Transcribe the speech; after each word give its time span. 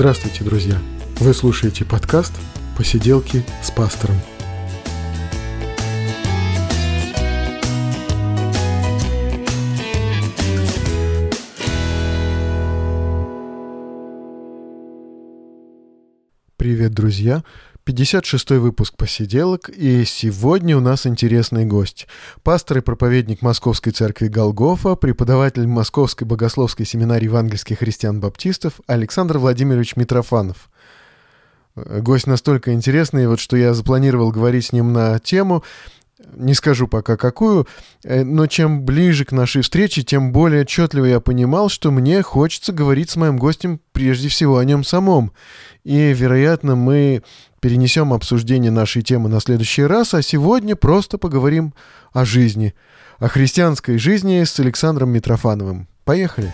Здравствуйте, 0.00 0.44
друзья! 0.44 0.78
Вы 1.18 1.34
слушаете 1.34 1.84
подкаст 1.84 2.32
«Посиделки 2.74 3.44
с 3.62 3.70
пастором». 3.70 4.16
Привет, 16.56 16.94
друзья! 16.94 17.44
56-й 17.90 18.58
выпуск 18.58 18.94
«Посиделок», 18.96 19.68
и 19.68 20.04
сегодня 20.04 20.76
у 20.76 20.80
нас 20.80 21.06
интересный 21.06 21.64
гость. 21.64 22.06
Пастор 22.44 22.78
и 22.78 22.80
проповедник 22.82 23.42
Московской 23.42 23.92
церкви 23.92 24.28
Голгофа, 24.28 24.94
преподаватель 24.94 25.66
Московской 25.66 26.24
богословской 26.24 26.86
семинарии 26.86 27.24
евангельских 27.24 27.80
христиан-баптистов 27.80 28.74
Александр 28.86 29.38
Владимирович 29.38 29.96
Митрофанов. 29.96 30.70
Гость 31.74 32.28
настолько 32.28 32.72
интересный, 32.74 33.26
вот 33.26 33.40
что 33.40 33.56
я 33.56 33.74
запланировал 33.74 34.30
говорить 34.30 34.66
с 34.66 34.72
ним 34.72 34.92
на 34.92 35.18
тему, 35.18 35.64
не 36.34 36.54
скажу 36.54 36.86
пока 36.86 37.16
какую, 37.16 37.66
э, 38.04 38.22
но 38.24 38.46
чем 38.46 38.84
ближе 38.84 39.24
к 39.24 39.32
нашей 39.32 39.62
встрече, 39.62 40.02
тем 40.02 40.32
более 40.32 40.62
отчетливо 40.62 41.06
я 41.06 41.20
понимал, 41.20 41.68
что 41.68 41.90
мне 41.90 42.22
хочется 42.22 42.72
говорить 42.72 43.10
с 43.10 43.16
моим 43.16 43.36
гостем 43.36 43.80
прежде 43.92 44.28
всего 44.28 44.58
о 44.58 44.64
нем 44.64 44.84
самом. 44.84 45.32
И, 45.82 46.12
вероятно, 46.12 46.76
мы 46.76 47.22
перенесем 47.60 48.12
обсуждение 48.12 48.70
нашей 48.70 49.02
темы 49.02 49.28
на 49.28 49.40
следующий 49.40 49.84
раз, 49.84 50.14
а 50.14 50.22
сегодня 50.22 50.76
просто 50.76 51.18
поговорим 51.18 51.74
о 52.12 52.24
жизни, 52.24 52.74
о 53.18 53.28
христианской 53.28 53.98
жизни 53.98 54.42
с 54.42 54.58
Александром 54.58 55.10
Митрофановым. 55.10 55.86
Поехали! 56.04 56.52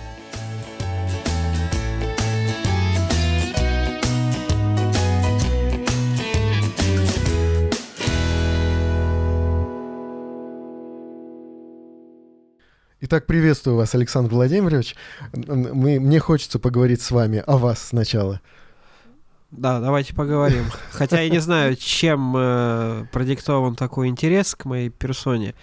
Итак, 12.98 13.27
приветствую 13.27 13.77
вас, 13.77 13.95
Александр 13.95 14.34
Владимирович. 14.34 14.97
Мы, 15.33 16.00
мне 16.00 16.19
хочется 16.19 16.58
поговорить 16.58 17.00
с 17.02 17.12
вами 17.12 17.41
о 17.47 17.56
вас 17.56 17.80
сначала. 17.80 18.41
Да, 19.50 19.80
давайте 19.80 20.14
поговорим. 20.14 20.64
Хотя 20.91 21.20
я 21.20 21.30
не 21.30 21.39
знаю, 21.39 21.77
чем 21.77 22.34
э, 22.36 23.05
продиктован 23.12 23.77
такой 23.77 24.08
интерес 24.08 24.55
к 24.56 24.64
моей 24.64 24.89
персоне. 24.89 25.55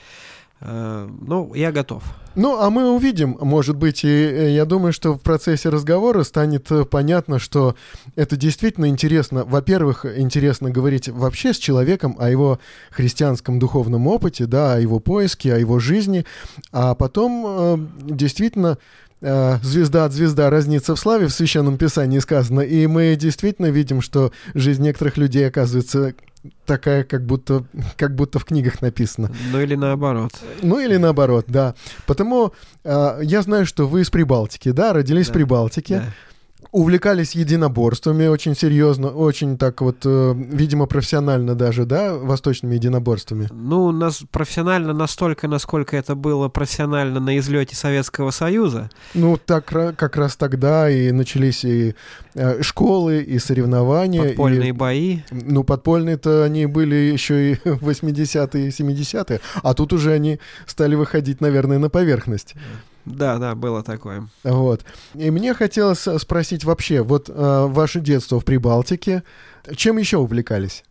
Э, 0.62 1.10
ну, 1.22 1.54
я 1.54 1.74
готов. 1.74 2.02
Ну, 2.36 2.60
а 2.60 2.70
мы 2.70 2.90
увидим, 2.90 3.38
может 3.42 3.76
быть, 3.76 4.06
и 4.06 4.08
э, 4.08 4.52
я 4.52 4.64
думаю, 4.64 4.94
что 4.94 5.14
в 5.16 5.20
процессе 5.20 5.68
разговора 5.68 6.24
станет 6.24 6.70
понятно, 6.90 7.40
что 7.40 7.76
это 8.16 8.38
действительно 8.38 8.88
интересно. 8.88 9.44
Во-первых, 9.44 10.06
интересно 10.06 10.72
говорить 10.72 11.10
вообще 11.10 11.54
с 11.54 11.58
человеком 11.58 12.16
о 12.18 12.30
его 12.30 12.60
христианском 12.90 13.60
духовном 13.60 14.08
опыте, 14.08 14.46
да, 14.46 14.76
о 14.76 14.80
его 14.80 15.02
поиске, 15.02 15.54
о 15.54 15.58
его 15.58 15.80
жизни, 15.80 16.26
а 16.72 16.96
потом 16.96 17.92
действительно 18.02 18.78
Э, 19.26 19.58
звезда 19.64 20.04
от 20.04 20.12
звезда 20.12 20.50
разнится 20.50 20.96
в 20.96 21.00
славе, 21.00 21.28
в 21.28 21.32
Священном 21.34 21.78
Писании 21.78 22.20
сказано, 22.20 22.60
и 22.60 22.86
мы 22.88 23.16
действительно 23.16 23.68
видим, 23.68 24.02
что 24.02 24.34
жизнь 24.54 24.84
некоторых 24.84 25.16
людей 25.16 25.48
оказывается 25.48 26.14
такая, 26.66 27.06
как 27.06 27.26
будто, 27.26 27.64
как 27.96 28.16
будто 28.16 28.40
в 28.40 28.44
книгах 28.44 28.82
написано. 28.82 29.32
Ну 29.54 29.62
или 29.62 29.76
наоборот. 29.76 30.34
Ну 30.62 30.78
или 30.78 30.98
наоборот, 30.98 31.46
да. 31.48 31.74
Потому 32.06 32.52
э, 32.84 33.20
я 33.24 33.42
знаю, 33.44 33.66
что 33.66 33.88
вы 33.88 34.02
из 34.02 34.10
Прибалтики, 34.10 34.72
да, 34.72 34.92
родились 34.92 35.28
да. 35.28 35.32
в 35.32 35.34
Прибалтике. 35.36 35.96
Да 36.00 36.14
увлекались 36.72 37.36
единоборствами 37.36 38.28
очень 38.28 38.56
серьезно, 38.56 39.10
очень 39.10 39.58
так 39.58 39.82
вот, 39.82 39.98
э, 40.06 40.34
видимо, 40.36 40.86
профессионально 40.86 41.56
даже, 41.56 41.86
да, 41.86 42.16
восточными 42.16 42.76
единоборствами? 42.76 43.48
Ну, 43.52 43.92
нас 43.92 44.24
профессионально 44.32 44.94
настолько, 44.94 45.48
насколько 45.48 45.98
это 45.98 46.16
было 46.16 46.50
профессионально 46.50 47.20
на 47.20 47.38
излете 47.38 47.76
Советского 47.76 48.32
Союза. 48.32 48.90
Ну, 49.14 49.38
так 49.38 49.66
как 49.66 50.18
раз 50.18 50.36
тогда 50.36 50.90
и 50.90 51.12
начались 51.12 51.64
и 51.64 51.96
э, 52.36 52.62
школы, 52.62 53.22
и 53.22 53.40
соревнования. 53.40 54.24
Подпольные 54.30 54.70
и, 54.70 54.72
бои. 54.72 55.20
Ну, 55.32 55.64
подпольные-то 55.64 56.44
они 56.44 56.66
были 56.66 56.96
еще 56.96 57.52
и 57.52 57.56
80-е, 57.64 58.70
70-е, 58.70 59.40
а 59.62 59.74
тут 59.74 59.94
уже 59.94 60.12
они 60.12 60.40
стали 60.66 60.96
выходить, 60.96 61.42
наверное, 61.42 61.80
на 61.80 61.90
поверхность. 61.90 62.56
Да, 63.06 63.38
да, 63.38 63.56
было 63.56 63.84
такое. 63.84 64.28
Вот. 64.44 64.86
И 65.14 65.30
мне 65.30 65.54
хотелось 65.54 66.08
спросить 66.18 66.64
вообще, 66.64 67.02
вот 67.02 67.30
э, 67.30 67.66
ваше 67.68 68.00
детство 68.00 68.40
в 68.40 68.46
Прибалтике, 68.46 69.24
чем 69.76 69.98
еще 69.98 70.18
увлекались? 70.18 70.84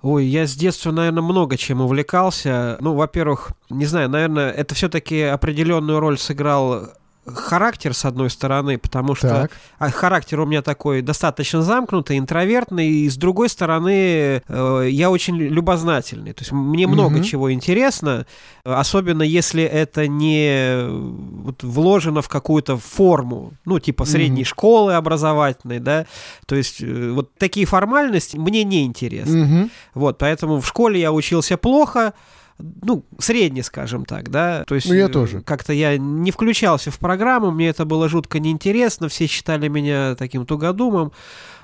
Ой, 0.00 0.26
я 0.26 0.46
с 0.46 0.54
детства, 0.54 0.92
наверное, 0.92 1.22
много 1.22 1.56
чем 1.56 1.80
увлекался. 1.80 2.76
Ну, 2.80 2.94
во-первых, 2.94 3.50
не 3.68 3.84
знаю, 3.84 4.08
наверное, 4.08 4.50
это 4.50 4.74
все-таки 4.74 5.22
определенную 5.22 5.98
роль 5.98 6.18
сыграл 6.18 6.92
характер, 7.34 7.94
с 7.94 8.04
одной 8.04 8.30
стороны, 8.30 8.78
потому 8.78 9.14
что 9.14 9.28
так. 9.28 9.50
А, 9.78 9.90
характер 9.90 10.40
у 10.40 10.46
меня 10.46 10.62
такой 10.62 11.02
достаточно 11.02 11.62
замкнутый, 11.62 12.18
интровертный, 12.18 12.88
и 12.88 13.08
с 13.08 13.16
другой 13.16 13.48
стороны, 13.48 14.42
э, 14.46 14.88
я 14.90 15.10
очень 15.10 15.36
любознательный. 15.36 16.32
То 16.32 16.42
есть 16.42 16.52
мне 16.52 16.86
много 16.86 17.16
угу. 17.16 17.24
чего 17.24 17.52
интересно, 17.52 18.26
особенно 18.64 19.22
если 19.22 19.62
это 19.62 20.06
не 20.06 20.86
вот, 20.88 21.62
вложено 21.62 22.22
в 22.22 22.28
какую-то 22.28 22.76
форму, 22.76 23.52
ну, 23.64 23.78
типа 23.78 24.04
средней 24.04 24.42
угу. 24.42 24.48
школы 24.48 24.94
образовательной, 24.94 25.78
да. 25.78 26.06
То 26.46 26.56
есть 26.56 26.82
э, 26.82 27.10
вот 27.10 27.34
такие 27.34 27.66
формальности 27.66 28.36
мне 28.36 28.64
не 28.64 28.84
интересны. 28.84 29.44
Угу. 29.44 29.70
Вот, 29.94 30.18
поэтому 30.18 30.60
в 30.60 30.66
школе 30.66 31.00
я 31.00 31.12
учился 31.12 31.56
плохо, 31.56 32.14
ну, 32.58 33.04
средний, 33.18 33.62
скажем 33.62 34.04
так, 34.04 34.30
да. 34.30 34.64
То 34.64 34.74
есть, 34.74 34.88
ну, 34.88 34.94
я 34.94 35.08
тоже. 35.08 35.42
Как-то 35.42 35.72
я 35.72 35.96
не 35.96 36.30
включался 36.30 36.90
в 36.90 36.98
программу, 36.98 37.50
мне 37.50 37.68
это 37.68 37.84
было 37.84 38.08
жутко 38.08 38.40
неинтересно, 38.40 39.08
все 39.08 39.26
считали 39.26 39.68
меня 39.68 40.14
таким 40.16 40.44
тугодумом. 40.44 41.12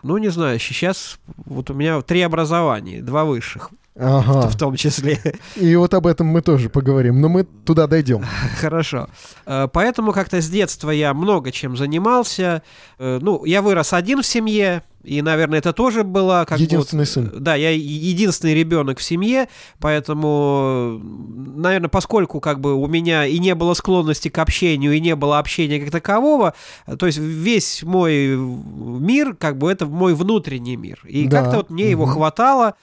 Ну, 0.03 0.19
не 0.19 0.28
знаю, 0.28 0.59
сейчас 0.59 1.19
вот 1.47 1.71
у 1.71 1.75
меня 1.75 2.00
три 2.03 2.21
образования, 2.21 3.03
два 3.03 3.25
высших. 3.25 3.71
Ага. 3.97 4.49
В 4.49 4.56
том 4.56 4.75
числе. 4.75 5.21
И 5.55 5.77
вот 5.77 5.94
об 5.94 6.09
этом 6.09 6.27
мы 6.27 6.43
тоже 6.43 6.69
поговорим, 6.69 7.21
но 7.21 7.28
мы 7.28 7.44
туда 7.44 7.87
дойдем. 7.87 8.25
Хорошо. 8.61 9.09
Э, 9.47 9.69
поэтому 9.72 10.12
как-то 10.12 10.41
с 10.41 10.49
детства 10.49 10.91
я 10.91 11.15
много 11.15 11.53
чем 11.53 11.76
занимался. 11.76 12.62
Э, 12.99 13.19
ну, 13.22 13.44
я 13.44 13.62
вырос 13.62 13.93
один 13.93 14.22
в 14.22 14.26
семье, 14.26 14.82
и, 15.04 15.20
наверное, 15.22 15.59
это 15.59 15.72
тоже 15.72 16.03
было 16.03 16.44
как 16.48 16.59
единственный 16.59 17.00
вот, 17.00 17.09
сын. 17.09 17.31
Да, 17.38 17.54
я 17.54 17.70
единственный 17.70 18.54
ребенок 18.54 18.98
в 18.98 19.03
семье, 19.03 19.48
поэтому, 19.78 21.00
наверное, 21.03 21.88
поскольку 21.88 22.41
как 22.41 22.60
бы 22.60 22.75
у 22.75 22.87
меня 22.87 23.26
и 23.26 23.38
не 23.38 23.54
было 23.54 23.75
склонности 23.75 24.28
к 24.28 24.38
общению, 24.38 24.93
и 24.93 25.00
не 25.00 25.14
было 25.14 25.38
общения 25.38 25.78
как 25.78 25.91
такового, 25.91 26.54
то 26.98 27.06
есть 27.06 27.19
весь 27.19 27.82
мой 27.82 28.37
мир, 28.37 29.37
как 29.37 29.59
бы 29.59 29.70
это 29.70 29.87
мой 29.87 30.14
внутренний 30.14 30.76
мир. 30.76 31.00
И 31.06 31.26
да. 31.26 31.43
как-то 31.43 31.56
вот 31.59 31.70
мне 31.70 31.84
угу. 31.84 31.91
его 31.91 32.06
хватало. 32.06 32.75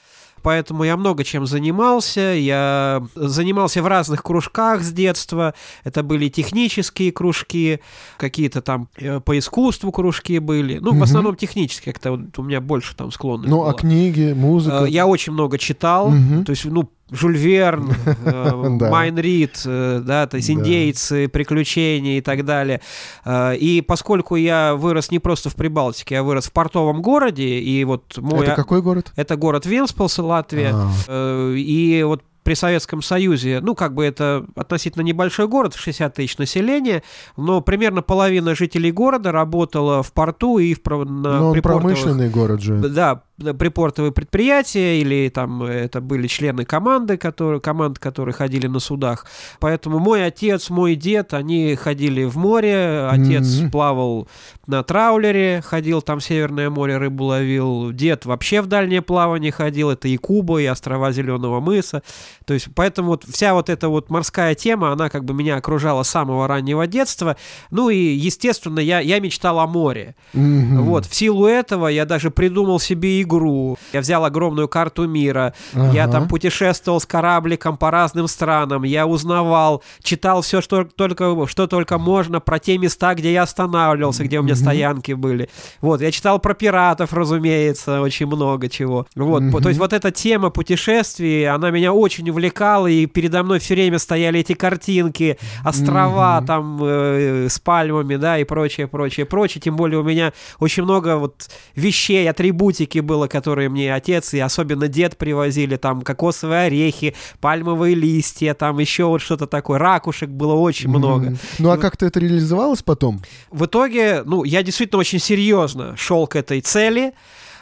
Поэтому 0.41 0.83
я 0.83 0.97
много 0.97 1.23
чем 1.23 1.45
занимался. 1.45 2.33
Я 2.33 3.03
занимался 3.15 3.81
в 3.81 3.87
разных 3.87 4.23
кружках 4.23 4.81
с 4.81 4.91
детства. 4.91 5.53
Это 5.83 6.03
были 6.03 6.29
технические 6.29 7.11
кружки, 7.11 7.79
какие-то 8.17 8.61
там 8.61 8.89
э, 8.97 9.19
по 9.19 9.37
искусству 9.37 9.91
кружки 9.91 10.39
были. 10.39 10.79
Ну, 10.79 10.91
угу. 10.91 10.99
в 10.99 11.03
основном 11.03 11.35
технические, 11.35 11.93
как-то 11.93 12.11
вот 12.11 12.39
у 12.39 12.43
меня 12.43 12.61
больше 12.61 12.95
там 12.95 13.11
склонность 13.11 13.49
Ну, 13.49 13.65
а 13.65 13.73
книги, 13.73 14.33
музыка? 14.33 14.85
Э, 14.85 14.89
я 14.89 15.07
очень 15.07 15.33
много 15.33 15.57
читал. 15.57 16.07
Угу. 16.07 16.45
То 16.45 16.49
есть, 16.51 16.65
ну, 16.65 16.89
Жюль 17.11 17.37
Верн, 17.37 17.93
э, 18.25 18.69
Майн 18.89 19.17
Рид, 19.17 19.61
э, 19.65 20.01
да, 20.03 20.27
то 20.27 20.37
есть 20.37 20.49
индейцы, 20.49 21.27
приключения 21.27 22.17
и 22.17 22.21
так 22.21 22.45
далее. 22.45 22.79
Э, 23.25 23.53
и 23.55 23.81
поскольку 23.81 24.37
я 24.37 24.75
вырос 24.75 25.11
не 25.11 25.19
просто 25.19 25.49
в 25.49 25.55
Прибалтике, 25.55 26.15
я 26.15 26.23
вырос 26.23 26.45
в 26.45 26.53
портовом 26.53 27.01
городе, 27.01 27.59
и 27.59 27.83
вот 27.83 28.17
мой... 28.17 28.45
Это 28.45 28.55
какой 28.55 28.81
город? 28.81 29.11
Это 29.17 29.35
город 29.35 29.65
Венспилс, 29.65 30.19
Латвия. 30.19 30.73
А. 30.73 31.53
И 31.53 32.03
вот 32.03 32.23
при 32.43 32.53
Советском 32.53 33.01
Союзе, 33.01 33.59
ну, 33.61 33.75
как 33.75 33.93
бы 33.93 34.03
это 34.03 34.45
относительно 34.55 35.03
небольшой 35.03 35.47
город, 35.47 35.75
60 35.75 36.13
тысяч 36.13 36.37
населения, 36.37 37.03
но 37.37 37.61
примерно 37.61 38.01
половина 38.01 38.55
жителей 38.55 38.91
города 38.91 39.31
работала 39.31 40.03
в 40.03 40.11
порту 40.13 40.57
и 40.57 40.73
в 40.73 40.79
на 41.05 41.39
Но 41.39 41.51
он 41.51 41.61
промышленный 41.61 42.29
город 42.29 42.61
же. 42.61 42.77
Да, 42.77 43.23
припортовые 43.37 44.11
предприятия, 44.11 45.01
или 45.01 45.29
там 45.29 45.63
это 45.63 46.01
были 46.01 46.27
члены 46.27 46.65
команды, 46.65 47.17
которые, 47.17 47.61
команд, 47.61 47.99
которые 47.99 48.33
ходили 48.33 48.67
на 48.67 48.79
судах. 48.79 49.25
Поэтому 49.59 49.99
мой 49.99 50.25
отец, 50.25 50.69
мой 50.69 50.95
дед, 50.95 51.33
они 51.33 51.75
ходили 51.75 52.23
в 52.23 52.37
море, 52.37 53.07
отец 53.09 53.45
mm-hmm. 53.45 53.71
плавал 53.71 54.27
на 54.67 54.83
траулере, 54.83 55.61
ходил 55.65 56.01
там 56.01 56.19
в 56.19 56.23
Северное 56.23 56.69
море, 56.69 56.97
рыбу 56.97 57.25
ловил, 57.25 57.91
дед 57.91 58.25
вообще 58.25 58.61
в 58.61 58.67
дальнее 58.67 59.01
плавание 59.01 59.51
ходил, 59.51 59.89
это 59.89 60.07
и 60.07 60.17
Куба, 60.17 60.61
и 60.61 60.65
острова 60.65 61.11
Зеленого 61.11 61.59
мыса, 61.59 62.03
То 62.51 62.55
есть, 62.55 62.67
поэтому 62.75 63.11
вот 63.11 63.23
вся 63.23 63.53
вот 63.53 63.69
эта 63.69 63.87
вот 63.87 64.09
морская 64.09 64.55
тема, 64.55 64.91
она 64.91 65.07
как 65.07 65.23
бы 65.23 65.33
меня 65.33 65.55
окружала 65.55 66.03
с 66.03 66.09
самого 66.09 66.49
раннего 66.49 66.85
детства. 66.85 67.37
Ну 67.69 67.89
и, 67.89 67.95
естественно, 67.95 68.79
я, 68.79 68.99
я 68.99 69.21
мечтал 69.21 69.61
о 69.61 69.67
море. 69.67 70.15
Mm-hmm. 70.33 70.79
Вот, 70.79 71.05
в 71.05 71.15
силу 71.15 71.45
этого 71.45 71.87
я 71.87 72.05
даже 72.05 72.29
придумал 72.29 72.81
себе 72.81 73.21
игру. 73.21 73.77
Я 73.93 74.01
взял 74.01 74.25
огромную 74.25 74.67
карту 74.67 75.07
мира, 75.07 75.53
ага. 75.73 75.93
я 75.93 76.09
там 76.09 76.27
путешествовал 76.27 76.99
с 76.99 77.05
корабликом 77.05 77.77
по 77.77 77.89
разным 77.89 78.27
странам, 78.27 78.83
я 78.83 79.07
узнавал, 79.07 79.81
читал 80.03 80.41
все, 80.41 80.59
что 80.59 80.83
только, 80.83 81.47
что 81.47 81.67
только 81.67 81.97
можно 81.97 82.41
про 82.41 82.59
те 82.59 82.77
места, 82.77 83.15
где 83.15 83.31
я 83.31 83.43
останавливался, 83.43 84.25
где 84.25 84.39
у 84.39 84.43
меня 84.43 84.55
mm-hmm. 84.55 84.57
стоянки 84.57 85.13
были. 85.13 85.49
Вот, 85.79 86.01
я 86.01 86.11
читал 86.11 86.37
про 86.39 86.53
пиратов, 86.53 87.13
разумеется, 87.13 88.01
очень 88.01 88.25
много 88.25 88.67
чего. 88.67 89.07
Вот, 89.15 89.41
mm-hmm. 89.41 89.61
то 89.61 89.69
есть 89.69 89.79
вот 89.79 89.93
эта 89.93 90.11
тема 90.11 90.49
путешествий, 90.49 91.47
она 91.47 91.69
меня 91.69 91.93
очень 91.93 92.25
увлекала, 92.41 92.87
и 92.87 93.05
передо 93.05 93.43
мной 93.43 93.59
все 93.59 93.75
время 93.75 93.99
стояли 93.99 94.39
эти 94.39 94.53
картинки, 94.53 95.37
острова 95.63 96.39
mm-hmm. 96.41 96.45
там 96.45 96.79
э, 96.81 97.47
с 97.49 97.59
пальмами, 97.59 98.15
да, 98.15 98.39
и 98.39 98.43
прочее, 98.43 98.87
прочее, 98.87 99.25
прочее. 99.25 99.61
Тем 99.61 99.75
более 99.75 99.99
у 99.99 100.03
меня 100.03 100.33
очень 100.59 100.83
много 100.83 101.17
вот 101.17 101.49
вещей, 101.75 102.29
атрибутики 102.29 102.99
было, 102.99 103.27
которые 103.27 103.69
мне 103.69 103.93
отец 103.93 104.33
и 104.33 104.39
особенно 104.39 104.87
дед 104.87 105.17
привозили, 105.17 105.77
там 105.77 106.01
кокосовые 106.01 106.67
орехи, 106.67 107.15
пальмовые 107.39 107.95
листья, 107.95 108.53
там 108.53 108.79
еще 108.79 109.05
вот 109.05 109.21
что-то 109.21 109.45
такое, 109.45 109.77
ракушек 109.77 110.29
было 110.29 110.53
очень 110.53 110.89
mm-hmm. 110.89 110.97
много. 110.97 111.37
Ну 111.59 111.69
а 111.69 111.77
как-то 111.77 112.05
это 112.05 112.19
реализовалось 112.19 112.81
потом? 112.81 113.21
В 113.51 113.65
итоге, 113.65 114.23
ну, 114.25 114.43
я 114.43 114.63
действительно 114.63 114.99
очень 114.99 115.19
серьезно 115.19 115.95
шел 115.95 116.25
к 116.27 116.35
этой 116.35 116.61
цели. 116.61 117.13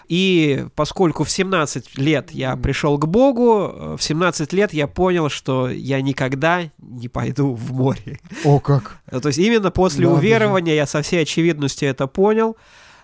И 0.09 0.65
поскольку 0.73 1.23
в 1.23 1.29
17 1.29 1.99
лет 1.99 2.31
я 2.31 2.57
пришел 2.57 2.97
к 2.97 3.07
Богу, 3.07 3.71
э, 3.71 3.95
в 3.95 4.03
17 4.03 4.51
лет 4.53 4.73
я 4.73 4.87
понял, 4.87 5.29
что 5.29 5.69
я 5.69 6.01
никогда 6.01 6.63
не 6.79 7.07
пойду 7.07 7.53
в 7.53 7.71
море. 7.71 8.19
О, 8.43 8.59
как! 8.59 8.97
То 9.11 9.27
есть 9.27 9.37
именно 9.37 9.69
после 9.69 10.07
да, 10.07 10.13
уверования 10.13 10.73
я 10.73 10.87
со 10.87 11.03
всей 11.03 11.21
очевидностью 11.21 11.87
это 11.87 12.07
понял. 12.07 12.57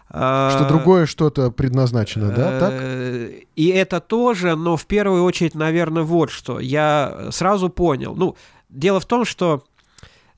Что 0.08 0.18
а, 0.20 0.68
другое 0.68 1.06
что-то 1.06 1.52
предназначено, 1.52 2.30
да, 2.30 2.60
так? 2.60 2.74
Э, 2.74 3.40
и 3.56 3.68
это 3.68 4.00
тоже, 4.00 4.56
но 4.56 4.76
в 4.76 4.88
первую 4.88 5.24
очередь, 5.24 5.54
наверное, 5.54 6.04
вот 6.04 6.32
что. 6.32 6.60
Я 6.60 7.28
сразу 7.30 7.70
понял. 7.70 8.16
Ну, 8.16 8.36
дело 8.70 9.00
в 9.00 9.06
том, 9.06 9.26
что 9.26 9.64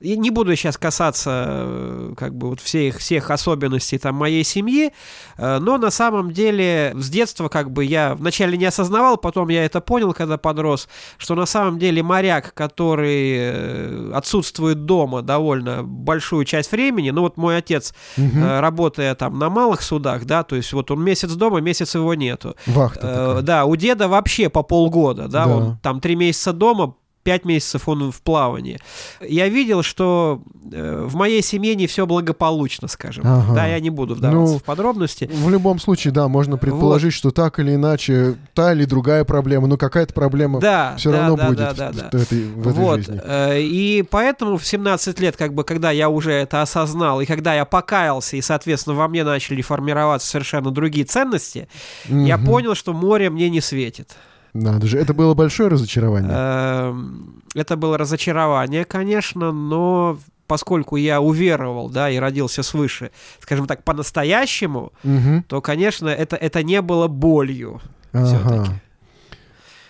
и 0.00 0.16
не 0.16 0.30
буду 0.30 0.54
сейчас 0.54 0.76
касаться 0.76 1.44
э, 1.48 2.14
как 2.16 2.34
бы 2.34 2.50
вот 2.50 2.60
всех, 2.60 2.98
всех 2.98 3.30
особенностей 3.30 3.98
там 3.98 4.14
моей 4.14 4.44
семьи, 4.44 4.92
э, 5.36 5.58
но 5.58 5.76
на 5.76 5.90
самом 5.90 6.30
деле 6.32 6.92
с 6.96 7.08
детства 7.10 7.48
как 7.48 7.72
бы 7.72 7.84
я 7.84 8.14
вначале 8.14 8.56
не 8.56 8.66
осознавал, 8.66 9.16
потом 9.16 9.48
я 9.48 9.64
это 9.64 9.80
понял, 9.80 10.12
когда 10.14 10.38
подрос, 10.38 10.88
что 11.16 11.34
на 11.34 11.46
самом 11.46 11.78
деле 11.78 12.02
моряк, 12.02 12.54
который 12.54 13.36
э, 13.38 14.12
отсутствует 14.14 14.84
дома 14.84 15.22
довольно 15.22 15.82
большую 15.82 16.44
часть 16.44 16.70
времени, 16.70 17.10
ну 17.10 17.22
вот 17.22 17.36
мой 17.36 17.56
отец, 17.56 17.92
угу. 18.16 18.40
работая 18.40 19.14
там 19.16 19.38
на 19.38 19.50
малых 19.50 19.82
судах, 19.82 20.24
да, 20.26 20.44
то 20.44 20.54
есть 20.54 20.72
вот 20.72 20.90
он 20.90 21.02
месяц 21.02 21.32
дома, 21.32 21.60
месяц 21.60 21.94
его 21.96 22.14
нету. 22.14 22.54
Вахта 22.66 23.00
такая. 23.00 23.42
Да, 23.42 23.64
у 23.64 23.74
деда 23.76 24.08
вообще 24.08 24.48
по 24.48 24.62
полгода, 24.62 25.28
да, 25.28 25.46
да. 25.46 25.56
он 25.56 25.78
там 25.82 26.00
три 26.00 26.14
месяца 26.14 26.52
дома, 26.52 26.94
пять 27.28 27.44
месяцев 27.44 27.86
он 27.86 28.10
в 28.10 28.22
плавании. 28.22 28.80
Я 29.20 29.50
видел, 29.50 29.82
что 29.82 30.40
э, 30.72 31.04
в 31.06 31.14
моей 31.14 31.42
семье 31.42 31.74
не 31.74 31.86
все 31.86 32.06
благополучно, 32.06 32.88
скажем. 32.88 33.22
Ага. 33.26 33.54
Да, 33.54 33.66
я 33.66 33.80
не 33.80 33.90
буду 33.90 34.14
вдаваться 34.14 34.54
ну, 34.54 34.58
в 34.58 34.62
подробности. 34.62 35.28
В 35.30 35.50
любом 35.50 35.78
случае, 35.78 36.14
да, 36.14 36.26
можно 36.26 36.56
предположить, 36.56 37.12
вот. 37.12 37.18
что 37.18 37.30
так 37.30 37.58
или 37.58 37.74
иначе 37.74 38.36
та 38.54 38.72
или 38.72 38.86
другая 38.86 39.24
проблема, 39.24 39.66
но 39.66 39.76
какая-то 39.76 40.14
проблема 40.14 40.58
да, 40.58 40.94
все 40.96 41.12
да, 41.12 41.18
равно 41.18 41.36
да, 41.36 41.46
будет 41.48 41.58
да, 41.58 41.74
да, 41.74 41.92
в, 41.92 41.96
да. 41.96 42.08
В, 42.12 42.14
этой, 42.14 42.44
в 42.48 42.60
этой 42.66 42.72
вот. 42.72 42.96
жизни. 43.00 43.20
Э, 43.22 43.60
и 43.60 44.02
поэтому 44.10 44.56
в 44.56 44.66
17 44.66 45.20
лет, 45.20 45.36
как 45.36 45.52
бы, 45.52 45.64
когда 45.64 45.90
я 45.90 46.08
уже 46.08 46.32
это 46.32 46.62
осознал, 46.62 47.20
и 47.20 47.26
когда 47.26 47.52
я 47.54 47.66
покаялся, 47.66 48.38
и, 48.38 48.40
соответственно, 48.40 48.96
во 48.96 49.06
мне 49.06 49.22
начали 49.22 49.60
формироваться 49.60 50.28
совершенно 50.28 50.70
другие 50.70 51.04
ценности, 51.04 51.68
угу. 52.08 52.20
я 52.20 52.38
понял, 52.38 52.74
что 52.74 52.94
море 52.94 53.28
мне 53.28 53.50
не 53.50 53.60
светит. 53.60 54.16
Надо 54.54 54.86
же, 54.86 54.98
это 54.98 55.14
было 55.14 55.34
большое 55.34 55.68
разочарование. 55.68 56.32
Эм, 56.32 57.42
это 57.54 57.76
было 57.76 57.98
разочарование, 57.98 58.84
конечно, 58.84 59.52
но 59.52 60.18
поскольку 60.46 60.96
я 60.96 61.20
уверовал, 61.20 61.90
да, 61.90 62.10
и 62.10 62.16
родился 62.16 62.62
свыше, 62.62 63.10
скажем 63.40 63.66
так, 63.66 63.84
по-настоящему, 63.84 64.92
угу. 65.04 65.44
то, 65.46 65.60
конечно, 65.60 66.08
это, 66.08 66.36
это 66.36 66.62
не 66.62 66.80
было 66.82 67.06
болью 67.06 67.80
ага. 68.12 68.26
все-таки. 68.26 68.70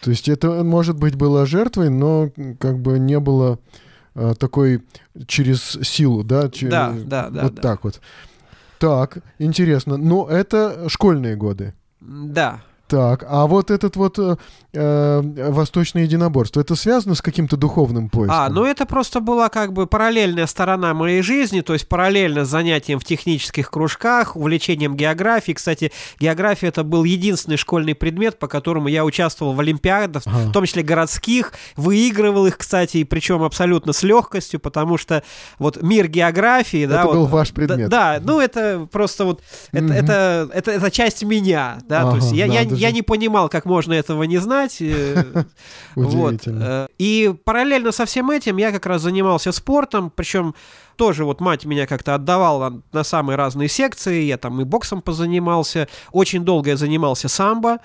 То 0.00 0.10
есть 0.10 0.28
это, 0.28 0.64
может 0.64 0.96
быть, 0.96 1.14
было 1.16 1.46
жертвой, 1.46 1.90
но 1.90 2.30
как 2.58 2.78
бы 2.78 2.98
не 2.98 3.18
было 3.18 3.58
а, 4.14 4.34
такой 4.34 4.82
через 5.26 5.78
силу, 5.82 6.24
да? 6.24 6.48
Через, 6.50 6.70
да, 6.70 6.94
да, 7.04 7.30
да. 7.30 7.42
Вот 7.44 7.54
да. 7.54 7.62
так 7.62 7.84
вот. 7.84 8.00
Так, 8.78 9.18
интересно. 9.38 9.96
Но 9.96 10.28
это 10.28 10.88
школьные 10.88 11.36
годы. 11.36 11.74
Да. 12.00 12.62
Так, 12.88 13.24
а 13.28 13.46
вот 13.46 13.70
этот 13.70 13.96
вот 13.96 14.18
э, 14.18 14.36
э, 14.72 15.50
восточное 15.50 16.04
единоборство, 16.04 16.60
это 16.60 16.74
связано 16.74 17.14
с 17.14 17.20
каким-то 17.20 17.58
духовным 17.58 18.08
поиском? 18.08 18.36
А, 18.38 18.48
ну 18.48 18.64
это 18.64 18.86
просто 18.86 19.20
была 19.20 19.50
как 19.50 19.74
бы 19.74 19.86
параллельная 19.86 20.46
сторона 20.46 20.94
моей 20.94 21.20
жизни, 21.20 21.60
то 21.60 21.74
есть 21.74 21.86
параллельно 21.86 22.46
с 22.46 22.48
занятием 22.48 22.98
в 22.98 23.04
технических 23.04 23.70
кружках, 23.70 24.36
увлечением 24.36 24.96
географии. 24.96 25.52
Кстати, 25.52 25.92
география 26.18 26.68
это 26.68 26.82
был 26.82 27.04
единственный 27.04 27.58
школьный 27.58 27.94
предмет, 27.94 28.38
по 28.38 28.48
которому 28.48 28.88
я 28.88 29.04
участвовал 29.04 29.52
в 29.52 29.60
олимпиадах, 29.60 30.22
ага. 30.24 30.48
в 30.48 30.52
том 30.52 30.64
числе 30.64 30.82
городских, 30.82 31.52
выигрывал 31.76 32.46
их, 32.46 32.56
кстати, 32.56 32.98
и 32.98 33.04
причем 33.04 33.42
абсолютно 33.42 33.92
с 33.92 34.02
легкостью, 34.02 34.60
потому 34.60 34.96
что 34.96 35.22
вот 35.58 35.82
мир 35.82 36.08
географии... 36.08 36.84
Это 36.84 36.94
да, 36.94 37.04
был 37.04 37.26
вот, 37.26 37.30
ваш 37.30 37.52
предмет. 37.52 37.90
Да, 37.90 38.18
да, 38.18 38.24
ну 38.24 38.40
это 38.40 38.88
просто 38.90 39.26
вот, 39.26 39.42
это, 39.72 39.84
угу. 39.84 39.92
это, 39.92 40.50
это, 40.54 40.70
это 40.70 40.90
часть 40.90 41.22
меня, 41.22 41.80
да, 41.86 42.00
ага, 42.00 42.10
то 42.12 42.16
есть 42.16 42.32
я, 42.32 42.46
я, 42.46 42.77
я 42.78 42.90
не 42.90 43.02
понимал, 43.02 43.48
как 43.48 43.64
можно 43.64 43.92
этого 43.92 44.22
не 44.24 44.38
знать. 44.38 44.80
Э, 44.80 45.44
вот. 45.94 46.46
Э, 46.46 46.86
и 46.98 47.34
параллельно 47.44 47.92
со 47.92 48.06
всем 48.06 48.30
этим 48.30 48.56
я 48.56 48.72
как 48.72 48.86
раз 48.86 49.02
занимался 49.02 49.52
спортом, 49.52 50.10
причем 50.14 50.54
тоже 50.96 51.24
вот 51.24 51.40
мать 51.40 51.64
меня 51.64 51.86
как-то 51.86 52.14
отдавала 52.14 52.82
на 52.92 53.04
самые 53.04 53.36
разные 53.36 53.68
секции, 53.68 54.22
я 54.22 54.36
там 54.36 54.60
и 54.60 54.64
боксом 54.64 55.00
позанимался, 55.00 55.88
очень 56.12 56.44
долго 56.44 56.70
я 56.70 56.76
занимался 56.76 57.28
самбо, 57.28 57.78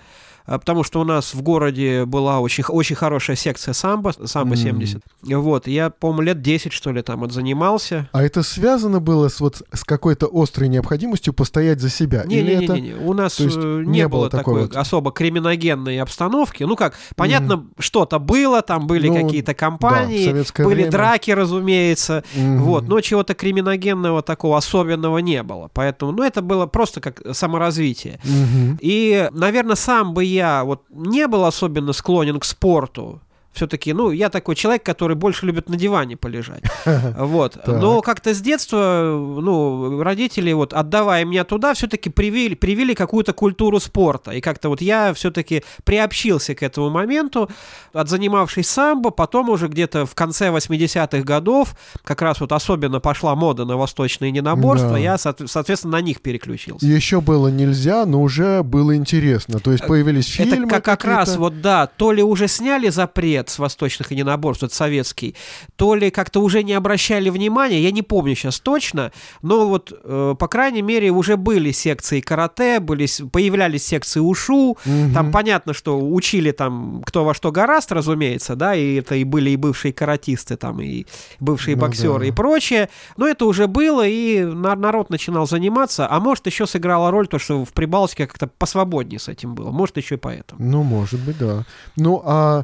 потому 0.45 0.83
что 0.83 1.01
у 1.01 1.03
нас 1.03 1.33
в 1.33 1.41
городе 1.41 2.05
была 2.05 2.39
очень, 2.39 2.63
очень 2.67 2.95
хорошая 2.95 3.35
секция 3.35 3.73
самбо, 3.73 4.13
самбо 4.25 4.55
70. 4.55 5.01
Mm. 5.23 5.37
Вот, 5.37 5.67
я, 5.67 5.89
по-моему, 5.89 6.21
лет 6.21 6.41
10, 6.41 6.73
что 6.73 6.91
ли, 6.91 7.01
там 7.01 7.23
отзанимался. 7.23 8.09
А 8.11 8.23
это 8.23 8.43
связано 8.43 8.99
было 8.99 9.29
с, 9.29 9.39
вот, 9.39 9.61
с 9.71 9.83
какой-то 9.83 10.29
острой 10.31 10.69
необходимостью 10.69 11.33
постоять 11.33 11.79
за 11.79 11.89
себя? 11.89 12.23
Не-не-не, 12.25 12.81
не, 12.81 12.93
у 12.93 13.13
нас 13.13 13.39
э, 13.39 13.45
не, 13.45 13.85
не 13.85 14.07
было 14.07 14.29
такой 14.29 14.63
вот... 14.63 14.75
особо 14.75 15.11
криминогенной 15.11 15.99
обстановки. 15.99 16.63
Ну 16.63 16.75
как, 16.75 16.95
понятно, 17.15 17.53
mm. 17.53 17.67
что-то 17.79 18.19
было, 18.19 18.61
там 18.61 18.87
были 18.87 19.07
ну, 19.07 19.15
какие-то 19.15 19.53
компании, 19.53 20.31
да, 20.31 20.63
были 20.63 20.75
время. 20.75 20.91
драки, 20.91 21.31
разумеется, 21.31 22.23
mm. 22.35 22.57
вот, 22.59 22.87
но 22.87 23.01
чего-то 23.01 23.33
криминогенного 23.33 24.21
такого 24.21 24.57
особенного 24.57 25.19
не 25.19 25.43
было. 25.43 25.69
Поэтому, 25.73 26.11
ну, 26.11 26.23
это 26.23 26.41
было 26.41 26.65
просто 26.65 27.01
как 27.01 27.21
саморазвитие. 27.33 28.19
Mm-hmm. 28.23 28.77
И, 28.81 29.29
наверное, 29.31 29.75
сам 29.75 30.13
бы 30.13 30.25
я 30.33 30.63
вот 30.63 30.83
не 30.89 31.27
был 31.27 31.45
особенно 31.45 31.93
склонен 31.93 32.39
к 32.39 32.45
спорту, 32.45 33.21
все-таки, 33.53 33.93
ну, 33.93 34.11
я 34.11 34.29
такой 34.29 34.55
человек, 34.55 34.83
который 34.83 35.15
больше 35.15 35.45
любит 35.45 35.69
на 35.69 35.77
диване 35.77 36.17
полежать. 36.17 36.63
Вот. 37.23 37.57
Но 37.67 38.01
как-то 38.01 38.33
с 38.33 38.41
детства, 38.41 39.11
ну, 39.41 40.01
родители, 40.01 40.51
вот, 40.51 40.73
отдавая 40.73 41.25
меня 41.25 41.43
туда, 41.43 41.73
все-таки 41.73 42.09
привили, 42.09 42.55
привили 42.55 42.93
какую-то 42.93 43.33
культуру 43.33 43.79
спорта. 43.79 44.31
И 44.31 44.41
как-то 44.41 44.69
вот 44.69 44.81
я 44.81 45.13
все-таки 45.13 45.63
приобщился 45.83 46.55
к 46.55 46.63
этому 46.63 46.89
моменту, 46.89 47.49
отзанимавшись 47.93 48.69
самбо, 48.69 49.11
потом 49.11 49.49
уже 49.49 49.67
где-то 49.67 50.05
в 50.05 50.15
конце 50.15 50.49
80-х 50.49 51.23
годов, 51.23 51.75
как 52.03 52.21
раз 52.21 52.41
вот 52.41 52.51
особенно 52.51 52.99
пошла 52.99 53.35
мода 53.35 53.65
на 53.65 53.77
восточные 53.77 54.31
ненаборства, 54.31 54.91
да. 54.91 54.97
я, 54.97 55.17
соответственно, 55.17 55.93
на 55.93 56.01
них 56.01 56.21
переключился. 56.21 56.85
Еще 56.85 57.21
было 57.21 57.47
нельзя, 57.47 58.05
но 58.05 58.21
уже 58.21 58.63
было 58.63 58.95
интересно. 58.95 59.59
То 59.59 59.71
есть 59.71 59.85
появились 59.85 60.27
фильмы 60.27 60.67
Это 60.67 60.67
как, 60.67 60.85
как 60.85 61.05
раз 61.05 61.37
вот, 61.37 61.61
да, 61.61 61.87
то 61.87 62.11
ли 62.11 62.23
уже 62.23 62.47
сняли 62.47 62.89
запрет, 62.89 63.42
с 63.49 63.59
восточных 63.59 64.11
единоборств, 64.11 64.63
это 64.63 64.75
советский, 64.75 65.35
то 65.75 65.95
ли 65.95 66.11
как-то 66.11 66.41
уже 66.41 66.63
не 66.63 66.73
обращали 66.73 67.29
внимания, 67.29 67.81
я 67.81 67.91
не 67.91 68.01
помню 68.01 68.35
сейчас 68.35 68.59
точно, 68.59 69.11
но 69.41 69.67
вот, 69.67 69.91
э, 70.03 70.35
по 70.37 70.47
крайней 70.47 70.81
мере, 70.81 71.09
уже 71.11 71.37
были 71.37 71.71
секции 71.71 72.21
карате, 72.21 72.79
были, 72.79 73.07
появлялись 73.31 73.85
секции 73.85 74.19
ушу, 74.19 74.71
угу. 74.71 75.13
там 75.13 75.31
понятно, 75.31 75.73
что 75.73 75.99
учили 75.99 76.51
там 76.51 77.03
кто 77.05 77.23
во 77.23 77.33
что 77.33 77.51
гораст, 77.51 77.91
разумеется, 77.91 78.55
да, 78.55 78.75
и 78.75 78.95
это 78.95 79.15
и 79.15 79.23
были 79.23 79.51
и 79.51 79.55
бывшие 79.55 79.93
каратисты, 79.93 80.57
там, 80.57 80.81
и 80.81 81.05
бывшие 81.39 81.75
ну, 81.75 81.81
боксеры 81.81 82.19
да. 82.19 82.25
и 82.25 82.31
прочее, 82.31 82.89
но 83.17 83.27
это 83.27 83.45
уже 83.45 83.67
было, 83.67 84.07
и 84.07 84.43
народ 84.43 85.09
начинал 85.09 85.47
заниматься, 85.47 86.07
а 86.09 86.19
может, 86.19 86.45
еще 86.47 86.67
сыграла 86.67 87.11
роль 87.11 87.27
то, 87.27 87.39
что 87.39 87.65
в 87.65 87.73
Прибалтике 87.73 88.27
как-то 88.27 88.47
посвободнее 88.47 89.19
с 89.19 89.27
этим 89.27 89.55
было, 89.55 89.71
может, 89.71 89.97
еще 89.97 90.15
и 90.15 90.17
поэтому. 90.17 90.63
Ну, 90.63 90.83
может 90.83 91.19
быть, 91.19 91.37
да. 91.37 91.65
Ну, 91.95 92.21
а 92.25 92.63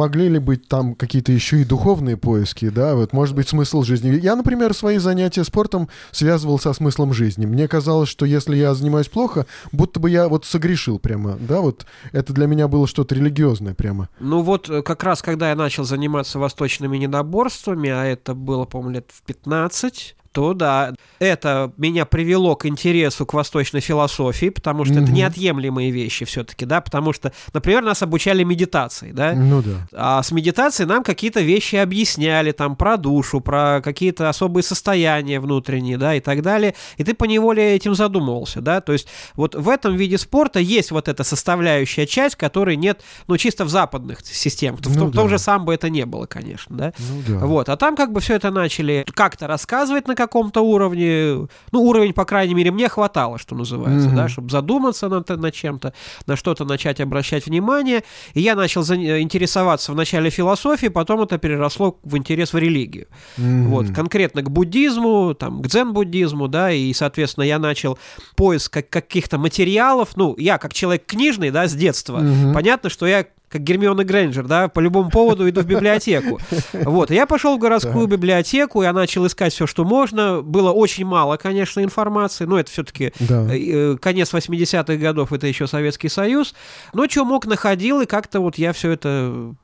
могли 0.00 0.30
ли 0.30 0.38
быть 0.38 0.66
там 0.66 0.94
какие-то 0.94 1.30
еще 1.30 1.60
и 1.60 1.64
духовные 1.64 2.16
поиски, 2.16 2.70
да, 2.70 2.94
вот 2.94 3.12
может 3.12 3.36
быть 3.36 3.48
смысл 3.48 3.82
жизни. 3.82 4.18
Я, 4.18 4.34
например, 4.34 4.72
свои 4.72 4.96
занятия 4.96 5.44
спортом 5.44 5.90
связывал 6.10 6.58
со 6.58 6.72
смыслом 6.72 7.12
жизни. 7.12 7.44
Мне 7.44 7.68
казалось, 7.68 8.08
что 8.08 8.24
если 8.24 8.56
я 8.56 8.72
занимаюсь 8.72 9.08
плохо, 9.08 9.44
будто 9.72 10.00
бы 10.00 10.08
я 10.08 10.28
вот 10.28 10.46
согрешил 10.46 10.98
прямо, 10.98 11.36
да, 11.38 11.60
вот 11.60 11.84
это 12.12 12.32
для 12.32 12.46
меня 12.46 12.66
было 12.66 12.86
что-то 12.86 13.14
религиозное 13.14 13.74
прямо. 13.74 14.08
Ну 14.20 14.40
вот 14.40 14.70
э, 14.70 14.80
как 14.80 15.04
раз, 15.04 15.20
когда 15.20 15.50
я 15.50 15.54
начал 15.54 15.84
заниматься 15.84 16.38
восточными 16.38 16.96
недоборствами, 16.96 17.90
а 17.90 18.06
это 18.06 18.32
было, 18.34 18.64
по-моему, 18.64 18.94
лет 18.94 19.10
в 19.12 19.22
15, 19.24 20.16
то 20.32 20.54
да, 20.54 20.94
это 21.18 21.72
меня 21.76 22.04
привело 22.04 22.54
к 22.54 22.66
интересу 22.66 23.26
к 23.26 23.34
восточной 23.34 23.80
философии, 23.80 24.50
потому 24.50 24.84
что 24.84 24.94
mm-hmm. 24.94 25.02
это 25.02 25.12
неотъемлемые 25.12 25.90
вещи 25.90 26.24
все-таки, 26.24 26.64
да, 26.64 26.80
потому 26.80 27.12
что, 27.12 27.32
например, 27.52 27.82
нас 27.82 28.02
обучали 28.02 28.44
медитации, 28.44 29.10
да, 29.10 29.32
ну 29.32 29.60
да, 29.60 29.88
а 29.92 30.22
с 30.22 30.30
медитацией 30.30 30.88
нам 30.88 31.02
какие-то 31.02 31.40
вещи 31.40 31.76
объясняли, 31.76 32.52
там, 32.52 32.76
про 32.76 32.96
душу, 32.96 33.40
про 33.40 33.80
какие-то 33.82 34.28
особые 34.28 34.62
состояния 34.62 35.40
внутренние, 35.40 35.98
да, 35.98 36.14
и 36.14 36.20
так 36.20 36.42
далее, 36.42 36.74
и 36.96 37.02
ты 37.02 37.14
поневоле 37.14 37.74
этим 37.74 37.94
задумывался, 37.94 38.60
да, 38.60 38.80
то 38.80 38.92
есть 38.92 39.08
вот 39.34 39.56
в 39.56 39.68
этом 39.68 39.96
виде 39.96 40.16
спорта 40.16 40.60
есть 40.60 40.92
вот 40.92 41.08
эта 41.08 41.24
составляющая 41.24 42.06
часть, 42.06 42.36
которой 42.36 42.76
нет, 42.76 43.02
ну, 43.26 43.36
чисто 43.36 43.64
в 43.64 43.68
западных 43.68 44.20
системах, 44.24 44.80
ну, 44.84 44.90
в, 44.90 44.96
том, 44.96 45.10
да. 45.10 45.20
том 45.20 45.28
же 45.28 45.38
самбо 45.38 45.74
это 45.74 45.90
не 45.90 46.06
было, 46.06 46.26
конечно, 46.26 46.76
да, 46.76 46.92
ну, 46.98 47.22
да, 47.26 47.46
вот, 47.46 47.68
а 47.68 47.76
там 47.76 47.96
как 47.96 48.12
бы 48.12 48.20
все 48.20 48.36
это 48.36 48.52
начали 48.52 49.04
как-то 49.12 49.48
рассказывать 49.48 50.06
на 50.06 50.19
каком-то 50.20 50.60
уровне, 50.60 51.48
ну, 51.72 51.82
уровень, 51.82 52.12
по 52.12 52.26
крайней 52.26 52.54
мере, 52.54 52.70
мне 52.70 52.88
хватало, 52.88 53.38
что 53.38 53.54
называется, 53.54 54.08
mm-hmm. 54.08 54.16
да, 54.16 54.28
чтобы 54.28 54.50
задуматься 54.50 55.08
над, 55.08 55.28
над 55.28 55.54
чем-то, 55.54 55.94
на 56.26 56.36
что-то 56.36 56.64
начать 56.64 57.00
обращать 57.00 57.46
внимание. 57.46 58.02
И 58.34 58.40
я 58.40 58.54
начал 58.54 58.82
за, 58.82 58.96
интересоваться 58.96 59.92
вначале 59.92 60.28
философией, 60.28 60.90
потом 60.90 61.22
это 61.22 61.38
переросло 61.38 61.98
в 62.02 62.16
интерес 62.16 62.52
в 62.52 62.58
религию. 62.58 63.06
Mm-hmm. 63.38 63.66
Вот, 63.68 63.86
конкретно 63.94 64.42
к 64.42 64.50
буддизму, 64.50 65.34
там, 65.34 65.62
к 65.62 65.66
дзен-буддизму, 65.68 66.48
да, 66.48 66.70
и, 66.70 66.92
соответственно, 66.92 67.44
я 67.44 67.58
начал 67.58 67.98
поиск 68.36 68.78
каких-то 68.90 69.38
материалов, 69.38 70.10
ну, 70.16 70.34
я 70.36 70.58
как 70.58 70.74
человек 70.74 71.06
книжный, 71.06 71.50
да, 71.50 71.66
с 71.66 71.72
детства, 71.72 72.20
mm-hmm. 72.20 72.52
понятно, 72.52 72.90
что 72.90 73.06
я 73.06 73.24
как 73.50 73.62
Гермиона 73.62 74.04
Грейнджер, 74.04 74.46
да, 74.46 74.68
по 74.68 74.78
любому 74.80 75.10
поводу 75.10 75.48
иду 75.48 75.62
в 75.62 75.66
библиотеку. 75.66 76.38
Вот, 76.72 77.10
я 77.10 77.26
пошел 77.26 77.56
в 77.56 77.60
городскую 77.60 78.06
библиотеку, 78.06 78.82
я 78.82 78.92
начал 78.92 79.26
искать 79.26 79.52
все, 79.52 79.66
что 79.66 79.84
можно. 79.84 80.40
Было 80.40 80.70
очень 80.70 81.04
мало, 81.04 81.36
конечно, 81.36 81.82
информации, 81.82 82.44
но 82.44 82.58
это 82.58 82.70
все-таки. 82.70 83.12
Э, 83.18 83.96
конец 84.00 84.32
80-х 84.32 84.96
годов, 84.96 85.32
это 85.32 85.46
еще 85.46 85.66
Советский 85.66 86.08
Союз. 86.08 86.54
Но 86.92 87.08
что 87.08 87.24
мог, 87.24 87.46
находил, 87.46 88.00
и 88.00 88.06
как-то 88.06 88.40
вот 88.40 88.56
я 88.56 88.72
все 88.72 88.92
это 88.92 89.54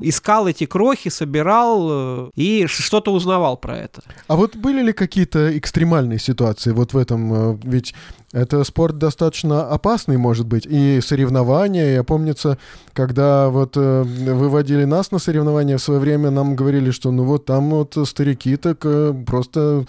искал 0.00 0.46
эти 0.46 0.66
крохи, 0.66 1.08
собирал 1.08 1.88
э, 1.90 2.30
и 2.36 2.66
что-то 2.66 3.12
узнавал 3.12 3.56
про 3.56 3.76
это. 3.76 4.02
А 4.26 4.36
вот 4.36 4.56
были 4.56 4.82
ли 4.82 4.92
какие-то 4.92 5.56
экстремальные 5.56 6.18
ситуации 6.18 6.72
вот 6.72 6.92
в 6.92 6.96
этом? 6.96 7.54
Э, 7.54 7.58
ведь 7.62 7.94
это 8.32 8.62
спорт 8.64 8.98
достаточно 8.98 9.68
опасный, 9.68 10.18
может 10.18 10.46
быть, 10.46 10.66
и 10.66 11.00
соревнования. 11.00 11.94
Я 11.94 12.04
помнится, 12.04 12.58
когда 12.92 13.48
вот 13.48 13.72
э, 13.76 14.02
выводили 14.02 14.84
нас 14.84 15.10
на 15.10 15.18
соревнования 15.18 15.78
в 15.78 15.82
свое 15.82 15.98
время, 15.98 16.30
нам 16.30 16.54
говорили, 16.54 16.90
что 16.90 17.10
ну 17.10 17.24
вот 17.24 17.46
там 17.46 17.70
вот 17.70 17.96
старики 18.06 18.56
так 18.56 18.80
э, 18.84 19.14
просто 19.26 19.86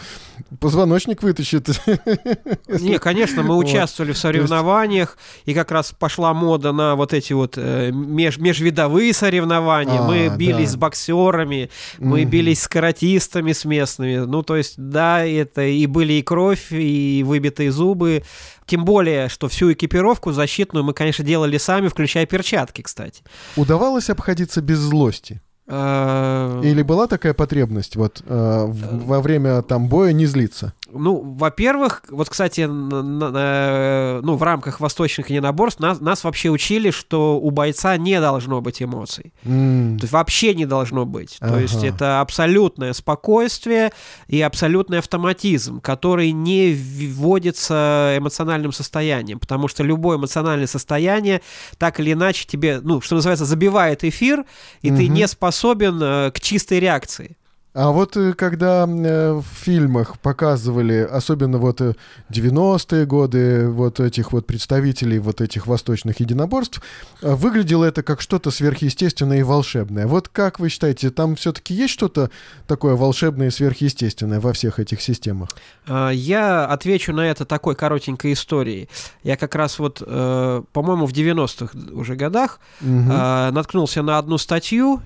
позвоночник 0.62 1.22
вытащит. 1.22 1.68
Не, 2.68 2.98
конечно, 2.98 3.44
мы 3.44 3.58
участвовали 3.58 4.14
в 4.14 4.18
соревнованиях, 4.18 5.18
и 5.44 5.54
как 5.54 5.72
раз 5.72 5.92
пошла 5.92 6.34
мода 6.34 6.72
на 6.72 6.96
вот 6.96 7.14
эти 7.14 7.34
вот 7.34 7.56
э, 7.58 7.92
меж, 7.92 8.38
межвидовые 8.38 9.14
соревнования. 9.14 10.02
Мы 10.02 10.28
а, 10.28 10.38
бились 10.38 10.72
с 10.72 10.76
боксерами, 10.78 11.70
мы 11.98 12.24
бились 12.24 12.62
с 12.62 12.68
каратистами 12.70 13.52
с 13.52 13.66
местными. 13.66 14.18
Ну, 14.20 14.44
то 14.44 14.56
есть, 14.56 14.76
да, 14.78 15.26
это 15.26 15.64
и 15.64 15.86
были 15.88 16.14
и 16.14 16.22
кровь, 16.22 16.72
и 16.72 17.24
выбитые 17.26 17.72
зубы, 17.74 18.24
тем 18.66 18.86
более, 18.86 19.30
что 19.30 19.48
всю 19.48 19.74
экипировку 19.74 20.32
защитную 20.32 20.84
мы, 20.84 20.94
конечно, 20.94 21.26
делали 21.26 21.58
сами, 21.58 21.88
включая 21.88 22.26
перчатки, 22.26 22.82
кстати. 22.82 23.24
Удавалось 23.56 24.10
обходиться 24.10 24.62
без 24.62 24.78
злости? 24.78 25.42
Э, 25.68 26.62
Или 26.64 26.82
была 26.82 27.08
такая 27.08 27.34
потребность 27.34 27.96
вот 27.96 28.24
э, 28.26 28.66
во 28.68 29.22
время 29.22 29.62
там 29.62 29.88
боя 29.88 30.14
не 30.14 30.26
злиться? 30.26 30.74
Ну, 30.94 31.22
во-первых, 31.38 32.04
вот, 32.10 32.30
кстати, 32.30 32.62
ну, 32.62 34.36
в 34.36 34.44
рамках 34.44 34.80
восточных 34.80 35.30
единоборств 35.30 35.80
нас, 35.80 36.00
нас 36.00 36.24
вообще 36.24 36.50
учили, 36.50 36.92
что 36.92 37.40
у 37.40 37.52
бойца 37.52 37.98
не 37.98 38.20
должно 38.20 38.62
быть 38.62 38.82
эмоций. 38.82 39.34
Mm. 39.44 39.98
То 39.98 40.04
есть 40.04 40.14
вообще 40.14 40.54
не 40.54 40.66
должно 40.66 41.06
быть. 41.06 41.38
Ага. 41.40 41.54
То 41.54 41.60
есть 41.60 41.84
это 41.84 42.22
абсолютное 42.22 42.94
спокойствие 42.94 43.92
и 44.28 44.42
абсолютный 44.42 45.00
автоматизм, 45.00 45.82
который 45.82 46.32
не 46.32 46.74
вводится 46.74 48.16
эмоциональным 48.18 48.72
состоянием, 48.72 49.40
потому 49.40 49.68
что 49.68 49.84
любое 49.84 50.18
эмоциональное 50.18 50.68
состояние 50.68 51.42
так 51.78 52.00
или 52.00 52.14
иначе 52.14 52.46
тебе, 52.48 52.80
ну, 52.82 53.02
что 53.02 53.16
называется, 53.16 53.46
забивает 53.46 54.04
эфир, 54.04 54.46
и 54.82 54.90
mm-hmm. 54.90 54.98
ты 54.98 55.08
не 55.08 55.28
способен 55.28 55.70
способен 55.70 56.00
э, 56.02 56.32
к 56.32 56.40
чистой 56.40 56.80
реакции. 56.80 57.38
А 57.76 57.92
вот 57.92 58.18
э, 58.18 58.34
когда 58.34 58.88
э, 58.88 59.34
в 59.34 59.44
фильмах 59.44 60.18
показывали, 60.20 61.08
особенно 61.10 61.60
вот 61.60 61.82
90-е 62.32 63.06
годы, 63.06 63.70
вот 63.70 64.00
этих 64.00 64.32
вот 64.32 64.48
представителей 64.48 65.20
вот 65.20 65.40
этих 65.40 65.68
восточных 65.68 66.20
единоборств, 66.20 66.82
выглядело 67.22 67.86
это 67.86 68.02
как 68.02 68.22
что-то 68.22 68.50
сверхъестественное 68.50 69.40
и 69.40 69.44
волшебное. 69.44 70.08
Вот 70.08 70.30
как 70.30 70.60
вы 70.60 70.70
считаете, 70.70 71.12
там 71.12 71.36
все-таки 71.36 71.76
есть 71.76 71.94
что-то 71.94 72.32
такое 72.68 72.96
волшебное 72.96 73.48
и 73.48 73.52
сверхъестественное 73.52 74.40
во 74.40 74.54
всех 74.54 74.80
этих 74.80 75.00
системах? 75.00 75.50
А, 75.88 76.10
я 76.10 76.66
отвечу 76.66 77.14
на 77.14 77.22
это 77.22 77.46
такой 77.46 77.76
коротенькой 77.76 78.34
историей. 78.34 78.90
Я 79.22 79.38
как 79.38 79.54
раз 79.54 79.78
вот, 79.78 80.00
по-моему, 80.00 81.06
в 81.06 81.14
90-х 81.14 81.78
уже 81.94 82.16
годах 82.16 82.60
угу. 82.82 82.90
наткнулся 82.90 84.02
на 84.02 84.18
одну 84.18 84.40
статью, 84.40 85.02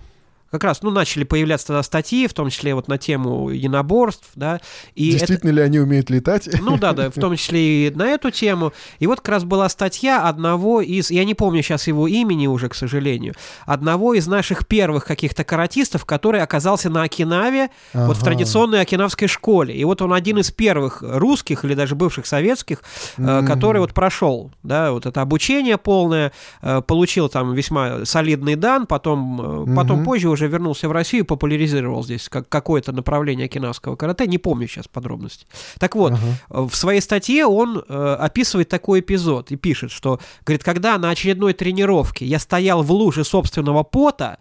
как 0.54 0.66
раз, 0.66 0.84
ну, 0.84 0.92
начали 0.92 1.24
появляться 1.24 1.68
тогда 1.68 1.82
статьи, 1.82 2.28
в 2.28 2.34
том 2.34 2.52
числе 2.52 2.76
вот 2.76 2.88
на 2.88 3.00
тему 3.00 3.50
единоборств, 3.50 4.28
да. 4.36 4.62
И 4.94 5.10
Действительно 5.10 5.50
это... 5.50 5.58
ли 5.58 5.62
они 5.64 5.80
умеют 5.80 6.12
летать? 6.12 6.48
Ну 6.62 6.78
да, 6.78 6.94
да, 6.94 7.10
в 7.10 7.14
том 7.20 7.36
числе 7.36 7.88
и 7.88 7.90
на 7.90 8.08
эту 8.08 8.30
тему. 8.30 8.72
И 9.00 9.08
вот 9.08 9.22
как 9.22 9.30
раз 9.30 9.46
была 9.46 9.68
статья 9.68 10.30
одного 10.30 10.82
из, 10.82 11.10
я 11.10 11.26
не 11.26 11.34
помню 11.34 11.64
сейчас 11.64 11.88
его 11.88 12.08
имени 12.08 12.46
уже, 12.46 12.70
к 12.70 12.76
сожалению, 12.76 13.34
одного 13.66 14.14
из 14.14 14.28
наших 14.28 14.68
первых 14.68 15.06
каких-то 15.06 15.44
каратистов, 15.44 16.06
который 16.06 16.42
оказался 16.42 16.92
на 16.92 17.02
Окинаве, 17.02 17.72
ага. 17.92 18.06
вот 18.06 18.18
в 18.18 18.24
традиционной 18.24 18.82
окинавской 18.82 19.28
школе. 19.28 19.74
И 19.76 19.84
вот 19.86 20.04
он 20.04 20.14
один 20.14 20.38
из 20.38 20.52
первых 20.52 21.02
русских 21.02 21.66
или 21.66 21.74
даже 21.74 21.96
бывших 21.96 22.28
советских, 22.28 22.84
mm. 23.18 23.48
который 23.48 23.82
вот 23.82 23.96
прошел, 23.96 24.52
да, 24.62 24.92
вот 24.92 25.08
это 25.08 25.20
обучение 25.22 25.80
полное, 25.80 26.32
э, 26.62 26.84
получил 26.86 27.28
там 27.28 27.56
весьма 27.56 28.06
солидный 28.06 28.56
дан, 28.56 28.86
потом, 28.86 29.42
mm-hmm. 29.42 29.76
потом 29.76 30.04
позже 30.04 30.30
уже 30.30 30.43
уже 30.44 30.52
вернулся 30.52 30.90
в 30.90 30.92
Россию, 30.92 31.26
популяризировал 31.26 32.04
здесь 32.04 32.30
как, 32.30 32.50
какое-то 32.50 32.92
направление 32.92 33.48
кинавского 33.48 33.96
карате, 33.96 34.28
не 34.28 34.38
помню 34.38 34.68
сейчас 34.68 34.88
подробности. 34.88 35.46
Так 35.80 35.96
вот, 35.96 36.14
ага. 36.14 36.68
в 36.68 36.76
своей 36.76 37.02
статье 37.02 37.46
он 37.46 37.84
э, 37.88 38.18
описывает 38.20 38.70
такой 38.70 39.00
эпизод 39.00 39.52
и 39.52 39.56
пишет, 39.56 39.92
что, 39.92 40.20
говорит, 40.46 40.64
когда 40.64 40.98
на 40.98 41.10
очередной 41.10 41.54
тренировке 41.54 42.26
я 42.26 42.40
стоял 42.40 42.84
в 42.84 42.92
луже 42.92 43.24
собственного 43.24 43.84
пота, 43.84 44.38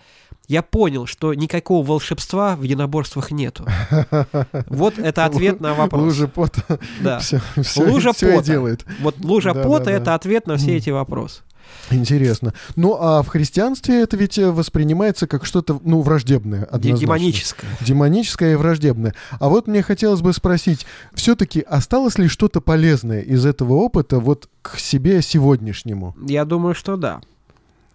я 0.48 0.62
понял, 0.62 1.06
что 1.06 1.34
никакого 1.34 1.86
волшебства 1.86 2.56
в 2.56 2.62
единоборствах 2.62 3.30
нету. 3.30 3.64
Вот 4.66 4.98
это 4.98 5.24
ответ 5.24 5.60
на 5.60 5.74
вопрос. 5.74 6.02
Лужа 6.02 6.28
пота. 6.28 6.78
Да. 7.00 7.18
Все, 7.20 7.40
все, 7.62 7.82
лужа 7.82 8.12
все 8.12 8.32
пота. 8.32 8.44
делает. 8.44 8.84
Вот 9.00 9.16
лужа 9.20 9.54
да, 9.54 9.62
пота 9.62 9.84
да, 9.86 9.92
это 9.92 10.04
да. 10.06 10.14
ответ 10.14 10.46
на 10.46 10.56
все 10.56 10.76
эти 10.76 10.90
вопросы. 10.90 11.42
Интересно. 11.90 12.54
Ну, 12.76 12.96
а 12.98 13.22
в 13.22 13.28
христианстве 13.28 14.02
это 14.02 14.16
ведь 14.16 14.38
э, 14.38 14.50
воспринимается 14.50 15.26
как 15.26 15.44
что-то, 15.44 15.80
ну, 15.84 16.00
враждебное. 16.00 16.64
Однозначно. 16.64 16.98
Демоническое. 17.00 17.70
Демоническое 17.80 18.52
и 18.52 18.56
враждебное. 18.56 19.14
А 19.38 19.48
вот 19.48 19.66
мне 19.66 19.82
хотелось 19.82 20.20
бы 20.20 20.32
спросить, 20.32 20.86
все-таки 21.14 21.60
осталось 21.60 22.18
ли 22.18 22.28
что-то 22.28 22.60
полезное 22.60 23.20
из 23.20 23.44
этого 23.44 23.74
опыта 23.74 24.18
вот 24.18 24.48
к 24.62 24.78
себе 24.78 25.22
сегодняшнему? 25.22 26.14
Я 26.26 26.44
думаю, 26.44 26.74
что 26.74 26.96
да. 26.96 27.20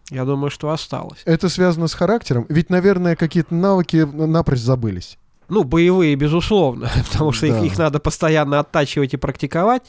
Я 0.09 0.23
думаю, 0.23 0.49
что 0.49 0.69
осталось. 0.69 1.21
Это 1.25 1.49
связано 1.49 1.87
с 1.87 1.93
характером? 1.93 2.45
Ведь, 2.49 2.69
наверное, 2.69 3.15
какие-то 3.15 3.53
навыки 3.53 4.07
напрочь 4.13 4.59
забылись. 4.59 5.17
Ну, 5.49 5.63
боевые, 5.63 6.15
безусловно, 6.15 6.89
потому 7.11 7.31
что 7.31 7.47
да. 7.47 7.57
их, 7.57 7.71
их 7.71 7.77
надо 7.77 7.99
постоянно 7.99 8.59
оттачивать 8.59 9.13
и 9.13 9.17
практиковать. 9.17 9.83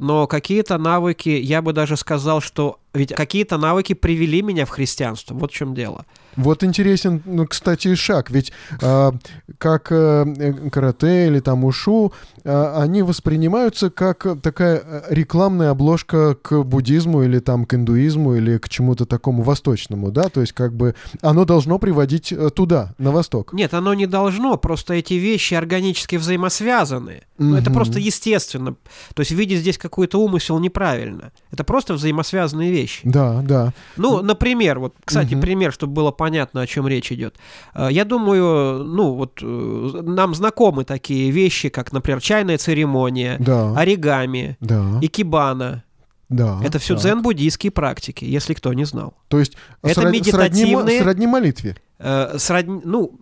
Но 0.00 0.26
какие-то 0.26 0.78
навыки, 0.78 1.28
я 1.28 1.62
бы 1.62 1.72
даже 1.72 1.96
сказал, 1.96 2.40
что 2.40 2.80
ведь 2.92 3.14
какие-то 3.14 3.56
навыки 3.56 3.92
привели 3.92 4.42
меня 4.42 4.66
в 4.66 4.70
христианство. 4.70 5.34
Вот 5.34 5.52
в 5.52 5.54
чем 5.54 5.74
дело. 5.74 6.04
Вот 6.36 6.64
интересен, 6.64 7.22
ну, 7.24 7.46
кстати, 7.46 7.94
шаг. 7.94 8.30
Ведь 8.30 8.52
э, 8.80 9.12
как 9.58 9.92
э, 9.92 10.70
карате 10.72 11.26
или 11.26 11.40
там 11.40 11.64
ушу, 11.64 12.12
э, 12.44 12.74
они 12.76 13.02
воспринимаются 13.02 13.90
как 13.90 14.26
такая 14.42 14.82
э, 14.84 15.02
рекламная 15.10 15.70
обложка 15.70 16.34
к 16.34 16.62
буддизму 16.62 17.22
или 17.22 17.38
там 17.40 17.64
к 17.64 17.74
индуизму 17.74 18.34
или 18.34 18.58
к 18.58 18.68
чему-то 18.68 19.06
такому 19.06 19.42
восточному, 19.42 20.10
да? 20.10 20.24
То 20.24 20.40
есть 20.40 20.52
как 20.52 20.72
бы 20.74 20.94
оно 21.20 21.44
должно 21.44 21.78
приводить 21.78 22.32
э, 22.32 22.50
туда, 22.50 22.94
на 22.98 23.12
восток. 23.12 23.52
Нет, 23.52 23.74
оно 23.74 23.94
не 23.94 24.06
должно. 24.06 24.56
Просто 24.56 24.94
эти 24.94 25.14
вещи 25.14 25.54
органически 25.54 26.16
взаимосвязаны. 26.16 27.10
Mm-hmm. 27.10 27.44
Ну, 27.44 27.56
это 27.56 27.70
просто 27.70 27.98
естественно. 27.98 28.76
То 29.14 29.20
есть 29.20 29.32
видеть 29.32 29.60
здесь 29.60 29.78
какой-то 29.90 30.18
умысел 30.18 30.58
неправильно. 30.58 31.32
Это 31.52 31.64
просто 31.64 31.94
взаимосвязанные 31.94 32.70
вещи. 32.70 33.00
Да, 33.04 33.42
да. 33.42 33.72
Ну, 33.96 34.22
например, 34.22 34.78
вот, 34.78 34.94
кстати, 35.04 35.34
mm-hmm. 35.34 35.40
пример, 35.40 35.72
чтобы 35.72 35.92
было 35.92 36.10
понятно, 36.12 36.62
о 36.62 36.66
чем 36.66 36.88
речь 36.88 37.12
идет. 37.12 37.36
Э, 37.74 37.88
я 37.90 38.04
думаю, 38.04 38.84
ну, 38.84 39.14
вот 39.14 39.40
э, 39.42 39.44
нам 39.44 40.34
знакомы 40.34 40.84
такие 40.84 41.30
вещи, 41.30 41.68
как, 41.68 41.92
например, 41.92 42.20
чайная 42.20 42.56
церемония, 42.56 43.36
да. 43.38 43.74
оригами, 43.76 44.56
да. 44.60 44.98
икебана. 45.02 45.84
Да, 46.28 46.60
это 46.62 46.78
все 46.78 46.94
дзен-буддийские 46.94 47.72
практики, 47.72 48.24
если 48.24 48.54
кто 48.54 48.72
не 48.72 48.84
знал. 48.84 49.14
То 49.26 49.40
есть 49.40 49.56
это 49.82 50.02
срод... 50.02 50.12
медитативные... 50.12 51.02
Сродни 51.02 51.26
молитве? 51.26 51.76
Э, 51.98 52.36
сродни, 52.38 52.80
ну, 52.84 53.19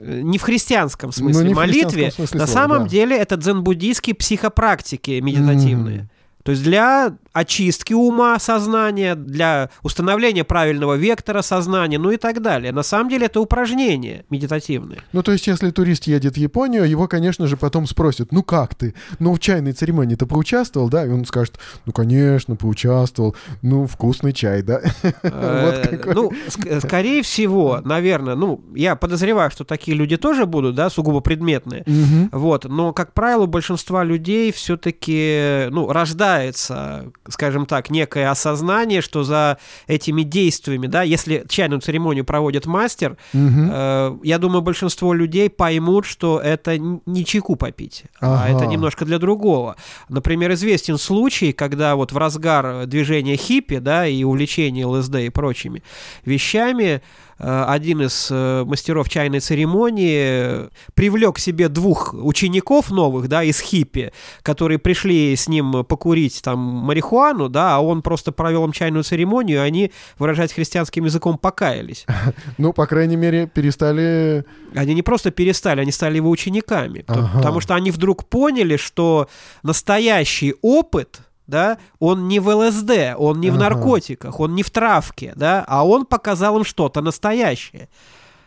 не 0.00 0.38
в 0.38 0.42
христианском 0.42 1.12
смысле 1.12 1.50
ну, 1.50 1.54
молитве, 1.54 2.10
смысле 2.10 2.40
на 2.40 2.46
слова, 2.46 2.62
самом 2.62 2.82
да. 2.84 2.88
деле 2.88 3.16
это 3.16 3.36
дзен-буддийские 3.36 4.14
психопрактики 4.14 5.20
медитативные. 5.20 6.00
Mm-hmm. 6.00 6.42
То 6.42 6.50
есть 6.52 6.62
для 6.62 7.16
очистки 7.36 7.92
ума 7.92 8.38
сознания, 8.38 9.14
для 9.14 9.68
установления 9.82 10.42
правильного 10.42 10.94
вектора 10.94 11.42
сознания, 11.42 11.98
ну 11.98 12.10
и 12.10 12.16
так 12.16 12.40
далее. 12.40 12.72
На 12.72 12.82
самом 12.82 13.10
деле 13.10 13.26
это 13.26 13.40
упражнения 13.42 14.24
медитативные. 14.30 15.00
Ну 15.12 15.22
то 15.22 15.32
есть 15.32 15.46
если 15.46 15.70
турист 15.70 16.06
едет 16.06 16.34
в 16.34 16.38
Японию, 16.38 16.88
его, 16.88 17.06
конечно 17.08 17.46
же, 17.46 17.58
потом 17.58 17.86
спросят, 17.86 18.32
ну 18.32 18.42
как 18.42 18.74
ты? 18.74 18.94
Ну 19.18 19.34
в 19.34 19.38
чайной 19.38 19.72
церемонии 19.72 20.14
ты 20.14 20.24
поучаствовал, 20.24 20.88
да? 20.88 21.04
И 21.04 21.10
он 21.10 21.26
скажет, 21.26 21.58
ну 21.84 21.92
конечно, 21.92 22.56
поучаствовал. 22.56 23.36
Ну 23.60 23.86
вкусный 23.86 24.32
чай, 24.32 24.62
да? 24.62 24.80
Э, 25.22 25.98
ну, 26.14 26.32
скорее 26.80 27.22
всего, 27.22 27.80
наверное, 27.84 28.34
ну 28.34 28.64
я 28.74 28.96
подозреваю, 28.96 29.50
что 29.50 29.64
такие 29.64 29.96
люди 29.96 30.16
тоже 30.16 30.46
будут, 30.46 30.74
да, 30.74 30.88
сугубо 30.88 31.20
предметные. 31.20 31.84
Вот, 32.32 32.64
но, 32.64 32.92
как 32.92 33.12
правило, 33.12 33.44
у 33.44 33.46
большинства 33.46 34.04
людей 34.04 34.52
все-таки, 34.52 35.66
ну, 35.70 35.92
рождается, 35.92 37.10
скажем 37.28 37.66
так, 37.66 37.90
некое 37.90 38.30
осознание, 38.30 39.00
что 39.00 39.22
за 39.24 39.58
этими 39.86 40.22
действиями, 40.22 40.86
да, 40.86 41.02
если 41.02 41.44
чайную 41.48 41.80
церемонию 41.80 42.24
проводит 42.24 42.66
мастер, 42.66 43.16
угу. 43.32 43.42
э, 43.72 44.16
я 44.22 44.38
думаю, 44.38 44.62
большинство 44.62 45.14
людей 45.14 45.50
поймут, 45.50 46.06
что 46.06 46.38
это 46.38 46.78
не 46.78 47.24
чайку 47.24 47.56
попить, 47.56 48.04
ага. 48.20 48.42
а 48.44 48.48
это 48.48 48.66
немножко 48.66 49.04
для 49.04 49.18
другого. 49.18 49.76
Например, 50.08 50.52
известен 50.52 50.98
случай, 50.98 51.52
когда 51.52 51.96
вот 51.96 52.12
в 52.12 52.16
разгар 52.16 52.86
движения 52.86 53.36
хиппи, 53.36 53.78
да, 53.78 54.06
и 54.06 54.24
увлечения 54.24 54.86
ЛСД 54.86 55.16
и 55.16 55.30
прочими 55.30 55.82
вещами, 56.24 57.02
один 57.38 58.02
из 58.02 58.28
э, 58.30 58.64
мастеров 58.64 59.08
чайной 59.08 59.40
церемонии 59.40 60.68
привлек 60.94 61.36
к 61.36 61.38
себе 61.38 61.68
двух 61.68 62.14
учеников 62.14 62.90
новых, 62.90 63.28
да, 63.28 63.42
из 63.42 63.60
хиппи, 63.60 64.12
которые 64.42 64.78
пришли 64.78 65.36
с 65.36 65.46
ним 65.48 65.84
покурить 65.84 66.40
там 66.42 66.58
марихуану, 66.58 67.48
да, 67.48 67.76
а 67.76 67.80
он 67.80 68.00
просто 68.00 68.32
провел 68.32 68.64
им 68.64 68.72
чайную 68.72 69.04
церемонию, 69.04 69.58
и 69.58 69.60
они, 69.60 69.92
выражать 70.18 70.52
христианским 70.52 71.04
языком, 71.04 71.38
покаялись. 71.38 72.06
Ну, 72.58 72.72
по 72.72 72.86
крайней 72.86 73.16
мере, 73.16 73.46
перестали... 73.46 74.44
Они 74.74 74.94
не 74.94 75.02
просто 75.02 75.30
перестали, 75.30 75.80
они 75.80 75.92
стали 75.92 76.16
его 76.16 76.30
учениками, 76.30 77.04
ага. 77.06 77.30
потому 77.34 77.60
что 77.60 77.74
они 77.74 77.90
вдруг 77.90 78.24
поняли, 78.24 78.76
что 78.76 79.28
настоящий 79.62 80.54
опыт 80.62 81.20
да, 81.46 81.78
он 81.98 82.28
не 82.28 82.40
в 82.40 82.48
ЛСД, 82.48 83.14
он 83.16 83.40
не 83.40 83.48
ага. 83.48 83.56
в 83.56 83.58
наркотиках, 83.58 84.40
он 84.40 84.54
не 84.54 84.62
в 84.62 84.70
травке, 84.70 85.32
да, 85.36 85.64
а 85.66 85.86
он 85.86 86.06
показал 86.06 86.58
им 86.58 86.64
что-то 86.64 87.00
настоящее. 87.00 87.88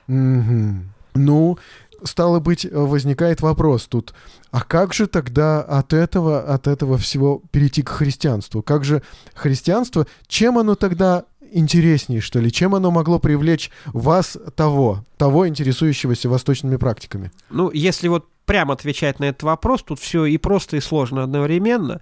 Угу. 0.08 0.84
Ну, 1.16 1.58
стало 2.04 2.40
быть, 2.40 2.66
возникает 2.72 3.42
вопрос 3.42 3.88
тут, 3.88 4.14
а 4.52 4.62
как 4.62 4.94
же 4.94 5.08
тогда 5.08 5.62
от 5.62 5.94
этого, 5.94 6.42
от 6.42 6.68
этого 6.68 6.98
всего 6.98 7.42
перейти 7.52 7.82
к 7.84 7.90
христианству? 7.90 8.62
Как 8.62 8.84
же 8.84 9.04
христианство, 9.34 10.08
чем 10.28 10.58
оно 10.58 10.76
тогда 10.76 11.26
интереснее, 11.52 12.22
что 12.22 12.40
ли? 12.40 12.52
Чем 12.52 12.76
оно 12.76 12.92
могло 12.92 13.20
привлечь 13.20 13.72
вас 13.86 14.38
того, 14.56 15.04
того, 15.18 15.48
интересующегося 15.48 16.30
восточными 16.30 16.78
практиками? 16.78 17.32
Ну, 17.50 17.72
если 17.72 18.08
вот 18.08 18.28
прямо 18.46 18.74
отвечать 18.74 19.20
на 19.20 19.26
этот 19.26 19.44
вопрос, 19.44 19.84
тут 19.84 20.00
все 20.00 20.26
и 20.26 20.38
просто, 20.38 20.78
и 20.78 20.82
сложно 20.82 21.24
одновременно 21.24 22.02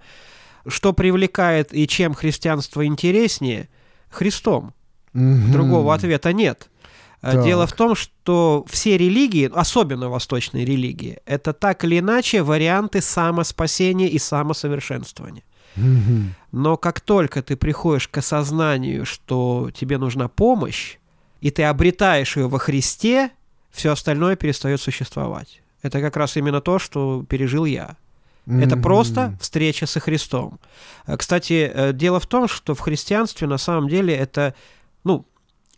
что 0.66 0.92
привлекает 0.92 1.74
и 1.74 1.86
чем 1.86 2.14
христианство 2.14 2.84
интереснее? 2.84 3.68
Христом. 4.10 4.74
Угу. 5.14 5.52
Другого 5.52 5.94
ответа 5.94 6.32
нет. 6.32 6.68
Э, 7.22 7.32
так. 7.32 7.44
Дело 7.44 7.66
в 7.66 7.72
том, 7.72 7.94
что 7.94 8.64
все 8.68 8.96
религии, 8.96 9.50
особенно 9.52 10.08
восточные 10.08 10.64
религии, 10.64 11.18
это 11.26 11.52
так 11.52 11.84
или 11.84 11.98
иначе 11.98 12.42
варианты 12.42 13.00
самоспасения 13.00 14.08
и 14.08 14.18
самосовершенствования. 14.18 15.42
Угу. 15.76 16.34
Но 16.52 16.76
как 16.76 17.00
только 17.00 17.42
ты 17.42 17.56
приходишь 17.56 18.08
к 18.08 18.18
осознанию, 18.18 19.04
что 19.04 19.70
тебе 19.72 19.98
нужна 19.98 20.28
помощь, 20.28 20.96
и 21.40 21.50
ты 21.50 21.64
обретаешь 21.64 22.36
ее 22.36 22.48
во 22.48 22.58
Христе, 22.58 23.30
все 23.70 23.92
остальное 23.92 24.36
перестает 24.36 24.80
существовать. 24.80 25.62
Это 25.82 26.00
как 26.00 26.16
раз 26.16 26.36
именно 26.36 26.60
то, 26.60 26.78
что 26.78 27.24
пережил 27.28 27.64
я. 27.64 27.96
Это 28.48 28.76
просто 28.76 29.36
встреча 29.40 29.86
со 29.86 30.00
Христом. 30.00 30.58
Э, 31.06 31.16
кстати, 31.16 31.70
э, 31.72 31.92
дело 31.92 32.20
в 32.20 32.26
том, 32.26 32.48
что 32.48 32.74
в 32.74 32.80
христианстве 32.80 33.46
на 33.46 33.58
самом 33.58 33.88
деле 33.88 34.14
это, 34.14 34.54
ну, 35.04 35.26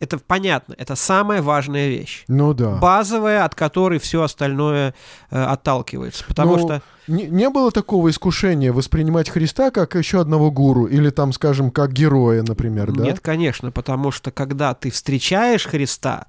это 0.00 0.18
понятно, 0.18 0.74
это 0.78 0.96
самая 0.96 1.42
важная 1.42 1.88
вещь. 1.88 2.24
Ну 2.26 2.54
да. 2.54 2.76
Базовая, 2.76 3.44
от 3.44 3.54
которой 3.54 3.98
все 3.98 4.22
остальное 4.22 4.94
э, 5.30 5.42
отталкивается. 5.42 6.24
Потому 6.26 6.56
ну, 6.56 6.58
что... 6.58 6.82
Не, 7.06 7.26
не 7.26 7.50
было 7.50 7.70
такого 7.70 8.08
искушения 8.08 8.72
воспринимать 8.72 9.28
Христа 9.28 9.70
как 9.70 9.94
еще 9.96 10.20
одного 10.20 10.50
гуру 10.50 10.86
или 10.86 11.10
там, 11.10 11.32
скажем, 11.32 11.70
как 11.70 11.92
героя, 11.92 12.42
например, 12.42 12.92
да? 12.92 13.04
Нет, 13.04 13.20
конечно, 13.20 13.70
потому 13.72 14.10
что 14.10 14.30
когда 14.30 14.72
ты 14.74 14.90
встречаешь 14.90 15.66
Христа, 15.66 16.26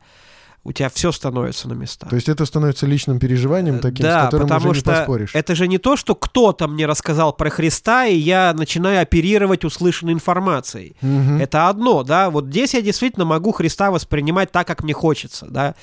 у 0.64 0.72
тебя 0.72 0.90
все 0.90 1.12
становится 1.12 1.68
на 1.68 1.74
места. 1.74 2.08
То 2.08 2.16
есть 2.16 2.30
это 2.30 2.46
становится 2.46 2.86
личным 2.86 3.20
переживанием 3.20 3.80
таким, 3.80 4.04
да, 4.04 4.22
с 4.22 4.26
которым 4.26 4.48
потому 4.48 4.72
уже 4.72 4.82
что 4.82 4.92
не 4.92 4.98
поспоришь. 4.98 5.32
это 5.34 5.56
же 5.56 5.68
не 5.68 5.80
то, 5.80 5.98
что 5.98 6.14
кто-то 6.14 6.68
мне 6.68 6.86
рассказал 6.86 7.34
про 7.34 7.50
Христа, 7.50 8.06
и 8.06 8.16
я 8.16 8.54
начинаю 8.54 9.02
оперировать 9.02 9.66
услышанной 9.66 10.14
информацией. 10.14 10.96
Угу. 11.02 11.42
Это 11.42 11.68
одно, 11.70 12.04
да, 12.04 12.30
вот 12.30 12.46
здесь 12.46 12.76
я 12.76 12.82
действительно 12.82 13.26
могу 13.26 13.52
Христа 13.52 13.90
воспринимать 13.90 14.52
так, 14.52 14.68
как 14.68 14.84
мне 14.84 14.94
хочется, 14.94 15.48
да, 15.50 15.76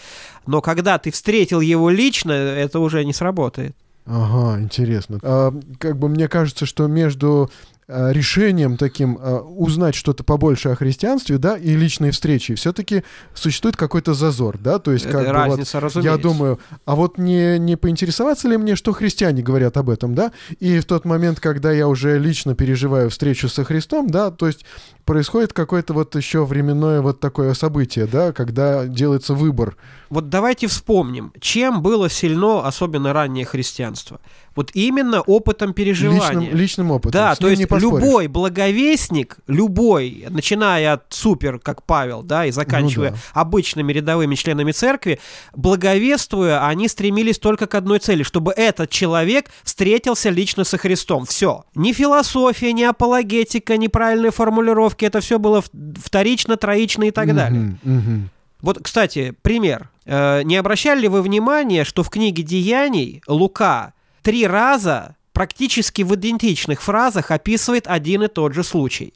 но 0.46 0.60
когда 0.60 0.98
ты 0.98 1.10
встретил 1.10 1.60
его 1.60 1.90
лично, 1.90 2.32
это 2.32 2.78
уже 2.78 3.04
не 3.04 3.12
сработает. 3.12 3.76
Ага, 4.06 4.62
интересно. 4.62 5.18
А, 5.22 5.52
как 5.78 5.98
бы 5.98 6.08
мне 6.08 6.28
кажется, 6.28 6.64
что 6.64 6.86
между 6.86 7.50
Э, 7.50 7.77
решением 7.88 8.76
таким 8.76 9.16
э, 9.16 9.38
узнать 9.38 9.94
что-то 9.94 10.22
побольше 10.22 10.68
о 10.68 10.76
христианстве, 10.76 11.38
да, 11.38 11.56
и 11.56 11.74
личной 11.74 12.10
встречи, 12.10 12.54
все-таки 12.54 13.02
существует 13.34 13.76
какой-то 13.76 14.12
зазор, 14.12 14.58
да, 14.58 14.78
то 14.78 14.92
есть 14.92 15.06
как 15.06 15.22
Это 15.22 15.24
бы 15.24 15.32
разница, 15.32 15.80
вот, 15.80 16.04
я 16.04 16.18
думаю, 16.18 16.60
а 16.84 16.94
вот 16.94 17.16
не, 17.16 17.58
не 17.58 17.76
поинтересоваться 17.76 18.46
ли 18.48 18.58
мне, 18.58 18.76
что 18.76 18.92
христиане 18.92 19.42
говорят 19.42 19.78
об 19.78 19.88
этом, 19.88 20.14
да, 20.14 20.32
и 20.60 20.80
в 20.80 20.84
тот 20.84 21.06
момент, 21.06 21.40
когда 21.40 21.72
я 21.72 21.88
уже 21.88 22.18
лично 22.18 22.54
переживаю 22.54 23.08
встречу 23.08 23.48
со 23.48 23.64
Христом, 23.64 24.10
да, 24.10 24.30
то 24.30 24.46
есть 24.46 24.66
происходит 25.06 25.54
какое-то 25.54 25.94
вот 25.94 26.14
еще 26.16 26.44
временное 26.44 27.00
вот 27.00 27.20
такое 27.20 27.54
событие, 27.54 28.06
да, 28.06 28.32
когда 28.32 28.86
делается 28.86 29.32
выбор. 29.32 29.78
Вот 30.10 30.28
давайте 30.28 30.66
вспомним, 30.66 31.32
чем 31.40 31.80
было 31.80 32.10
сильно, 32.10 32.66
особенно 32.66 33.14
раннее 33.14 33.46
христианство. 33.46 34.20
Вот 34.58 34.72
именно 34.74 35.20
опытом 35.20 35.72
переживания. 35.72 36.40
Личным, 36.40 36.56
личным 36.56 36.90
опытом. 36.90 37.12
Да, 37.12 37.32
С 37.36 37.38
то 37.38 37.46
есть 37.46 37.62
любой 37.70 38.26
благовестник, 38.26 39.36
любой, 39.46 40.26
начиная 40.30 40.94
от 40.94 41.04
супер, 41.10 41.60
как 41.60 41.84
Павел, 41.84 42.24
да, 42.24 42.44
и 42.44 42.50
заканчивая 42.50 43.10
ну, 43.10 43.14
да. 43.14 43.40
обычными 43.40 43.92
рядовыми 43.92 44.34
членами 44.34 44.72
церкви, 44.72 45.20
благовествуя, 45.54 46.66
они 46.66 46.88
стремились 46.88 47.38
только 47.38 47.68
к 47.68 47.76
одной 47.76 48.00
цели, 48.00 48.24
чтобы 48.24 48.50
этот 48.50 48.90
человек 48.90 49.46
встретился 49.62 50.28
лично 50.28 50.64
со 50.64 50.76
Христом. 50.76 51.24
Все. 51.24 51.62
Ни 51.76 51.92
философия, 51.92 52.72
ни 52.72 52.82
апологетика, 52.82 53.76
ни 53.76 53.86
правильные 53.86 54.32
формулировки, 54.32 55.04
это 55.04 55.20
все 55.20 55.38
было 55.38 55.62
вторично, 56.02 56.56
троично 56.56 57.04
и 57.04 57.12
так 57.12 57.32
далее. 57.32 57.78
Угу. 57.84 58.28
Вот, 58.62 58.80
кстати, 58.82 59.36
пример. 59.40 59.88
Э, 60.04 60.42
не 60.42 60.56
обращали 60.56 61.02
ли 61.02 61.08
вы 61.08 61.22
внимания, 61.22 61.84
что 61.84 62.02
в 62.02 62.10
книге 62.10 62.42
«Деяний» 62.42 63.22
Лука 63.28 63.92
три 64.28 64.46
раза 64.46 65.16
практически 65.32 66.02
в 66.02 66.14
идентичных 66.14 66.82
фразах 66.82 67.30
описывает 67.30 67.86
один 67.86 68.24
и 68.24 68.28
тот 68.28 68.52
же 68.52 68.62
случай. 68.62 69.14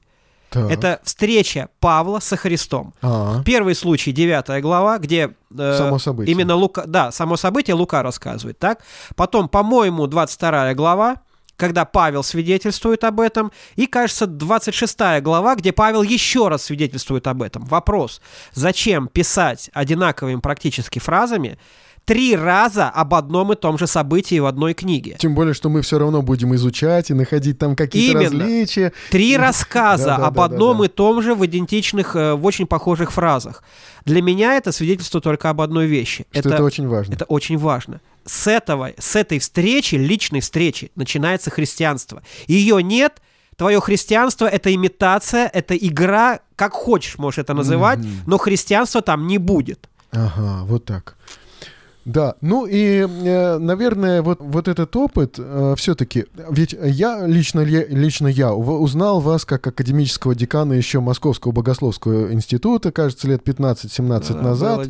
Так. 0.49 0.71
Это 0.71 1.01
встреча 1.05 1.69
Павла 1.81 2.19
со 2.19 2.39
Христом. 2.39 2.95
А-а. 3.03 3.43
Первый 3.43 3.75
случай, 3.75 4.13
9 4.13 4.63
глава, 4.63 4.97
где 4.97 5.35
э, 5.55 5.77
само 5.77 5.99
событие. 5.99 6.35
именно 6.35 6.55
Лука, 6.55 6.85
да, 6.87 7.13
само 7.13 7.37
событие 7.37 7.75
Лука 7.75 8.03
рассказывает, 8.03 8.59
так? 8.59 8.81
Потом, 9.15 9.51
по-моему, 9.51 10.07
22 10.07 10.73
глава, 10.73 11.17
когда 11.57 11.85
Павел 11.85 12.23
свидетельствует 12.23 13.05
об 13.05 13.21
этом, 13.21 13.53
и, 13.77 13.87
кажется, 13.87 14.27
26 14.27 15.21
глава, 15.21 15.57
где 15.57 15.75
Павел 15.75 16.03
еще 16.03 16.49
раз 16.49 16.63
свидетельствует 16.63 17.27
об 17.27 17.43
этом. 17.43 17.67
Вопрос, 17.67 18.23
зачем 18.55 19.09
писать 19.09 19.69
одинаковыми 19.75 20.41
практически 20.41 21.01
фразами, 21.01 21.59
три 22.05 22.37
раза 22.37 22.89
об 22.89 23.15
одном 23.15 23.53
и 23.53 23.57
том 23.57 23.79
же 23.79 23.87
событии 23.87 24.39
в 24.39 24.47
одной 24.47 24.75
книге. 24.75 25.17
Тем 25.19 25.35
более, 25.35 25.55
что 25.55 25.69
мы 25.69 25.83
все 25.83 25.99
равно 25.99 26.23
будем 26.23 26.55
изучать 26.55 27.11
и 27.11 27.15
находить 27.15 27.59
там 27.59 27.77
какие-то 27.77 28.21
Именно. 28.21 28.45
различия. 28.45 28.93
Три 29.11 29.37
рассказа 29.37 30.17
об 30.27 30.41
одном 30.41 30.83
и 30.85 30.89
том 30.89 31.23
же 31.23 31.35
в 31.35 31.45
идентичных, 31.47 32.17
э, 32.17 32.35
в 32.35 32.45
очень 32.45 32.67
похожих 32.67 33.13
фразах. 33.13 33.63
Для 34.05 34.21
меня 34.21 34.57
это 34.57 34.73
свидетельство 34.73 35.21
только 35.21 35.51
об 35.51 35.61
одной 35.61 35.87
вещи. 35.87 36.27
Что 36.31 36.41
это, 36.41 36.49
это 36.51 36.65
очень 36.65 36.89
важно. 36.89 37.15
Это 37.15 37.25
очень 37.27 37.57
важно. 37.57 38.01
С, 38.25 38.47
этого, 38.47 38.91
с 38.99 39.17
этой 39.17 39.39
встречи, 39.39 39.95
личной 39.95 40.41
встречи, 40.41 40.91
начинается 40.97 41.51
христианство. 41.51 42.23
Ее 42.47 42.83
нет, 42.83 43.21
твое 43.57 43.81
христианство 43.81 44.47
это 44.47 44.75
имитация, 44.75 45.49
это 45.53 45.77
игра, 45.77 46.41
как 46.57 46.73
хочешь 46.73 47.19
можешь 47.19 47.39
это 47.39 47.55
называть, 47.55 47.99
mm-hmm. 48.01 48.23
но 48.27 48.39
христианства 48.39 49.03
там 49.03 49.27
не 49.27 49.39
будет. 49.39 49.89
Ага, 50.13 50.65
вот 50.65 50.85
так. 50.85 51.17
Да, 52.05 52.35
ну 52.41 52.67
и, 52.67 53.07
э, 53.07 53.59
наверное, 53.59 54.23
вот, 54.23 54.41
вот 54.41 54.67
этот 54.67 54.95
опыт 54.97 55.37
э, 55.39 55.75
все-таки, 55.77 56.27
ведь 56.51 56.75
я 56.81 57.27
лично, 57.27 57.61
лично 57.61 58.27
я 58.27 58.53
узнал 58.53 59.21
вас 59.21 59.45
как 59.45 59.65
академического 59.67 60.35
декана 60.35 60.73
еще 60.73 60.99
Московского 61.01 61.53
богословского 61.53 62.33
института, 62.33 62.91
кажется, 62.91 63.29
лет 63.29 63.43
15-17 63.47 64.35
да, 64.35 64.43
назад, 64.43 64.89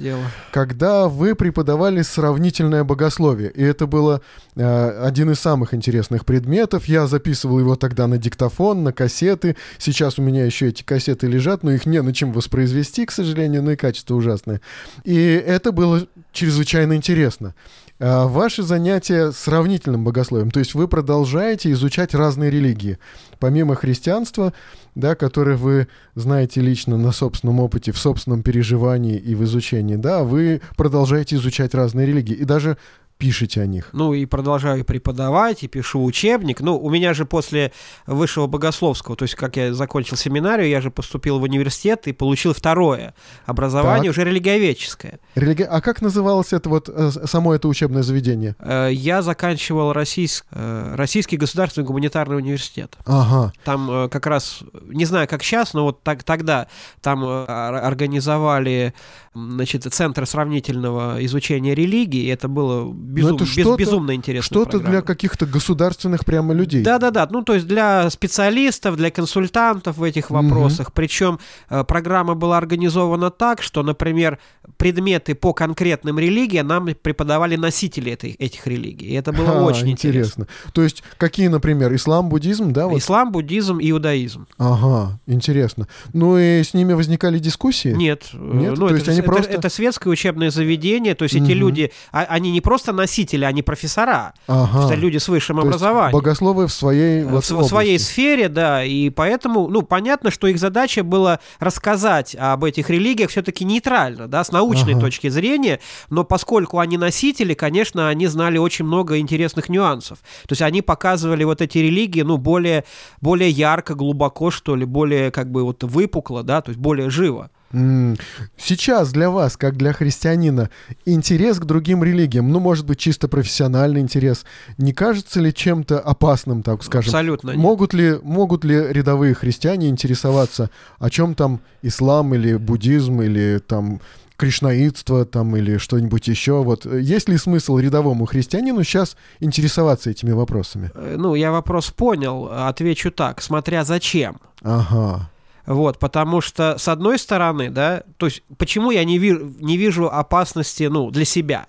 когда 0.52 1.08
вы 1.08 1.34
преподавали 1.34 2.00
сравнительное 2.00 2.82
богословие. 2.82 3.50
И 3.50 3.62
это 3.62 3.86
было 3.86 4.22
э, 4.56 5.04
один 5.04 5.30
из 5.30 5.38
самых 5.38 5.74
интересных 5.74 6.24
предметов. 6.24 6.86
Я 6.86 7.06
записывал 7.06 7.58
его 7.58 7.76
тогда 7.76 8.06
на 8.06 8.16
диктофон, 8.16 8.84
на 8.84 8.92
кассеты. 8.92 9.56
Сейчас 9.76 10.18
у 10.18 10.22
меня 10.22 10.46
еще 10.46 10.68
эти 10.68 10.82
кассеты 10.82 11.26
лежат, 11.26 11.62
но 11.62 11.72
их 11.72 11.84
не 11.84 12.00
на 12.00 12.14
чем 12.14 12.32
воспроизвести, 12.32 13.04
к 13.04 13.12
сожалению, 13.12 13.62
но 13.62 13.72
и 13.72 13.76
качество 13.76 14.14
ужасное. 14.14 14.62
И 15.04 15.14
это 15.14 15.72
было 15.72 16.06
чрезвычайно 16.32 16.94
интересно. 16.94 17.54
А, 17.98 18.26
ваши 18.26 18.62
занятия 18.62 19.30
сравнительным 19.30 20.02
богословием, 20.04 20.50
то 20.50 20.58
есть 20.58 20.74
вы 20.74 20.88
продолжаете 20.88 21.70
изучать 21.72 22.14
разные 22.14 22.50
религии, 22.50 22.98
помимо 23.38 23.76
христианства, 23.76 24.52
да, 24.94 25.14
которое 25.14 25.56
вы 25.56 25.88
знаете 26.14 26.60
лично 26.60 26.96
на 26.96 27.12
собственном 27.12 27.60
опыте, 27.60 27.92
в 27.92 27.98
собственном 27.98 28.42
переживании 28.42 29.16
и 29.16 29.34
в 29.34 29.44
изучении, 29.44 29.96
да, 29.96 30.24
вы 30.24 30.62
продолжаете 30.76 31.36
изучать 31.36 31.74
разные 31.74 32.06
религии 32.06 32.34
и 32.34 32.44
даже 32.44 32.76
пишете 33.22 33.62
о 33.62 33.66
них? 33.66 33.88
Ну, 33.92 34.14
и 34.14 34.26
продолжаю 34.26 34.84
преподавать, 34.84 35.62
и 35.62 35.68
пишу 35.68 36.02
учебник. 36.02 36.60
Ну, 36.60 36.76
у 36.76 36.90
меня 36.90 37.14
же 37.14 37.24
после 37.24 37.70
высшего 38.04 38.48
богословского, 38.48 39.14
то 39.14 39.22
есть 39.22 39.36
как 39.36 39.56
я 39.56 39.72
закончил 39.72 40.16
семинарию, 40.16 40.68
я 40.68 40.80
же 40.80 40.90
поступил 40.90 41.38
в 41.38 41.42
университет 41.42 42.08
и 42.08 42.12
получил 42.12 42.52
второе 42.52 43.14
образование, 43.46 44.10
так. 44.10 44.18
уже 44.18 44.24
религиоведческое. 44.28 45.20
Религи... 45.36 45.62
А 45.62 45.80
как 45.80 46.02
называлось 46.02 46.52
это 46.52 46.68
вот 46.68 46.88
э, 46.88 47.10
само 47.26 47.54
это 47.54 47.68
учебное 47.68 48.02
заведение? 48.02 48.56
Э, 48.58 48.88
я 48.92 49.22
заканчивал 49.22 49.92
российск... 49.92 50.44
Э, 50.50 50.96
Российский 50.96 51.36
государственный 51.36 51.86
гуманитарный 51.86 52.36
университет. 52.36 52.96
Ага. 53.06 53.52
Там 53.64 54.08
как 54.08 54.26
раз, 54.26 54.64
не 54.88 55.04
знаю, 55.04 55.28
как 55.28 55.44
сейчас, 55.44 55.74
но 55.74 55.84
вот 55.84 56.02
так, 56.02 56.24
тогда 56.24 56.66
там 57.00 57.24
организовали 57.24 58.94
значит, 59.34 59.84
Центр 59.84 60.26
сравнительного 60.26 61.24
изучения 61.24 61.74
религии. 61.74 62.30
Это 62.30 62.48
было 62.48 62.84
безум, 63.12 63.36
это 63.36 63.44
без, 63.44 63.76
безумно 63.76 64.14
интересно. 64.14 64.44
Что-то 64.44 64.78
для 64.80 65.02
каких-то 65.02 65.46
государственных 65.46 66.24
прямо 66.24 66.54
людей. 66.54 66.82
Да-да-да, 66.82 67.28
ну 67.30 67.42
то 67.42 67.54
есть 67.54 67.66
для 67.66 68.08
специалистов, 68.10 68.96
для 68.96 69.10
консультантов 69.10 69.96
в 69.98 70.02
этих 70.02 70.30
вопросах. 70.30 70.88
Угу. 70.88 70.92
Причем 70.94 71.38
э, 71.68 71.84
программа 71.84 72.34
была 72.34 72.58
организована 72.58 73.30
так, 73.30 73.62
что, 73.62 73.82
например, 73.82 74.38
предметы 74.76 75.34
по 75.34 75.52
конкретным 75.52 76.18
религиям 76.18 76.66
нам 76.66 76.88
преподавали 77.00 77.56
носители 77.56 78.12
этой, 78.12 78.32
этих 78.32 78.66
религий. 78.66 79.06
И 79.06 79.14
это 79.14 79.32
было 79.32 79.60
а, 79.60 79.62
очень 79.62 79.90
интересно. 79.90 80.44
интересно. 80.44 80.46
То 80.72 80.82
есть 80.82 81.02
какие, 81.18 81.48
например, 81.48 81.94
ислам, 81.94 82.28
буддизм, 82.28 82.72
да? 82.72 82.86
Вот? 82.86 82.98
Ислам, 82.98 83.32
буддизм, 83.32 83.78
иудаизм. 83.80 84.46
Ага, 84.58 85.20
интересно. 85.26 85.88
Ну 86.12 86.38
и 86.38 86.62
с 86.62 86.74
ними 86.74 86.92
возникали 86.92 87.38
дискуссии? 87.38 87.88
Нет. 87.88 88.30
Нет? 88.32 88.72
Ну, 88.72 88.76
то 88.76 88.86
это, 88.86 88.94
есть 88.96 89.08
они 89.08 89.18
это, 89.18 89.26
просто... 89.26 89.52
это 89.52 89.68
светское 89.68 90.12
учебное 90.12 90.50
заведение, 90.50 91.14
то 91.14 91.24
есть 91.24 91.34
угу. 91.34 91.44
эти 91.44 91.52
люди, 91.52 91.92
а, 92.12 92.24
они 92.24 92.50
не 92.52 92.60
просто 92.60 92.92
носители, 93.02 93.44
они 93.44 93.62
профессора. 93.62 94.32
Ага. 94.46 94.86
Это 94.86 94.94
люди 94.94 95.18
с 95.18 95.28
высшим 95.28 95.56
То 95.56 95.62
образованием. 95.62 96.12
богословы 96.12 96.66
в 96.66 96.72
своей 96.72 97.24
в, 97.24 97.40
в 97.40 97.64
своей 97.64 97.98
сфере, 97.98 98.48
да, 98.48 98.84
и 98.84 99.10
поэтому, 99.10 99.68
ну, 99.68 99.82
понятно, 99.82 100.30
что 100.30 100.46
их 100.46 100.58
задача 100.58 101.02
была 101.02 101.40
рассказать 101.58 102.36
об 102.38 102.64
этих 102.64 102.90
религиях 102.90 103.30
все-таки 103.30 103.64
нейтрально, 103.64 104.28
да, 104.28 104.44
с 104.44 104.52
научной 104.52 104.92
ага. 104.94 105.02
точки 105.02 105.28
зрения, 105.28 105.80
но 106.10 106.24
поскольку 106.24 106.78
они 106.78 106.96
носители, 106.96 107.54
конечно, 107.54 108.08
они 108.08 108.26
знали 108.26 108.58
очень 108.58 108.84
много 108.84 109.18
интересных 109.18 109.68
нюансов. 109.68 110.18
То 110.46 110.52
есть 110.52 110.62
они 110.62 110.82
показывали 110.82 111.44
вот 111.44 111.60
эти 111.60 111.78
религии, 111.78 112.22
ну, 112.22 112.36
более, 112.36 112.84
более 113.20 113.50
ярко, 113.50 113.94
глубоко, 113.94 114.50
что 114.50 114.76
ли, 114.76 114.84
более 114.84 115.30
как 115.30 115.50
бы 115.50 115.64
вот 115.64 115.82
выпукло, 115.84 116.42
да, 116.42 116.60
то 116.62 116.70
есть 116.70 116.80
более 116.80 117.10
живо. 117.10 117.50
Сейчас 117.72 119.12
для 119.12 119.30
вас, 119.30 119.56
как 119.56 119.76
для 119.76 119.92
христианина, 119.92 120.70
интерес 121.06 121.58
к 121.58 121.64
другим 121.64 122.04
религиям, 122.04 122.50
ну, 122.50 122.60
может 122.60 122.86
быть, 122.86 122.98
чисто 122.98 123.28
профессиональный 123.28 124.00
интерес, 124.00 124.44
не 124.78 124.92
кажется 124.92 125.40
ли 125.40 125.54
чем-то 125.54 125.98
опасным, 125.98 126.62
так 126.62 126.82
скажем? 126.82 127.10
Абсолютно. 127.10 127.54
Могут 127.54 127.94
ли, 127.94 128.18
могут 128.22 128.64
ли 128.64 128.76
рядовые 128.76 129.34
христиане 129.34 129.88
интересоваться, 129.88 130.70
о 130.98 131.08
чем 131.08 131.34
там 131.34 131.60
ислам 131.82 132.34
или 132.34 132.56
буддизм 132.56 133.22
или 133.22 133.58
там 133.58 134.00
кришнаитство 134.36 135.24
там 135.24 135.56
или 135.56 135.76
что-нибудь 135.76 136.26
еще. 136.26 136.64
Вот 136.64 136.84
есть 136.84 137.28
ли 137.28 137.38
смысл 137.38 137.78
рядовому 137.78 138.26
христианину 138.26 138.82
сейчас 138.82 139.16
интересоваться 139.38 140.10
этими 140.10 140.32
вопросами? 140.32 140.90
Э, 140.94 141.14
ну, 141.16 141.36
я 141.36 141.52
вопрос 141.52 141.90
понял, 141.90 142.48
отвечу 142.50 143.12
так, 143.12 143.40
смотря 143.40 143.84
зачем. 143.84 144.40
Ага. 144.62 145.30
Вот, 145.66 145.98
потому 145.98 146.40
что, 146.40 146.76
с 146.78 146.88
одной 146.88 147.18
стороны, 147.18 147.70
да, 147.70 148.02
то 148.16 148.26
есть, 148.26 148.42
почему 148.58 148.90
я 148.90 149.04
не, 149.04 149.18
ви 149.18 149.38
не 149.60 149.76
вижу 149.76 150.10
опасности, 150.10 150.88
ну, 150.90 151.10
для 151.10 151.24
себя? 151.24 151.66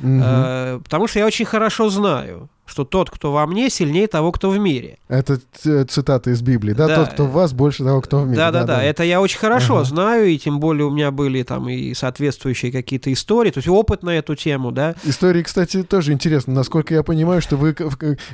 Угу. 0.00 0.20
Э, 0.24 0.80
потому 0.82 1.08
что 1.08 1.18
я 1.18 1.26
очень 1.26 1.44
хорошо 1.44 1.90
знаю, 1.90 2.48
что 2.66 2.84
тот, 2.84 3.10
кто 3.10 3.32
во 3.32 3.46
мне, 3.46 3.68
сильнее 3.68 4.06
того, 4.06 4.32
кто 4.32 4.50
в 4.50 4.58
мире. 4.58 4.98
Это 5.08 5.38
цитата 5.86 6.30
из 6.30 6.40
Библии, 6.40 6.72
да? 6.72 6.88
да? 6.88 6.96
Тот, 6.96 7.10
кто 7.10 7.26
в 7.26 7.32
вас, 7.32 7.52
больше 7.52 7.84
того, 7.84 8.00
кто 8.00 8.20
в 8.20 8.26
мире. 8.26 8.36
Да-да-да, 8.36 8.82
это 8.82 9.02
я 9.04 9.20
очень 9.20 9.38
хорошо 9.38 9.76
ага. 9.76 9.84
знаю, 9.84 10.26
и 10.28 10.38
тем 10.38 10.60
более 10.60 10.86
у 10.86 10.90
меня 10.90 11.10
были 11.10 11.42
там 11.42 11.68
и 11.68 11.92
соответствующие 11.94 12.72
какие-то 12.72 13.12
истории, 13.12 13.50
то 13.50 13.58
есть 13.58 13.68
опыт 13.68 14.02
на 14.02 14.10
эту 14.10 14.34
тему, 14.34 14.72
да. 14.72 14.94
Истории, 15.04 15.42
кстати, 15.42 15.82
тоже 15.82 16.12
интересно. 16.12 16.54
Насколько 16.54 16.94
я 16.94 17.02
понимаю, 17.02 17.42
что 17.42 17.56
вы 17.56 17.76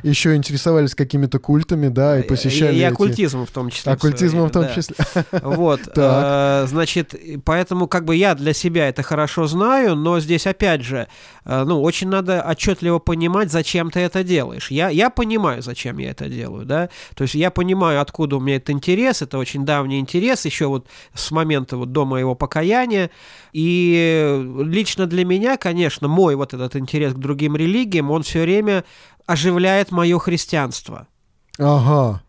еще 0.02 0.36
интересовались 0.36 0.94
какими-то 0.94 1.38
культами, 1.38 1.88
да, 1.88 2.20
и 2.20 2.22
посещали... 2.22 2.76
И, 2.76 2.80
и 2.80 2.82
оккультизмом 2.82 3.46
в 3.46 3.50
том 3.50 3.70
числе. 3.70 3.92
Оккультизмом 3.92 4.48
в 4.48 4.52
том 4.52 4.66
числе. 4.74 4.96
Вот, 5.42 5.80
э, 5.96 6.66
значит, 6.68 7.14
поэтому 7.44 7.88
как 7.88 8.04
бы 8.04 8.14
я 8.14 8.34
для 8.34 8.52
себя 8.52 8.88
это 8.88 9.02
хорошо 9.02 9.46
знаю, 9.46 9.96
но 9.96 10.20
здесь 10.20 10.46
опять 10.46 10.82
же, 10.82 11.08
э, 11.44 11.64
ну, 11.64 11.82
очень 11.82 12.08
надо 12.08 12.44
отчетливо 12.48 12.98
понимать, 12.98 13.50
зачем 13.50 13.90
ты 13.90 14.00
это 14.00 14.19
это 14.20 14.28
делаешь. 14.28 14.70
Я, 14.70 14.88
я 14.88 15.10
понимаю, 15.10 15.62
зачем 15.62 15.98
я 15.98 16.10
это 16.10 16.28
делаю, 16.28 16.64
да, 16.64 16.88
то 17.14 17.22
есть 17.22 17.34
я 17.34 17.50
понимаю, 17.50 18.00
откуда 18.00 18.36
у 18.36 18.40
меня 18.40 18.56
этот 18.56 18.70
интерес, 18.70 19.22
это 19.22 19.38
очень 19.38 19.64
давний 19.64 19.98
интерес, 19.98 20.44
еще 20.44 20.66
вот 20.66 20.86
с 21.14 21.30
момента 21.30 21.76
вот 21.76 21.92
до 21.92 22.04
моего 22.04 22.34
покаяния, 22.34 23.10
и 23.52 24.46
лично 24.64 25.06
для 25.06 25.24
меня, 25.24 25.56
конечно, 25.56 26.08
мой 26.08 26.34
вот 26.34 26.54
этот 26.54 26.76
интерес 26.76 27.14
к 27.14 27.18
другим 27.18 27.56
религиям, 27.56 28.10
он 28.10 28.22
все 28.22 28.42
время 28.42 28.84
оживляет 29.26 29.90
мое 29.90 30.18
христианство. 30.18 31.06
Ага. 31.58 32.22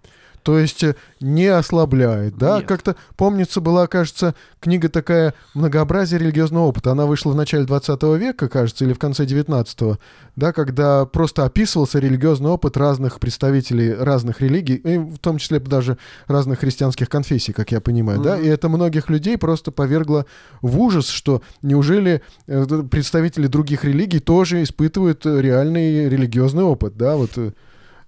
То 0.44 0.60
есть 0.60 0.84
э, 0.84 0.96
не 1.20 1.48
ослабляет, 1.48 2.38
да? 2.38 2.62
Как-то, 2.62 2.96
помнится, 3.16 3.62
была, 3.62 3.88
кажется, 3.88 4.36
книга 4.60 4.90
такая 4.90 5.34
«Многообразие 5.54 6.20
религиозного 6.20 6.66
опыта». 6.66 6.92
Она 6.92 7.06
вышла 7.06 7.32
в 7.32 7.36
начале 7.36 7.66
20 7.66 8.04
века, 8.18 8.50
кажется, 8.50 8.86
или 8.86 8.94
в 8.94 9.00
конце 9.00 9.26
19 9.26 10.00
да, 10.36 10.54
когда 10.54 11.06
просто 11.06 11.46
описывался 11.46 12.00
религиозный 12.00 12.50
опыт 12.50 12.78
разных 12.78 13.20
представителей 13.20 13.94
разных 13.94 14.42
религий, 14.42 14.76
и 14.76 14.98
в 14.98 15.18
том 15.20 15.38
числе 15.38 15.60
даже 15.60 15.98
разных 16.28 16.60
христианских 16.60 17.10
конфессий, 17.10 17.54
как 17.54 17.72
я 17.72 17.82
понимаю, 17.82 18.20
mm-hmm. 18.20 18.24
да? 18.24 18.40
И 18.40 18.48
это 18.48 18.70
многих 18.70 19.10
людей 19.10 19.38
просто 19.38 19.72
повергло 19.72 20.26
в 20.62 20.80
ужас, 20.80 21.08
что 21.08 21.42
неужели 21.62 22.22
э, 22.48 22.66
представители 22.90 23.48
других 23.48 23.84
религий 23.84 24.20
тоже 24.20 24.64
испытывают 24.64 25.26
реальный 25.26 26.10
религиозный 26.10 26.64
опыт, 26.64 26.98
да? 26.98 27.16
Вот... 27.16 27.32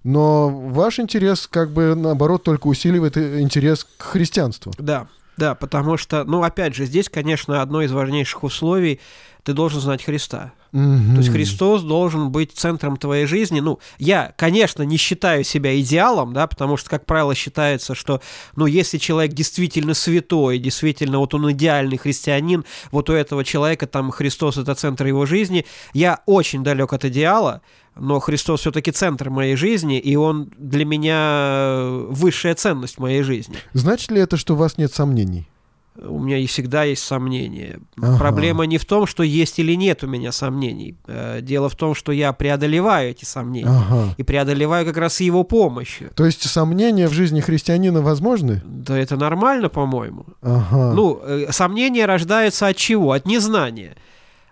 Э, 0.04 0.08
Но 0.08 0.48
ваш 0.48 1.00
интерес, 1.00 1.46
как 1.50 1.72
бы, 1.72 1.94
наоборот, 1.94 2.42
только 2.44 2.66
усиливает 2.66 3.16
интерес 3.16 3.86
к 3.96 4.02
христианству. 4.02 4.72
Да, 4.78 5.08
да, 5.36 5.54
потому 5.54 5.96
что, 5.96 6.24
ну, 6.24 6.42
опять 6.42 6.74
же, 6.74 6.86
здесь, 6.86 7.08
конечно, 7.08 7.62
одно 7.62 7.82
из 7.82 7.92
важнейших 7.92 8.44
условий– 8.44 9.00
ты 9.44 9.52
должен 9.52 9.80
знать 9.80 10.02
Христа. 10.02 10.52
Угу. 10.72 11.12
То 11.12 11.18
есть 11.18 11.30
Христос 11.30 11.82
должен 11.82 12.30
быть 12.30 12.52
центром 12.52 12.96
твоей 12.96 13.26
жизни. 13.26 13.60
Ну, 13.60 13.78
я, 13.98 14.32
конечно, 14.36 14.82
не 14.82 14.96
считаю 14.96 15.44
себя 15.44 15.78
идеалом, 15.80 16.32
да, 16.32 16.46
потому 16.46 16.76
что, 16.76 16.90
как 16.90 17.06
правило, 17.06 17.34
считается, 17.34 17.94
что, 17.94 18.20
ну, 18.56 18.66
если 18.66 18.98
человек 18.98 19.34
действительно 19.34 19.94
святой, 19.94 20.58
действительно 20.58 21.18
вот 21.18 21.34
он 21.34 21.52
идеальный 21.52 21.98
христианин, 21.98 22.64
вот 22.90 23.10
у 23.10 23.12
этого 23.12 23.44
человека 23.44 23.86
там 23.86 24.10
Христос 24.10 24.56
это 24.56 24.74
центр 24.74 25.06
его 25.06 25.26
жизни. 25.26 25.66
Я 25.92 26.20
очень 26.26 26.64
далек 26.64 26.92
от 26.92 27.04
идеала, 27.04 27.60
но 27.96 28.20
Христос 28.20 28.60
все-таки 28.60 28.90
центр 28.90 29.30
моей 29.30 29.56
жизни, 29.56 29.98
и 29.98 30.16
он 30.16 30.50
для 30.58 30.84
меня 30.84 31.86
высшая 32.08 32.54
ценность 32.54 32.98
моей 32.98 33.22
жизни. 33.22 33.56
Значит 33.72 34.10
ли 34.10 34.20
это, 34.20 34.36
что 34.36 34.54
у 34.54 34.56
вас 34.56 34.78
нет 34.78 34.92
сомнений? 34.92 35.48
у 35.96 36.18
меня 36.18 36.38
и 36.38 36.46
всегда 36.46 36.84
есть 36.84 37.04
сомнения. 37.04 37.78
Ага. 38.00 38.18
Проблема 38.18 38.64
не 38.64 38.78
в 38.78 38.84
том, 38.84 39.06
что 39.06 39.22
есть 39.22 39.58
или 39.58 39.74
нет 39.74 40.02
у 40.02 40.06
меня 40.06 40.32
сомнений. 40.32 40.96
Э, 41.06 41.40
дело 41.40 41.68
в 41.68 41.76
том, 41.76 41.94
что 41.94 42.12
я 42.12 42.32
преодолеваю 42.32 43.10
эти 43.10 43.24
сомнения. 43.24 43.68
Ага. 43.68 44.14
И 44.16 44.22
преодолеваю 44.22 44.84
как 44.86 44.96
раз 44.96 45.20
его 45.20 45.44
помощью. 45.44 46.10
То 46.14 46.26
есть 46.26 46.42
сомнения 46.48 47.08
в 47.08 47.12
жизни 47.12 47.40
христианина 47.40 48.02
возможны? 48.02 48.60
Да 48.64 48.98
это 48.98 49.16
нормально, 49.16 49.68
по-моему. 49.68 50.26
Ага. 50.42 50.92
Ну, 50.94 51.20
э, 51.22 51.52
сомнения 51.52 52.06
рождаются 52.06 52.66
от 52.66 52.76
чего? 52.76 53.12
От 53.12 53.26
незнания. 53.26 53.94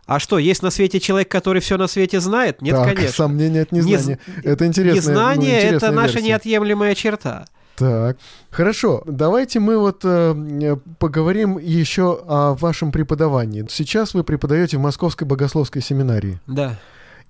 А 0.06 0.18
что, 0.18 0.38
есть 0.38 0.62
на 0.62 0.70
свете 0.70 1.00
человек, 1.00 1.30
который 1.30 1.60
все 1.62 1.76
на 1.76 1.86
свете 1.86 2.20
знает? 2.20 2.60
Нет, 2.60 2.74
так, 2.74 2.94
конечно. 2.94 3.12
Сомнения 3.12 3.62
от 3.62 3.72
незнания. 3.72 4.18
Не, 4.26 4.42
это 4.42 4.66
интересно. 4.66 5.10
Незнание 5.10 5.70
ну,– 5.70 5.76
это 5.78 5.90
наша 5.92 6.14
версия. 6.14 6.28
неотъемлемая 6.28 6.94
черта. 6.94 7.46
Так, 7.76 8.18
хорошо. 8.50 9.02
Давайте 9.06 9.58
мы 9.60 9.78
вот 9.78 10.00
э, 10.04 10.76
поговорим 10.98 11.58
еще 11.58 12.20
о 12.26 12.54
вашем 12.54 12.92
преподавании. 12.92 13.64
Сейчас 13.70 14.12
вы 14.14 14.24
преподаете 14.24 14.76
в 14.76 14.80
Московской 14.80 15.26
богословской 15.26 15.80
семинарии. 15.80 16.40
Да. 16.46 16.78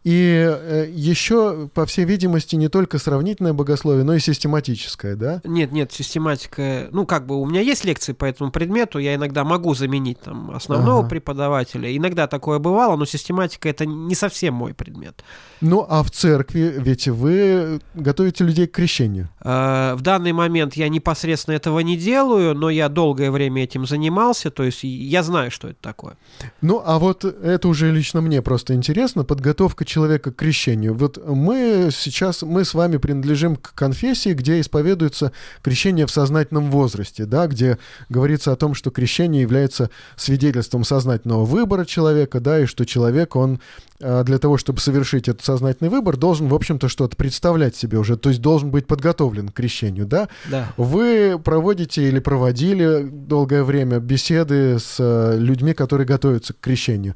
И 0.04 0.44
э, 0.48 0.86
еще, 0.90 1.68
по 1.72 1.86
всей 1.86 2.04
видимости, 2.04 2.56
не 2.56 2.68
только 2.68 2.98
сравнительное 2.98 3.52
богословие, 3.52 4.04
но 4.04 4.14
и 4.14 4.18
систематическое, 4.18 5.14
да? 5.14 5.40
Нет, 5.44 5.70
нет, 5.70 5.92
систематика. 5.92 6.88
Ну, 6.90 7.06
как 7.06 7.26
бы 7.26 7.40
у 7.40 7.46
меня 7.46 7.60
есть 7.60 7.84
лекции 7.84 8.12
по 8.12 8.24
этому 8.24 8.50
предмету, 8.50 8.98
я 8.98 9.14
иногда 9.14 9.44
могу 9.44 9.74
заменить 9.74 10.20
там 10.20 10.50
основного 10.50 11.00
ага. 11.00 11.08
преподавателя. 11.08 11.96
Иногда 11.96 12.26
такое 12.26 12.58
бывало, 12.58 12.96
но 12.96 13.04
систематика 13.04 13.68
это 13.68 13.86
не 13.86 14.14
совсем 14.14 14.54
мой 14.54 14.74
предмет. 14.74 15.22
Ну, 15.60 15.86
а 15.88 16.02
в 16.02 16.10
церкви 16.10 16.74
ведь 16.78 17.06
вы 17.06 17.80
готовите 17.94 18.44
людей 18.44 18.66
к 18.66 18.72
крещению? 18.72 19.28
Э, 19.44 19.94
в 19.94 20.00
данный 20.02 20.32
момент 20.32 20.74
я 20.74 20.88
непосредственно 20.88 21.54
этого 21.54 21.78
не 21.78 21.96
делаю, 21.96 22.54
но 22.54 22.70
я 22.70 22.88
долгое 22.88 23.30
время 23.30 23.62
этим 23.62 23.86
занимался, 23.86 24.50
то 24.50 24.64
есть 24.64 24.82
я 24.82 25.22
знаю, 25.22 25.52
что 25.52 25.68
это 25.68 25.78
такое. 25.80 26.16
Ну, 26.60 26.82
а 26.84 26.98
вот 26.98 27.24
это 27.24 27.68
уже 27.68 27.92
лично 27.92 28.20
мне 28.20 28.42
просто 28.42 28.74
интересно, 28.74 29.22
подготовка 29.24 29.84
человека 29.92 30.32
к 30.32 30.36
крещению. 30.36 30.94
Вот 30.94 31.22
мы 31.26 31.90
сейчас, 31.92 32.42
мы 32.42 32.64
с 32.64 32.72
вами 32.72 32.96
принадлежим 32.96 33.56
к 33.56 33.74
конфессии, 33.74 34.32
где 34.32 34.58
исповедуется 34.58 35.32
крещение 35.62 36.06
в 36.06 36.10
сознательном 36.10 36.70
возрасте, 36.70 37.26
да, 37.26 37.46
где 37.46 37.78
говорится 38.08 38.52
о 38.52 38.56
том, 38.56 38.74
что 38.74 38.90
крещение 38.90 39.42
является 39.42 39.90
свидетельством 40.16 40.84
сознательного 40.84 41.44
выбора 41.44 41.84
человека, 41.84 42.40
да, 42.40 42.60
и 42.60 42.66
что 42.66 42.86
человек, 42.86 43.36
он 43.36 43.60
а, 44.00 44.24
для 44.24 44.38
того, 44.38 44.56
чтобы 44.56 44.80
совершить 44.80 45.28
этот 45.28 45.44
сознательный 45.44 45.90
выбор, 45.90 46.16
должен, 46.16 46.48
в 46.48 46.54
общем-то, 46.54 46.88
что-то 46.88 47.14
представлять 47.16 47.76
себе 47.76 47.98
уже, 47.98 48.16
то 48.16 48.30
есть 48.30 48.40
должен 48.40 48.70
быть 48.70 48.86
подготовлен 48.86 49.50
к 49.50 49.54
крещению, 49.54 50.06
да? 50.06 50.28
Да. 50.50 50.72
Вы 50.78 51.38
проводите 51.38 52.08
или 52.08 52.18
проводили 52.18 53.02
долгое 53.02 53.62
время 53.62 53.98
беседы 53.98 54.78
с 54.78 54.96
э, 54.98 55.36
людьми, 55.38 55.74
которые 55.74 56.06
готовятся 56.06 56.54
к 56.54 56.60
крещению. 56.60 57.14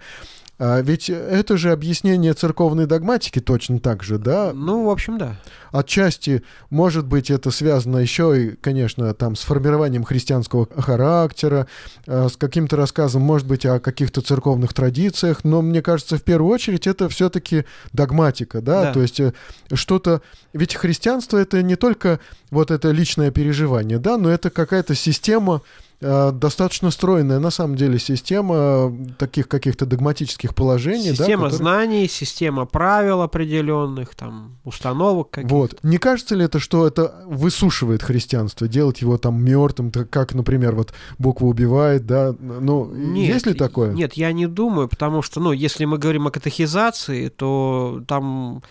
А 0.59 0.81
ведь 0.81 1.11
это 1.11 1.59
же 1.59 1.71
объяснение 1.71 2.33
церковной 2.33 2.87
догматики 2.87 3.41
точно 3.41 3.79
так 3.79 4.03
же, 4.03 4.19
да? 4.19 4.53
Ну, 4.55 4.87
в 4.87 4.91
общем, 4.91 5.19
да. 5.19 5.37
Отчасти, 5.71 6.43
может 6.71 7.07
быть, 7.07 7.31
это 7.31 7.51
связано 7.51 7.99
еще 7.99 8.43
и, 8.43 8.51
конечно, 8.57 9.13
там 9.13 9.37
с 9.37 9.43
формированием 9.43 10.05
христианского 10.05 10.67
характера, 10.81 11.67
э, 12.07 12.29
с 12.31 12.39
каким-то 12.39 12.77
рассказом, 12.77 13.21
может 13.21 13.47
быть, 13.47 13.67
о 13.67 13.81
каких-то 13.81 14.23
церковных 14.23 14.73
традициях, 14.73 15.45
но 15.45 15.61
мне 15.61 15.83
кажется, 15.83 16.17
в 16.17 16.23
первую 16.23 16.55
очередь 16.55 16.87
это 16.87 17.11
все-таки 17.11 17.67
догматика, 17.93 18.63
да? 18.63 18.85
да, 18.85 18.93
то 18.95 19.03
есть 19.03 19.21
э, 19.21 19.35
что-то... 19.75 20.23
Ведь 20.55 20.75
христианство 20.75 21.37
это 21.37 21.63
не 21.63 21.77
только 21.77 22.19
вот 22.51 22.71
это 22.71 22.93
личное 22.93 23.31
переживание, 23.31 23.99
да, 23.99 24.17
но 24.17 24.31
это 24.31 24.49
какая-то 24.49 24.95
система 24.95 25.61
достаточно 26.01 26.91
стройная 26.91 27.39
на 27.39 27.51
самом 27.51 27.77
деле 27.77 27.99
система 27.99 28.93
таких 29.19 29.49
каких-то 29.49 29.87
догматических 29.87 30.55
положений. 30.55 31.11
Система 31.11 31.45
да, 31.45 31.51
которые... 31.51 31.57
знаний, 31.57 32.09
система 32.09 32.67
правил 32.67 33.23
определенных, 33.23 34.15
там, 34.15 34.59
установок 34.65 35.31
каких-то. 35.31 35.55
Вот. 35.55 35.79
Не 35.83 35.99
кажется 35.99 36.35
ли 36.35 36.45
это, 36.45 36.59
что 36.59 36.87
это 36.87 37.23
высушивает 37.27 38.03
христианство, 38.03 38.69
делать 38.69 39.01
его 39.01 39.17
там 39.19 39.43
мертвым, 39.43 39.91
как, 39.91 40.35
например, 40.35 40.75
вот 40.75 40.93
буква 41.19 41.47
убивает, 41.47 42.07
да? 42.07 42.35
Ну, 42.39 42.93
нет, 42.93 43.35
есть 43.35 43.47
ли 43.47 43.55
такое? 43.55 43.93
Нет, 43.93 44.15
я 44.15 44.33
не 44.33 44.47
думаю, 44.47 44.89
потому 44.89 45.23
что, 45.23 45.41
ну, 45.41 45.53
если 45.53 45.85
мы 45.87 45.99
говорим 45.99 46.27
о 46.27 46.31
катехизации, 46.31 47.29
то 47.29 48.03
там 48.07 48.63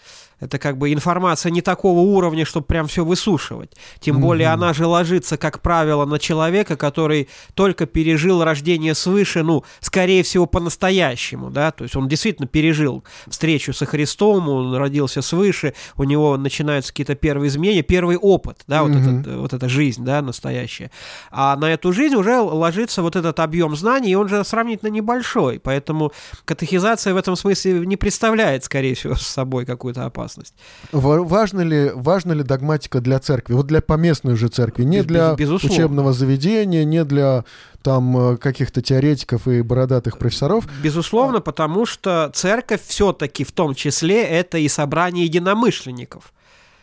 это 0.46 0.60
как 0.60 0.78
бы 0.78 0.94
информация 0.94 1.52
не 1.52 1.62
такого 1.62 2.00
уровня, 2.00 2.46
чтобы 2.46 2.66
прям 2.66 2.88
все 2.88 3.04
высушивать. 3.04 3.72
Тем 4.00 4.18
mm-hmm. 4.18 4.20
более 4.20 4.48
она 4.48 4.74
же 4.74 4.86
ложится, 4.86 5.38
как 5.38 5.62
правило, 5.62 6.06
на 6.06 6.20
человека, 6.20 6.78
который 6.78 7.28
только 7.54 7.86
пережил 7.86 8.44
рождение 8.44 8.96
свыше, 8.96 9.44
ну, 9.44 9.64
скорее 9.80 10.24
всего, 10.24 10.46
по-настоящему, 10.46 11.50
да, 11.50 11.72
то 11.72 11.84
есть 11.84 11.96
он 11.96 12.08
действительно 12.08 12.48
пережил 12.48 13.04
встречу 13.28 13.74
со 13.74 13.86
Христом, 13.86 14.48
он 14.50 14.76
родился 14.76 15.22
свыше, 15.22 15.74
у 15.98 16.04
него 16.04 16.38
начинаются 16.38 16.92
какие-то 16.92 17.16
первые 17.16 17.50
изменения, 17.50 17.82
первый 17.82 18.18
опыт, 18.18 18.64
да, 18.68 18.84
вот, 18.84 18.92
mm-hmm. 18.92 19.20
этот, 19.20 19.36
вот 19.38 19.54
эта 19.54 19.70
жизнь, 19.70 20.04
да, 20.06 20.22
настоящая. 20.22 20.92
А 21.32 21.56
на 21.56 21.72
эту 21.72 21.92
жизнь 21.92 22.16
уже 22.16 22.40
ложится 22.40 23.02
вот 23.02 23.16
этот 23.16 23.40
объем 23.40 23.76
знаний, 23.76 24.12
и 24.12 24.16
он 24.16 24.30
же 24.30 24.44
сравнительно 24.44 24.90
небольшой, 24.90 25.60
поэтому 25.60 26.12
катехизация 26.46 27.14
в 27.14 27.18
этом 27.18 27.36
смысле 27.36 27.86
не 27.86 27.98
представляет, 27.98 28.64
скорее 28.64 28.94
всего, 28.96 29.16
с 29.16 29.26
собой 29.28 29.66
какую-то 29.66 30.06
опасность 30.06 30.35
опасность. 30.36 30.54
Важно 30.92 31.62
ли, 31.62 31.92
важно 31.94 32.34
ли 32.34 32.44
догматика 32.44 33.02
для 33.02 33.20
церкви? 33.20 33.54
Вот 33.54 33.68
для 33.68 33.82
поместной 33.82 34.34
уже 34.34 34.48
церкви, 34.48 34.84
не 34.84 34.98
без, 34.98 35.06
для 35.06 35.36
безусловно. 35.36 35.76
учебного 35.76 36.14
заведения, 36.14 36.84
не 36.84 37.04
для 37.04 37.46
там 37.82 38.18
э, 38.18 38.38
каких-то 38.38 38.82
теоретиков 38.82 39.48
и 39.48 39.62
бородатых 39.62 40.18
профессоров. 40.18 40.68
Безусловно, 40.82 41.40
потому 41.40 41.86
что 41.86 42.32
церковь 42.34 42.82
все-таки 42.86 43.44
в 43.44 43.52
том 43.52 43.76
числе 43.76 44.24
это 44.24 44.58
и 44.58 44.68
собрание 44.68 45.26
единомышленников. 45.26 46.34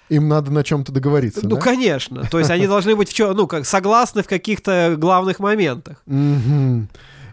Им 0.08 0.28
надо 0.28 0.50
на 0.50 0.62
чем-то 0.62 0.92
договориться. 0.92 1.40
Ну, 1.42 1.56
да? 1.56 1.60
конечно. 1.60 2.26
То 2.30 2.38
есть 2.38 2.50
они 2.50 2.66
должны 2.68 2.94
быть 2.94 3.08
в 3.08 3.14
чем, 3.14 3.34
ну, 3.34 3.46
как 3.46 3.66
согласны 3.66 4.22
в 4.22 4.28
каких-то 4.28 4.94
главных 4.96 5.40
моментах. 5.40 6.02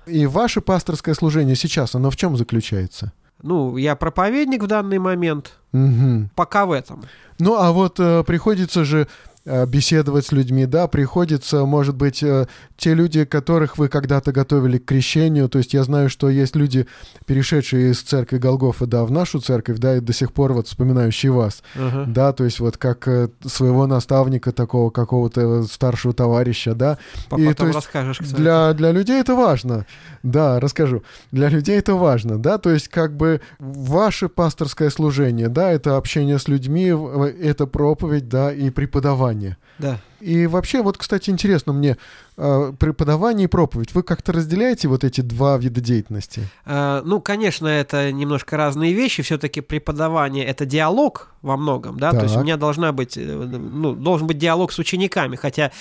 И 0.08 0.26
ваше 0.26 0.62
пасторское 0.62 1.14
служение 1.14 1.56
сейчас, 1.56 1.94
оно 1.94 2.10
в 2.10 2.16
чем 2.16 2.36
заключается? 2.36 3.14
Ну, 3.42 3.78
я 3.78 3.96
проповедник 3.96 4.64
в 4.64 4.68
данный 4.68 5.00
момент. 5.00 5.54
Угу. 5.74 6.30
Пока 6.36 6.66
в 6.66 6.72
этом. 6.72 7.04
Ну, 7.40 7.56
а 7.56 7.72
вот 7.72 8.00
э, 8.00 8.24
приходится 8.26 8.84
же 8.84 9.08
беседовать 9.46 10.26
с 10.26 10.32
людьми, 10.32 10.66
да, 10.66 10.88
приходится, 10.88 11.66
может 11.66 11.96
быть, 11.96 12.22
э, 12.22 12.48
те 12.78 12.94
люди, 12.94 13.26
которых 13.26 13.78
вы 13.78 13.88
когда-то 13.88 14.32
готовили 14.32 14.78
к 14.78 14.86
крещению, 14.86 15.50
то 15.50 15.58
есть 15.58 15.74
я 15.74 15.84
знаю, 15.84 16.10
что 16.10 16.30
есть 16.30 16.56
люди, 16.56 16.88
перешедшие 17.26 17.92
из 17.92 18.02
церкви 18.02 18.38
Голгофа, 18.38 18.86
да, 18.86 19.06
в 19.06 19.12
нашу 19.12 19.40
церковь, 19.40 19.80
да, 19.80 19.98
и 19.98 20.02
до 20.02 20.14
сих 20.14 20.34
пор 20.34 20.54
вот 20.54 20.68
вспоминающие 20.68 21.32
вас, 21.32 21.64
uh-huh. 21.76 22.06
да, 22.08 22.34
то 22.34 22.44
есть 22.44 22.60
вот 22.60 22.78
как 22.78 23.08
э, 23.08 23.30
своего 23.46 23.88
наставника 23.88 24.52
такого, 24.52 24.90
какого-то 24.90 25.64
старшего 25.64 26.14
товарища, 26.14 26.76
да. 26.76 26.98
Потом 27.30 27.50
и, 27.50 27.54
то 27.54 27.66
есть 27.66 27.76
расскажешь, 27.76 28.20
кстати. 28.20 28.40
Для, 28.40 28.74
для 28.74 28.92
людей 28.92 29.20
это 29.20 29.36
важно, 29.36 29.86
да, 30.22 30.60
расскажу. 30.60 31.04
Для 31.32 31.50
людей 31.50 31.80
это 31.80 31.96
важно, 31.96 32.38
да, 32.38 32.58
то 32.58 32.70
есть 32.70 32.90
как 32.90 33.16
бы 33.16 33.42
ваше 33.58 34.30
пасторское 34.30 34.90
служение, 34.90 35.48
да, 35.48 35.72
это 35.72 35.98
общение 35.98 36.40
с 36.40 36.48
людьми, 36.48 36.94
это 37.42 37.68
проповедь, 37.68 38.28
да, 38.28 38.52
и 38.52 38.70
преподавание 38.70 39.39
преподавание. 39.40 39.58
Да. 39.80 40.00
И 40.20 40.48
вообще, 40.48 40.82
вот, 40.82 40.98
кстати, 40.98 41.30
интересно 41.30 41.74
мне, 41.74 41.98
э, 42.38 42.74
преподавание 42.78 43.46
и 43.46 43.48
проповедь, 43.48 43.94
вы 43.94 44.04
как-то 44.04 44.34
разделяете 44.34 44.88
вот 44.88 45.04
эти 45.04 45.22
два 45.22 45.58
вида 45.58 45.80
деятельности? 45.80 46.42
Э, 46.66 47.02
ну, 47.06 47.22
конечно, 47.22 47.68
это 47.68 48.12
немножко 48.12 48.58
разные 48.58 48.94
вещи. 48.94 49.24
Все-таки 49.24 49.62
преподавание— 49.62 50.46
это 50.46 50.66
диалог 50.66 51.32
во 51.42 51.56
многом, 51.56 52.00
да, 52.00 52.12
так. 52.12 52.20
то 52.20 52.26
есть 52.26 52.36
у 52.36 52.42
меня 52.42 52.58
должна 52.58 52.92
быть, 52.92 53.18
э, 53.18 53.22
ну, 53.22 53.94
должен 53.94 54.28
быть 54.28 54.38
диалог 54.38 54.72
с 54.74 54.80
учениками, 54.80 55.38
хотя 55.38 55.72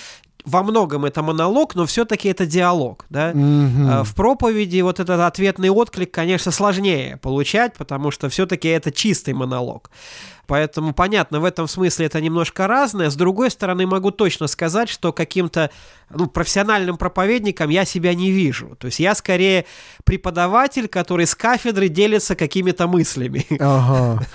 во 0.45 0.63
многом 0.63 1.05
это 1.05 1.21
монолог, 1.21 1.75
но 1.75 1.85
все-таки 1.85 2.29
это 2.29 2.45
диалог, 2.45 3.05
да. 3.09 3.31
Mm-hmm. 3.31 4.03
В 4.03 4.15
проповеди 4.15 4.81
вот 4.81 4.99
этот 4.99 5.19
ответный 5.19 5.69
отклик, 5.69 6.11
конечно, 6.11 6.51
сложнее 6.51 7.17
получать, 7.17 7.75
потому 7.75 8.11
что 8.11 8.29
все-таки 8.29 8.67
это 8.69 8.91
чистый 8.91 9.33
монолог. 9.33 9.89
Поэтому, 10.49 10.93
понятно, 10.93 11.39
в 11.39 11.45
этом 11.45 11.67
смысле 11.67 12.07
это 12.07 12.19
немножко 12.19 12.65
разное. 12.65 13.11
С 13.11 13.15
другой 13.15 13.51
стороны, 13.51 13.85
могу 13.85 14.09
точно 14.09 14.47
сказать, 14.47 14.89
что 14.89 15.13
каким-то 15.13 15.69
ну, 16.09 16.25
профессиональным 16.25 16.97
проповедником 16.97 17.69
я 17.69 17.85
себя 17.85 18.15
не 18.15 18.31
вижу. 18.31 18.75
То 18.79 18.87
есть 18.87 18.99
я 18.99 19.13
скорее 19.13 19.65
преподаватель, 20.05 20.87
который 20.87 21.27
с 21.27 21.35
кафедры 21.35 21.87
делится 21.87 22.35
какими-то 22.35 22.87
мыслями. 22.87 23.45
Ага. 23.59 24.25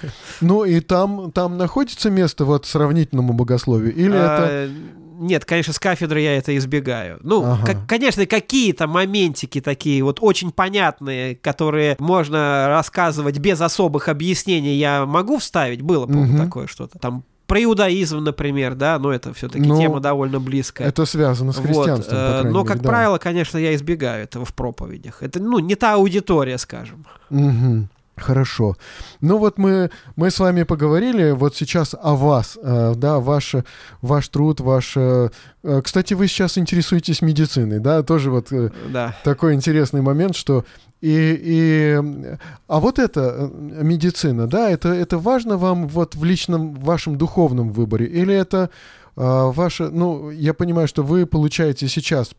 Ну 0.41 0.65
и 0.65 0.81
там, 0.81 1.33
там 1.33 1.57
находится 1.57 2.11
место 2.11 2.45
вот 2.45 2.67
сравнительному 2.67 3.33
богословию? 3.33 3.93
Или 3.93 4.15
а, 4.15 4.37
это 4.37 4.73
нет, 5.19 5.45
конечно, 5.45 5.73
с 5.73 5.79
кафедры 5.79 6.21
я 6.21 6.37
это 6.37 6.57
избегаю. 6.57 7.19
Ну, 7.23 7.45
ага. 7.45 7.67
как, 7.67 7.87
конечно, 7.87 8.27
какие-то 8.27 8.87
моментики 8.87 9.61
такие 9.61 10.03
вот 10.03 10.19
очень 10.21 10.51
понятные, 10.51 11.37
которые 11.37 11.97
можно 11.99 12.67
рассказывать 12.69 13.39
без 13.39 13.61
особых 13.61 14.09
объяснений, 14.09 14.75
я 14.77 15.07
могу 15.07 15.39
вставить. 15.39 15.83
Было, 15.83 16.07
по 16.07 16.17
угу. 16.17 16.37
такое 16.37 16.67
что-то. 16.67 16.99
Там 16.99 17.25
про 17.47 17.63
иудаизм, 17.63 18.19
например, 18.19 18.75
да, 18.75 18.99
но 18.99 19.13
это 19.13 19.35
все-таки 19.35 19.69
ну, 19.69 19.79
тема 19.79 20.01
довольно 20.01 20.41
близкая. 20.41 20.89
Это 20.89 21.05
связано 21.05 21.53
с 21.53 21.57
христианством. 21.57 22.19
Вот. 22.19 22.43
По 22.43 22.49
но, 22.49 22.63
мере, 22.63 22.69
как 22.69 22.83
да. 22.83 22.89
правило, 22.89 23.19
конечно, 23.19 23.59
я 23.59 23.75
избегаю 23.75 24.25
этого 24.25 24.45
в 24.45 24.55
проповедях. 24.55 25.23
Это, 25.23 25.41
ну, 25.41 25.59
не 25.59 25.75
та 25.75 25.95
аудитория, 25.95 26.57
скажем. 26.59 27.05
Угу. 27.31 27.89
Хорошо. 28.17 28.77
Ну 29.21 29.39
вот 29.39 29.59
мы, 29.59 29.91
мы 30.15 30.31
с 30.31 30.39
вами 30.39 30.63
поговорили 30.63 31.33
вот 31.33 31.57
сейчас 31.57 31.97
о 32.01 32.15
вас, 32.15 32.57
э, 32.63 32.95
да, 32.97 33.19
ваш, 33.19 33.57
ваш 34.03 34.29
труд, 34.29 34.61
ваш... 34.61 34.97
Э, 34.97 35.31
э, 35.65 35.83
кстати, 35.83 36.15
вы 36.15 36.29
сейчас 36.29 36.57
интересуетесь 36.57 37.23
медициной, 37.23 37.81
да, 37.81 38.03
тоже 38.05 38.31
вот 38.31 38.53
да. 38.93 39.17
такой 39.25 39.55
интересный 39.55 40.01
момент, 40.01 40.37
что 40.37 40.65
и, 41.01 41.39
и, 41.43 42.37
а 42.67 42.81
вот 42.81 42.99
это 42.99 43.51
медицина, 43.53 44.47
да, 44.47 44.71
это, 44.71 44.89
это 44.89 45.19
важно 45.19 45.59
вам 45.59 45.87
вот 45.87 46.15
в 46.15 46.25
личном 46.25 46.75
вашем 46.75 47.19
духовном 47.19 47.73
выборе? 47.73 48.07
Или 48.07 48.35
это 48.35 48.71
э, 49.17 49.21
ваше, 49.23 49.91
ну, 49.91 50.31
я 50.31 50.55
понимаю, 50.55 50.89
что 50.89 51.03
вы 51.03 51.27
получаете 51.27 51.89
сейчас 51.89 52.31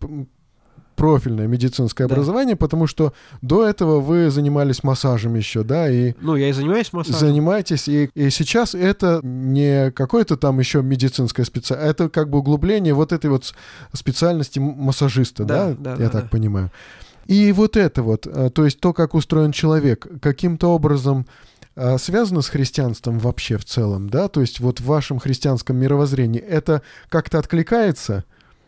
профильное 0.96 1.48
медицинское 1.48 2.08
да. 2.08 2.16
образование, 2.16 2.56
потому 2.56 2.88
что 2.88 3.14
до 3.42 3.66
этого 3.66 4.00
вы 4.00 4.30
занимались 4.30 4.84
массажем 4.84 5.36
еще, 5.36 5.64
да, 5.64 5.90
и... 5.90 6.14
Ну, 6.22 6.36
я 6.36 6.50
и 6.50 6.52
занимаюсь 6.54 6.92
массажем. 6.94 7.20
Занимаетесь, 7.20 7.88
и, 7.88 8.10
и 8.14 8.30
сейчас 8.30 8.76
это 8.76 9.20
не 9.24 9.92
какое-то 9.92 10.38
там 10.38 10.60
еще 10.60 10.82
медицинское 10.82 11.46
специальность, 11.46 11.90
это 11.92 12.10
как 12.10 12.30
бы 12.30 12.40
углубление 12.40 12.94
вот 12.94 13.12
этой 13.12 13.30
вот 13.30 13.54
специальности 13.94 14.60
массажиста, 14.60 15.44
да, 15.44 15.70
да, 15.70 15.76
да 15.78 15.92
я 15.92 15.98
да, 15.98 16.10
так 16.10 16.24
да. 16.24 16.30
понимаю. 16.30 16.72
И 17.28 17.52
вот 17.52 17.76
это 17.76 18.04
вот, 18.04 18.28
э, 18.28 18.50
то 18.54 18.66
есть 18.66 18.80
то, 18.80 18.94
как 18.94 19.14
устроен 19.14 19.52
человек, 19.52 20.08
каким-то 20.22 20.68
образом 20.68 21.26
э, 21.76 21.98
связано 21.98 22.42
с 22.42 22.50
христианством 22.50 23.20
вообще 23.20 23.58
в 23.58 23.66
целом, 23.66 24.10
да? 24.10 24.28
То 24.28 24.42
есть 24.42 24.60
вот 24.60 24.80
в 24.80 24.86
вашем 24.86 25.20
христианском 25.20 25.76
мировоззрении 25.78 26.40
это 26.40 26.84
как-то 27.10 27.40
откликается? 27.40 28.26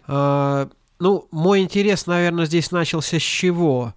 А, 0.07 0.69
ну, 0.99 1.27
мой 1.31 1.61
интерес, 1.61 2.07
наверное, 2.07 2.45
здесь 2.45 2.71
начался 2.71 3.19
с 3.19 3.23
чего? 3.23 3.93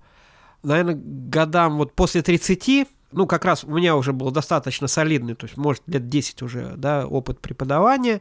Наверное, 0.62 1.00
годам 1.02 1.78
вот 1.78 1.94
после 1.94 2.22
30, 2.22 2.86
ну, 3.12 3.26
как 3.26 3.44
раз 3.44 3.64
у 3.64 3.70
меня 3.70 3.96
уже 3.96 4.12
был 4.12 4.30
достаточно 4.30 4.86
солидный, 4.86 5.34
то 5.34 5.46
есть, 5.46 5.56
может, 5.56 5.82
лет 5.86 6.08
10 6.08 6.42
уже, 6.42 6.74
да, 6.76 7.06
опыт 7.06 7.40
преподавания, 7.40 8.20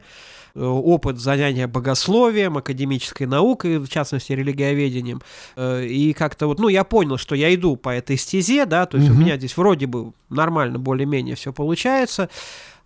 э, 0.54 0.64
опыт 0.64 1.18
занятия 1.18 1.66
богословием, 1.66 2.56
академической 2.56 3.24
наукой, 3.24 3.78
в 3.78 3.88
частности, 3.88 4.32
религиоведением. 4.32 5.20
Э, 5.56 5.84
и 5.84 6.12
как-то 6.14 6.46
вот, 6.46 6.58
ну, 6.58 6.68
я 6.68 6.84
понял, 6.84 7.18
что 7.18 7.34
я 7.34 7.54
иду 7.54 7.76
по 7.76 7.90
этой 7.90 8.16
стезе, 8.16 8.64
да, 8.64 8.86
то 8.86 8.96
есть 8.96 9.10
угу. 9.10 9.18
у 9.18 9.20
меня 9.20 9.36
здесь 9.36 9.56
вроде 9.56 9.86
бы 9.86 10.12
нормально, 10.30 10.78
более-менее 10.78 11.36
все 11.36 11.52
получается 11.52 12.30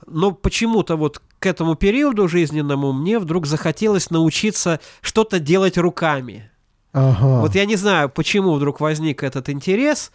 но 0.07 0.33
почему-то 0.33 0.97
вот 0.97 1.23
к 1.45 1.47
этому 1.47 1.75
периоду 1.75 2.27
жизненному 2.27 2.95
мне 2.95 3.19
вдруг 3.19 3.47
захотелось 3.47 4.09
научиться 4.09 4.81
что-то 5.03 5.39
делать 5.39 5.77
руками. 5.77 6.51
Ага. 6.95 7.43
Вот 7.43 7.55
я 7.55 7.67
не 7.67 7.77
знаю, 7.77 8.09
почему 8.09 8.55
вдруг 8.55 8.81
возник 8.81 9.23
этот 9.23 9.51
интерес, 9.51 10.11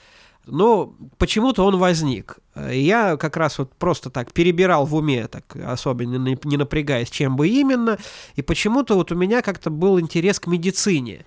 но 0.47 0.95
почему-то 1.19 1.63
он 1.67 1.77
возник. 1.77 2.39
Я 2.71 3.15
как 3.15 3.37
раз 3.37 3.59
вот 3.59 3.75
просто 3.75 4.09
так 4.09 4.33
перебирал 4.33 4.87
в 4.87 4.95
уме, 4.95 5.27
так 5.27 5.55
особенно 5.55 6.35
не 6.43 6.57
напрягаясь, 6.57 7.11
чем 7.11 7.35
бы 7.35 7.47
именно, 7.47 7.99
и 8.35 8.41
почему-то 8.41 8.95
вот 8.95 9.11
у 9.11 9.15
меня 9.15 9.43
как-то 9.43 9.69
был 9.69 9.99
интерес 9.99 10.39
к 10.39 10.47
медицине. 10.47 11.25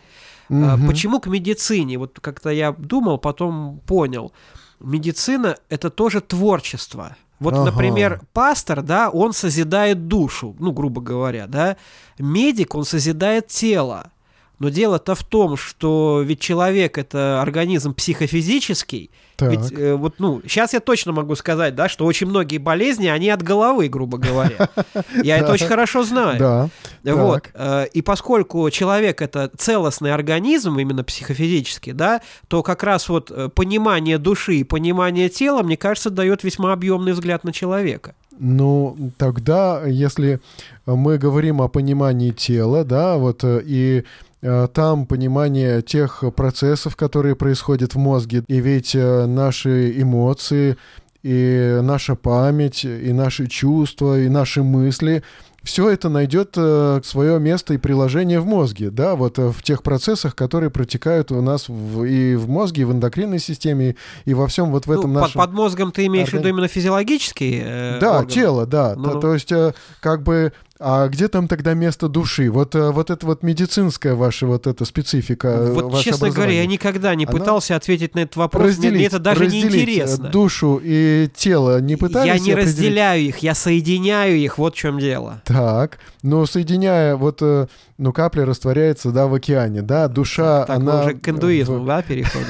Угу. 0.49 0.89
Почему 0.89 1.21
к 1.21 1.29
медицине? 1.29 1.97
Вот 1.97 2.19
как-то 2.21 2.51
я 2.51 2.73
думал, 2.73 3.19
потом 3.19 3.81
понял. 3.87 4.33
Медицина– 4.81 5.57
это 5.69 5.91
тоже 5.91 6.21
творчество. 6.21 7.17
Вот, 7.43 7.55
ага. 7.55 7.65
например, 7.65 8.21
пастор, 8.33 8.83
да, 8.83 9.11
он 9.11 9.33
созидает 9.33 10.07
душу, 10.07 10.55
ну, 10.61 10.71
грубо 10.71 11.01
говоря, 11.01 11.47
да. 11.49 11.77
Медик, 12.19 12.75
он 12.77 12.85
созидает 12.85 13.49
тело. 13.49 14.13
Но 14.61 14.69
дело-то 14.69 15.17
в 15.17 15.25
том, 15.25 15.57
что 15.57 16.23
ведь 16.25 16.39
человек 16.39 16.97
это 16.97 17.43
организм 17.43 17.95
психофизический. 17.95 19.11
Так. 19.43 19.51
Ведь 19.51 19.79
э, 19.79 19.95
вот, 19.95 20.15
ну, 20.19 20.41
сейчас 20.47 20.73
я 20.73 20.81
точно 20.81 21.13
могу 21.13 21.35
сказать, 21.35 21.75
да, 21.75 21.89
что 21.89 22.05
очень 22.05 22.27
многие 22.27 22.59
болезни, 22.59 23.09
они 23.09 23.31
от 23.31 23.43
головы, 23.43 23.89
грубо 23.89 24.19
говоря. 24.19 24.69
Я 25.23 25.39
это 25.39 25.53
очень 25.53 25.67
хорошо 25.67 26.03
знаю. 26.05 26.39
Да. 26.39 27.15
Вот. 27.15 27.49
Э, 27.55 27.87
и 27.93 28.03
поскольку 28.03 28.69
человек 28.71 29.23
это 29.23 29.51
целостный 29.57 30.13
организм, 30.13 30.79
именно 30.79 31.05
психофизический, 31.05 31.93
да, 31.93 32.21
то 32.49 32.63
как 32.63 32.83
раз 32.83 33.09
вот 33.09 33.31
э, 33.31 33.49
понимание 33.49 34.19
души 34.19 34.57
и 34.57 34.65
понимание 34.65 35.29
тела, 35.29 35.63
мне 35.63 35.77
кажется, 35.77 36.11
дает 36.11 36.45
весьма 36.45 36.73
объемный 36.73 37.13
взгляд 37.13 37.45
на 37.45 37.53
человека. 37.53 38.15
Ну, 38.39 38.97
тогда, 39.19 39.83
если 39.87 40.41
мы 40.87 41.19
говорим 41.19 41.61
о 41.61 41.69
понимании 41.69 42.31
тела, 42.31 42.85
да, 42.85 43.17
вот 43.17 43.45
и 43.45 43.93
Э, 44.01 44.05
там 44.43 45.07
понимание 45.07 45.83
тех 45.83 46.25
процессов, 46.35 46.97
которые 46.97 47.37
происходят 47.37 47.95
в 47.95 47.99
мозге. 47.99 48.43
И 48.49 48.61
ведь 48.61 48.95
э, 48.95 49.27
наши 49.27 50.01
эмоции, 50.01 50.77
и 51.23 51.79
наша 51.83 52.17
память, 52.17 52.85
и 52.85 53.13
наши 53.13 53.47
чувства, 53.47 54.19
и 54.19 54.29
наши 54.29 54.63
мысли 54.63 55.23
все 55.63 55.89
это 55.91 56.09
найдет 56.09 56.55
э, 56.57 57.01
свое 57.05 57.39
место 57.39 57.75
и 57.75 57.79
приложение 57.79 58.41
в 58.41 58.47
мозге, 58.47 58.91
да, 58.91 59.15
вот 59.15 59.39
э, 59.39 59.51
в 59.51 59.63
тех 59.63 59.83
процессах, 59.83 60.35
которые 60.35 60.71
протекают 60.71 61.31
у 61.31 61.41
нас 61.41 61.69
в, 61.69 62.05
и 62.05 62.35
в 62.35 62.49
мозге, 62.49 62.83
и 62.83 62.85
в 62.85 62.93
эндокринной 62.93 63.39
системе, 63.39 63.95
и 64.25 64.35
во 64.35 64.49
всем 64.49 64.73
вот 64.73 64.87
в 64.87 64.91
этом 64.91 65.13
ну, 65.13 65.21
нашем... 65.21 65.41
Под, 65.41 65.51
под 65.51 65.57
мозгом 65.57 65.93
ты 65.93 66.07
имеешь 66.07 66.29
органи... 66.29 66.41
в 66.41 66.45
виду 66.45 66.57
именно 66.57 66.69
физиологический 66.69 67.63
э, 67.65 67.99
Да, 68.01 68.19
орган. 68.19 68.29
тело, 68.29 68.67
да. 68.67 68.95
Ну, 68.97 69.13
то, 69.13 69.21
то 69.21 69.35
есть 69.35 69.53
э, 69.53 69.73
как 70.01 70.25
бы 70.25 70.53
а 70.85 71.09
где 71.09 71.29
там 71.29 71.47
тогда 71.47 71.75
место 71.75 72.09
души? 72.09 72.51
Вот, 72.51 72.75
э, 72.75 72.91
вот 72.91 73.11
это 73.11 73.25
вот 73.25 73.43
медицинская 73.43 74.15
ваша 74.15 74.47
вот 74.47 74.67
эта 74.67 74.85
специфика. 74.85 75.49
Э, 75.49 75.73
вот, 75.73 76.01
честно 76.01 76.31
говоря, 76.31 76.53
я 76.53 76.67
никогда 76.67 77.15
не 77.15 77.25
пытался 77.25 77.75
Она... 77.75 77.79
ответить 77.79 78.15
на 78.15 78.21
этот 78.21 78.37
вопрос. 78.37 78.65
Разделить, 78.65 78.97
мне 78.97 79.07
это 79.07 79.19
даже 79.21 79.47
не 79.47 79.63
интересно. 79.63 80.29
Душу 80.29 80.81
и 80.83 81.31
тело 81.35 81.81
не 81.81 81.97
пытались. 81.97 82.27
Я 82.27 82.39
не 82.39 82.55
разделяю 82.55 83.23
их, 83.23 83.39
я 83.39 83.55
соединяю 83.55 84.37
их. 84.37 84.59
Вот 84.59 84.75
в 84.75 84.79
чем 84.79 84.99
дело. 84.99 85.41
Так, 85.45 85.99
но 86.23 86.47
соединяя 86.47 87.15
вот, 87.15 87.39
э, 87.43 87.69
ну 87.99 88.13
капля 88.13 88.45
растворяется, 88.45 89.13
да, 89.13 89.29
в 89.29 89.35
океане, 89.35 89.83
да, 89.83 90.09
душа, 90.09 90.65
так, 90.65 90.77
она. 90.77 90.93
Мы 90.93 91.01
уже 91.05 91.15
к 91.15 91.29
индуизму, 91.29 91.85
да, 91.85 92.03
переходим. 92.03 92.47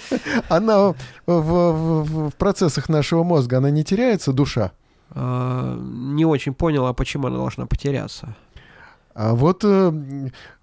Она 0.48 0.94
в 1.26 2.32
процессах 2.38 2.88
нашего 2.88 3.22
мозга, 3.22 3.58
она 3.58 3.70
не 3.70 3.84
теряется 3.84 4.32
душа? 4.32 4.72
А, 5.14 5.78
не 5.78 6.24
очень 6.24 6.54
понял, 6.54 6.86
а 6.86 6.92
почему 6.92 7.28
она 7.28 7.36
должна 7.36 7.66
потеряться. 7.66 8.34
А 9.14 9.32
вот 9.34 9.62
э, 9.62 9.92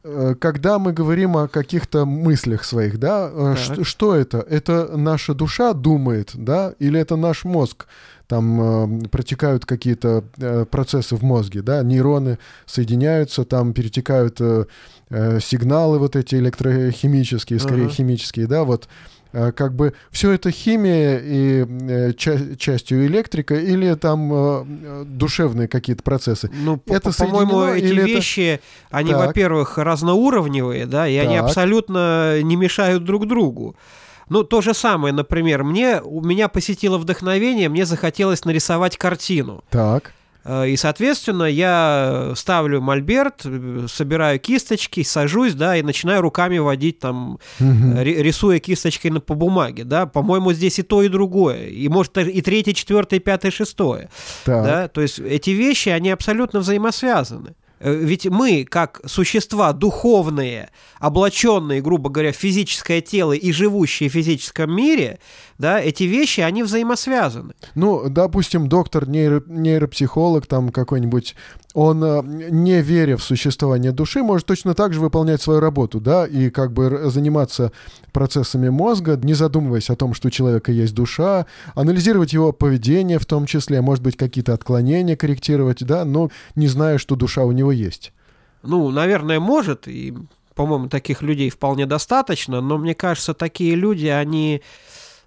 э, 0.04 0.36
когда 0.38 0.78
мы 0.78 0.92
говорим 0.92 1.38
о 1.38 1.48
каких-то 1.48 2.06
мыслях 2.06 2.66
своих, 2.66 3.00
да, 3.00 3.30
э, 3.32 3.56
что, 3.56 3.86
что 3.86 4.14
это? 4.14 4.40
Это 4.40 4.98
наша 4.98 5.34
душа 5.34 5.74
думает, 5.74 6.32
да, 6.34 6.74
или 6.80 7.00
это 7.00 7.16
наш 7.16 7.46
мозг? 7.46 7.88
Там 8.28 9.02
протекают 9.12 9.66
какие-то 9.66 10.24
процессы 10.72 11.18
в 11.18 11.22
мозге, 11.22 11.62
да, 11.62 11.84
нейроны 11.84 12.38
соединяются, 12.66 13.44
там 13.44 13.74
перетекают 13.74 14.38
сигналы 15.10 16.00
вот 16.00 16.16
эти 16.16 16.36
электрохимические, 16.36 17.60
скорее 17.60 17.88
uh-huh. 17.88 17.92
химические, 17.92 18.48
да, 18.48 18.64
вот 18.64 18.88
Э, 18.88 18.88
как 19.32 19.76
бы 19.76 19.94
все 20.12 20.32
это 20.32 20.52
химия 20.52 21.20
и 21.20 21.66
э, 21.66 22.14
ча- 22.14 22.56
частью 22.58 23.06
электрика 23.06 23.56
или 23.56 23.94
там 23.96 24.32
э, 24.34 25.04
душевные 25.06 25.68
какие-то 25.68 26.04
процессы. 26.04 26.50
Ну, 26.54 26.82
это 26.88 27.12
по-моему, 27.12 27.64
эти 27.64 27.94
вещи, 27.94 28.56
это... 28.56 28.64
они, 28.90 29.12
так. 29.12 29.28
во-первых, 29.28 29.78
разноуровневые, 29.78 30.86
да, 30.86 31.08
и 31.08 31.18
так. 31.18 31.28
они 31.28 31.38
абсолютно 31.38 32.42
не 32.42 32.56
мешают 32.56 33.04
друг 33.04 33.28
другу. 33.28 33.76
Ну, 34.30 34.44
то 34.44 34.62
же 34.62 34.74
самое, 34.74 35.14
например, 35.14 35.64
мне, 35.64 36.02
у 36.02 36.22
меня 36.22 36.48
посетило 36.48 36.98
вдохновение, 36.98 37.68
мне 37.68 37.86
захотелось 37.86 38.46
нарисовать 38.46 38.98
картину. 38.98 39.64
Так. 39.70 40.14
Э, 40.44 40.68
и, 40.68 40.78
соответственно, 40.78 41.44
я 41.44 42.34
ставлю 42.36 42.82
мольберт, 42.82 43.46
собираю 43.88 44.40
кисточки, 44.40 45.04
сажусь, 45.04 45.54
да, 45.54 45.78
и 45.78 45.82
начинаю 45.82 46.22
руками 46.22 46.58
водить 46.58 47.00
там, 47.00 47.40
угу. 47.60 48.02
рисуя 48.02 48.60
кисточкой 48.60 49.12
по 49.22 49.36
бумаге, 49.36 49.84
да. 49.84 50.06
По-моему, 50.06 50.54
здесь 50.54 50.80
и 50.80 50.84
то, 50.84 51.04
и 51.04 51.08
другое. 51.08 51.68
И, 51.68 51.88
может, 51.90 52.18
и 52.18 52.42
третье, 52.42 52.74
четвертое, 52.74 53.20
пятое, 53.20 53.52
шестое. 53.52 54.10
Так. 54.46 54.64
Да? 54.64 54.88
То 54.88 55.02
есть 55.02 55.20
эти 55.20 55.52
вещи, 55.52 55.90
они 55.90 56.10
абсолютно 56.10 56.60
взаимосвязаны. 56.60 57.56
Э, 57.82 57.94
ведь 57.94 58.28
мы, 58.28 58.64
как 58.64 59.02
существа 59.06 59.74
духовные, 59.74 60.70
облаченные, 61.00 61.82
грубо 61.82 62.10
говоря, 62.10 62.32
в 62.32 62.36
физическое 62.36 63.02
тело 63.02 63.34
и 63.34 63.52
живущие 63.52 64.10
в 64.10 64.14
физическом 64.14 64.76
мире, 64.76 65.20
да, 65.62 65.80
эти 65.80 66.04
вещи, 66.04 66.42
они 66.42 66.64
взаимосвязаны. 66.64 67.54
Ну, 67.76 68.10
допустим, 68.10 68.68
доктор, 68.68 69.08
нейро, 69.08 69.42
нейропсихолог 69.48 70.46
там 70.48 70.70
какой-нибудь, 70.70 71.36
он, 71.74 72.04
э, 72.04 72.22
не 72.50 72.82
веря 72.82 73.16
в 73.16 73.24
существование 73.24 73.94
души, 73.94 74.24
может 74.24 74.48
точно 74.48 74.74
так 74.74 74.94
же 74.94 75.00
выполнять 75.00 75.42
свою 75.42 75.62
работу, 75.62 76.02
да, 76.02 76.26
и 76.26 76.50
как 76.50 76.74
бы 76.74 77.10
заниматься 77.10 77.72
процессами 78.12 78.68
мозга, 78.68 79.18
не 79.22 79.34
задумываясь 79.34 79.90
о 79.90 79.96
том, 79.96 80.14
что 80.14 80.28
у 80.28 80.32
человека 80.32 80.74
есть 80.74 80.94
душа, 80.94 81.46
анализировать 81.76 82.34
его 82.34 82.52
поведение 82.52 83.20
в 83.20 83.26
том 83.26 83.46
числе, 83.46 83.82
может 83.82 84.04
быть, 84.04 84.18
какие-то 84.18 84.54
отклонения 84.54 85.16
корректировать, 85.16 85.86
да, 85.86 86.04
но 86.04 86.30
не 86.56 86.68
зная, 86.68 86.98
что 86.98 87.16
душа 87.16 87.44
у 87.44 87.52
него 87.52 87.72
есть. 87.72 88.12
Ну, 88.64 88.90
наверное, 88.90 89.40
может, 89.40 89.88
и, 89.88 90.14
по-моему, 90.56 90.90
таких 90.90 91.22
людей 91.22 91.50
вполне 91.50 91.86
достаточно, 91.86 92.62
но 92.62 92.78
мне 92.78 92.94
кажется, 92.94 93.34
такие 93.34 93.76
люди, 93.76 94.08
они 94.08 94.62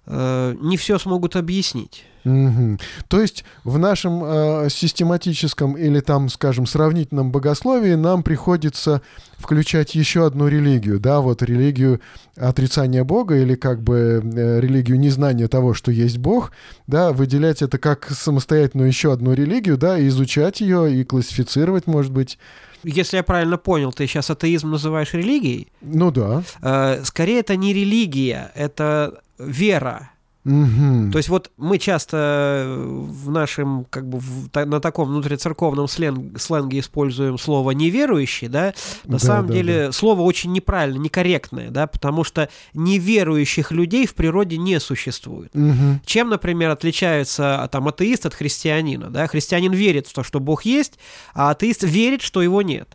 не 0.07 0.77
все 0.77 0.97
смогут 0.99 1.35
объяснить. 1.35 2.03
Угу. 2.25 2.79
То 3.07 3.21
есть 3.21 3.45
в 3.63 3.77
нашем 3.77 4.23
э, 4.23 4.69
систематическом 4.69 5.77
или 5.77 5.99
там, 5.99 6.29
скажем, 6.29 6.65
сравнительном 6.65 7.31
богословии 7.31 7.93
нам 7.93 8.23
приходится 8.23 9.03
включать 9.37 9.93
еще 9.93 10.25
одну 10.25 10.47
религию, 10.47 10.99
да, 10.99 11.21
вот 11.21 11.43
религию 11.43 12.01
отрицания 12.35 13.03
Бога 13.03 13.35
или 13.35 13.53
как 13.53 13.83
бы 13.83 14.21
э, 14.23 14.59
религию 14.59 14.99
незнания 14.99 15.47
того, 15.47 15.75
что 15.75 15.91
есть 15.91 16.17
Бог, 16.17 16.51
да, 16.87 17.13
выделять 17.13 17.61
это 17.61 17.77
как 17.77 18.09
самостоятельную 18.09 18.87
еще 18.87 19.13
одну 19.13 19.33
религию, 19.33 19.77
да, 19.77 19.99
и 19.99 20.07
изучать 20.07 20.61
ее 20.61 20.93
и 20.95 21.03
классифицировать, 21.03 21.85
может 21.85 22.11
быть. 22.11 22.39
Если 22.83 23.17
я 23.17 23.23
правильно 23.23 23.57
понял, 23.57 23.93
ты 23.93 24.07
сейчас 24.07 24.31
атеизм 24.31 24.71
называешь 24.71 25.13
религией? 25.13 25.67
Ну 25.81 26.09
да. 26.09 26.41
Э, 26.63 27.03
скорее, 27.03 27.41
это 27.41 27.55
не 27.55 27.71
религия, 27.71 28.51
это 28.55 29.19
вера 29.37 30.09
Угу. 30.45 31.11
То 31.11 31.17
есть 31.17 31.29
вот 31.29 31.51
мы 31.57 31.79
часто 31.79 32.65
в 32.77 33.31
нашем, 33.31 33.85
как 33.89 34.07
бы 34.07 34.19
в, 34.19 34.49
на 34.53 34.79
таком 34.79 35.09
внутрицерковном 35.09 35.87
сленг, 35.87 36.39
сленге 36.39 36.79
используем 36.79 37.39
слово 37.39 37.71
неверующий, 37.71 38.47
да, 38.47 38.75
на 39.05 39.13
да, 39.13 39.19
самом 39.19 39.47
да, 39.47 39.53
деле 39.53 39.85
да. 39.87 39.91
слово 39.91 40.21
очень 40.21 40.51
неправильно, 40.51 40.99
некорректное, 40.99 41.71
да, 41.71 41.87
потому 41.87 42.23
что 42.23 42.49
неверующих 42.75 43.71
людей 43.71 44.05
в 44.05 44.13
природе 44.13 44.57
не 44.57 44.79
существует. 44.79 45.49
Угу. 45.55 46.01
Чем, 46.05 46.29
например, 46.29 46.69
отличается 46.69 47.63
а, 47.63 47.67
там 47.67 47.87
атеист 47.87 48.27
от 48.27 48.35
христианина, 48.35 49.09
да, 49.09 49.25
христианин 49.25 49.73
верит 49.73 50.05
в 50.05 50.13
то, 50.13 50.23
что 50.23 50.39
Бог 50.39 50.63
есть, 50.63 50.99
а 51.33 51.49
атеист 51.49 51.83
верит, 51.83 52.21
что 52.21 52.43
его 52.43 52.61
нет. 52.61 52.89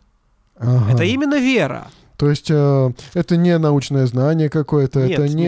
Ага. 0.57 0.93
Это 0.93 1.03
именно 1.03 1.37
вера. 1.37 1.87
То 2.21 2.29
есть 2.29 2.51
э, 2.51 2.91
это 3.15 3.35
не 3.35 3.57
научное 3.57 4.05
знание 4.05 4.47
какое-то, 4.47 4.99
это 4.99 5.27
не 5.27 5.47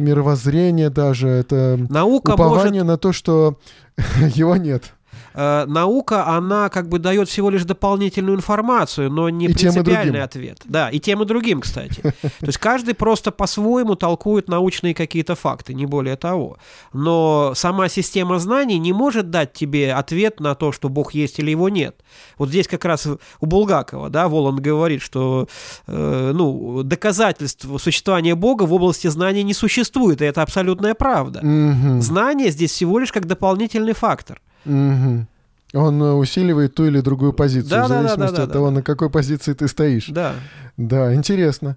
мировоззрение 0.00 0.88
даже, 0.88 1.28
это 1.28 1.78
Наука 1.90 2.30
упование 2.30 2.84
может... 2.84 2.86
на 2.86 2.96
то, 2.96 3.12
что 3.12 3.58
его 4.34 4.56
нет. 4.56 4.94
Э, 5.34 5.64
наука, 5.66 6.26
она 6.26 6.68
как 6.68 6.88
бы 6.88 6.98
дает 6.98 7.28
всего 7.28 7.50
лишь 7.50 7.64
дополнительную 7.64 8.36
информацию, 8.36 9.10
но 9.10 9.28
не 9.28 9.46
и 9.46 9.52
принципиальный 9.52 10.22
ответ. 10.22 10.60
Да, 10.64 10.90
и 10.90 10.98
тем 10.98 11.22
и 11.22 11.26
другим, 11.26 11.60
кстати. 11.60 12.00
То 12.22 12.46
есть 12.46 12.58
каждый 12.58 12.94
просто 12.94 13.30
по-своему 13.30 13.94
толкует 13.94 14.48
научные 14.48 14.94
какие-то 14.94 15.34
факты, 15.34 15.74
не 15.74 15.86
более 15.86 16.16
того. 16.16 16.58
Но 16.92 17.52
сама 17.54 17.88
система 17.88 18.38
знаний 18.38 18.78
не 18.78 18.92
может 18.92 19.30
дать 19.30 19.52
тебе 19.52 19.92
ответ 19.92 20.40
на 20.40 20.54
то, 20.54 20.72
что 20.72 20.88
Бог 20.88 21.12
есть 21.14 21.38
или 21.38 21.50
его 21.50 21.68
нет. 21.68 21.96
Вот 22.38 22.48
здесь 22.48 22.66
как 22.66 22.84
раз 22.84 23.06
у 23.06 23.46
Булгакова, 23.46 24.10
да, 24.10 24.28
Воланд 24.28 24.60
говорит, 24.60 25.02
что 25.02 25.48
э, 25.86 26.32
ну, 26.34 26.82
доказательств 26.82 27.66
существования 27.78 28.34
Бога 28.34 28.64
в 28.64 28.72
области 28.72 29.06
знаний 29.08 29.42
не 29.42 29.54
существует, 29.54 30.22
и 30.22 30.24
это 30.24 30.42
абсолютная 30.42 30.94
правда. 30.94 31.40
Угу. 31.40 32.00
Знание 32.00 32.50
здесь 32.50 32.72
всего 32.72 32.98
лишь 32.98 33.12
как 33.12 33.26
дополнительный 33.26 33.92
фактор. 33.92 34.40
Угу. 34.64 35.26
Он 35.72 36.02
э, 36.02 36.12
усиливает 36.12 36.74
ту 36.74 36.86
или 36.86 37.00
другую 37.00 37.32
позицию, 37.32 37.70
да, 37.70 37.84
в 37.84 37.88
зависимости 37.88 38.32
да, 38.32 38.36
да, 38.38 38.42
от 38.44 38.52
того, 38.52 38.70
на 38.70 38.82
какой 38.82 39.08
позиции 39.08 39.52
ты 39.52 39.68
стоишь. 39.68 40.06
Да. 40.08 40.34
Да, 40.76 41.14
интересно. 41.14 41.76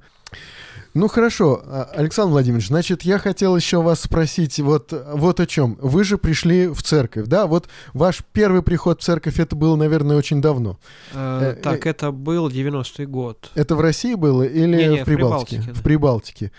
Ну 0.95 1.07
хорошо, 1.07 1.61
а, 1.65 1.89
Александр 1.95 2.31
Владимирович, 2.31 2.67
значит, 2.67 3.01
я 3.01 3.17
хотел 3.17 3.55
еще 3.55 3.81
вас 3.81 4.01
спросить 4.01 4.59
вот, 4.59 4.93
вот 5.13 5.39
о 5.39 5.47
чем. 5.47 5.77
Вы 5.81 6.03
же 6.03 6.19
пришли 6.19 6.67
в 6.67 6.83
церковь, 6.83 7.25
да? 7.25 7.47
Вот 7.47 7.67
ваш 7.93 8.19
первый 8.31 8.61
приход 8.61 9.01
в 9.01 9.03
церковь, 9.03 9.39
это 9.39 9.55
было, 9.55 9.75
наверное, 9.75 10.17
очень 10.17 10.39
давно. 10.41 10.77
Э, 11.13 11.55
э, 11.57 11.61
так, 11.61 11.87
э, 11.87 11.89
это 11.89 12.11
был 12.11 12.47
90-й 12.47 13.05
год. 13.07 13.49
Это 13.55 13.75
в 13.75 13.81
России 13.81 14.13
было 14.13 14.43
или 14.43 14.75
не, 14.75 14.87
не, 14.87 15.01
в 15.01 15.05
Прибалтике? 15.05 15.61
В 15.61 15.63
Прибалтике. 15.63 15.71
Да. 15.73 15.79
В 15.79 15.83
Прибалтике. 15.83 16.51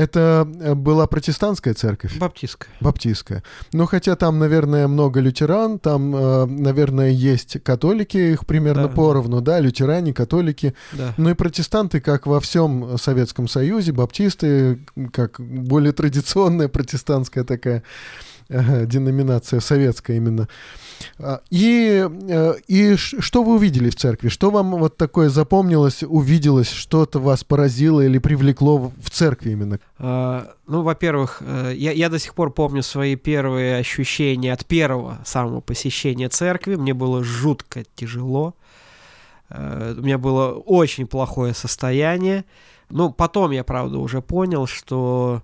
Это 0.00 0.48
э, 0.60 0.74
была 0.74 1.06
протестантская 1.06 1.74
церковь? 1.74 2.16
Баптистская. 2.16 2.72
Баптистская. 2.80 3.42
Ну, 3.74 3.84
хотя 3.84 4.16
там, 4.16 4.38
наверное, 4.38 4.88
много 4.88 5.20
лютеран, 5.20 5.78
там, 5.78 6.16
э, 6.16 6.46
наверное, 6.46 7.10
есть 7.10 7.62
католики, 7.62 8.16
их 8.16 8.46
примерно 8.46 8.88
да, 8.88 8.94
поровну, 8.94 9.42
да. 9.42 9.56
да, 9.56 9.60
лютеране, 9.60 10.14
католики. 10.14 10.74
Да. 10.92 11.12
Ну 11.18 11.28
и 11.28 11.34
протестанты, 11.34 12.00
как 12.00 12.26
во 12.26 12.40
всем 12.40 12.96
Советском 12.96 13.46
Союзе, 13.46 13.92
баптисты, 13.92 14.78
как 15.12 15.38
более 15.38 15.92
традиционная 15.92 16.68
протестантская 16.68 17.44
такая 17.44 17.82
деноминация 18.86 19.60
советская 19.60 20.16
именно. 20.16 20.48
А, 21.18 21.40
и, 21.50 22.06
э, 22.28 22.54
и 22.66 22.96
что 22.96 23.44
вы 23.44 23.54
увидели 23.54 23.90
в 23.90 23.96
церкви? 23.96 24.28
Что 24.28 24.50
вам 24.50 24.72
вот 24.72 24.96
такое 24.96 25.28
запомнилось, 25.28 26.02
увиделось, 26.02 26.70
что-то 26.70 27.20
вас 27.20 27.44
поразило 27.44 28.00
или 28.00 28.18
привлекло 28.18 28.92
в 29.00 29.10
церкви 29.10 29.52
именно? 29.52 29.78
А, 29.98 30.52
ну, 30.66 30.82
во-первых, 30.82 31.42
э, 31.42 31.72
я, 31.76 31.92
я 31.92 32.08
до 32.08 32.18
сих 32.18 32.34
пор 32.34 32.52
помню 32.52 32.82
свои 32.82 33.14
первые 33.14 33.76
ощущения 33.76 34.52
от 34.52 34.66
первого 34.66 35.18
самого 35.24 35.60
посещения 35.60 36.28
церкви. 36.28 36.74
Мне 36.74 36.92
было 36.92 37.22
жутко 37.22 37.84
тяжело. 37.94 38.54
Э, 39.48 39.94
у 39.96 40.02
меня 40.02 40.18
было 40.18 40.54
очень 40.54 41.06
плохое 41.06 41.54
состояние. 41.54 42.44
Ну, 42.88 43.12
потом 43.12 43.52
я, 43.52 43.62
правда, 43.62 43.98
уже 43.98 44.20
понял, 44.20 44.66
что 44.66 45.42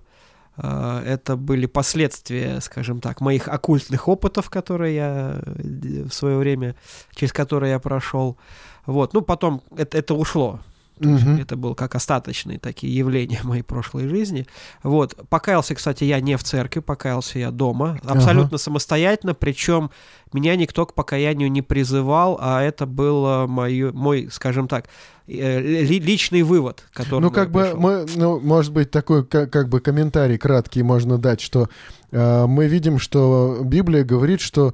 это 0.57 1.35
были 1.35 1.67
последствия, 1.67 2.59
скажем 2.61 2.99
так, 2.99 3.21
моих 3.21 3.47
оккультных 3.47 4.07
опытов, 4.07 4.49
которые 4.49 4.95
я 4.95 5.41
э, 5.45 6.03
в 6.03 6.11
свое 6.11 6.37
время, 6.37 6.75
через 7.13 7.31
которые 7.31 7.71
я 7.71 7.79
прошел. 7.79 8.37
Вот, 8.85 9.13
ну 9.13 9.21
потом 9.21 9.61
это, 9.75 9.97
это 9.97 10.13
ушло. 10.15 10.59
Угу. 10.99 11.41
Это 11.41 11.55
был 11.55 11.75
как 11.75 11.95
остаточные 11.95 12.59
такие 12.59 12.95
явления 12.95 13.39
моей 13.43 13.63
прошлой 13.63 14.07
жизни. 14.07 14.47
Вот. 14.83 15.15
Покаялся, 15.29 15.75
кстати, 15.75 16.03
я 16.03 16.19
не 16.19 16.37
в 16.37 16.43
церкви, 16.43 16.79
покаялся 16.79 17.39
я 17.39 17.51
дома, 17.51 17.99
абсолютно 18.03 18.55
ага. 18.55 18.57
самостоятельно, 18.57 19.33
причем 19.33 19.91
меня 20.33 20.55
никто 20.55 20.85
к 20.85 20.93
покаянию 20.93 21.51
не 21.51 21.61
призывал, 21.61 22.37
а 22.41 22.61
это 22.61 22.85
был 22.85 23.47
мой, 23.47 23.91
мой 23.91 24.29
скажем 24.31 24.67
так, 24.67 24.87
э, 25.27 25.59
личный 25.59 26.41
вывод, 26.41 26.85
который 26.93 27.21
Ну, 27.21 27.31
как 27.31 27.51
бы, 27.51 27.73
мы, 27.75 28.05
ну, 28.15 28.39
может 28.39 28.73
быть, 28.73 28.91
такой 28.91 29.25
как, 29.25 29.51
как 29.51 29.69
бы 29.69 29.79
комментарий 29.79 30.37
краткий 30.37 30.83
можно 30.83 31.17
дать, 31.17 31.41
что 31.41 31.69
э, 32.11 32.45
мы 32.45 32.67
видим, 32.67 32.99
что 32.99 33.59
Библия 33.63 34.03
говорит, 34.03 34.41
что 34.41 34.73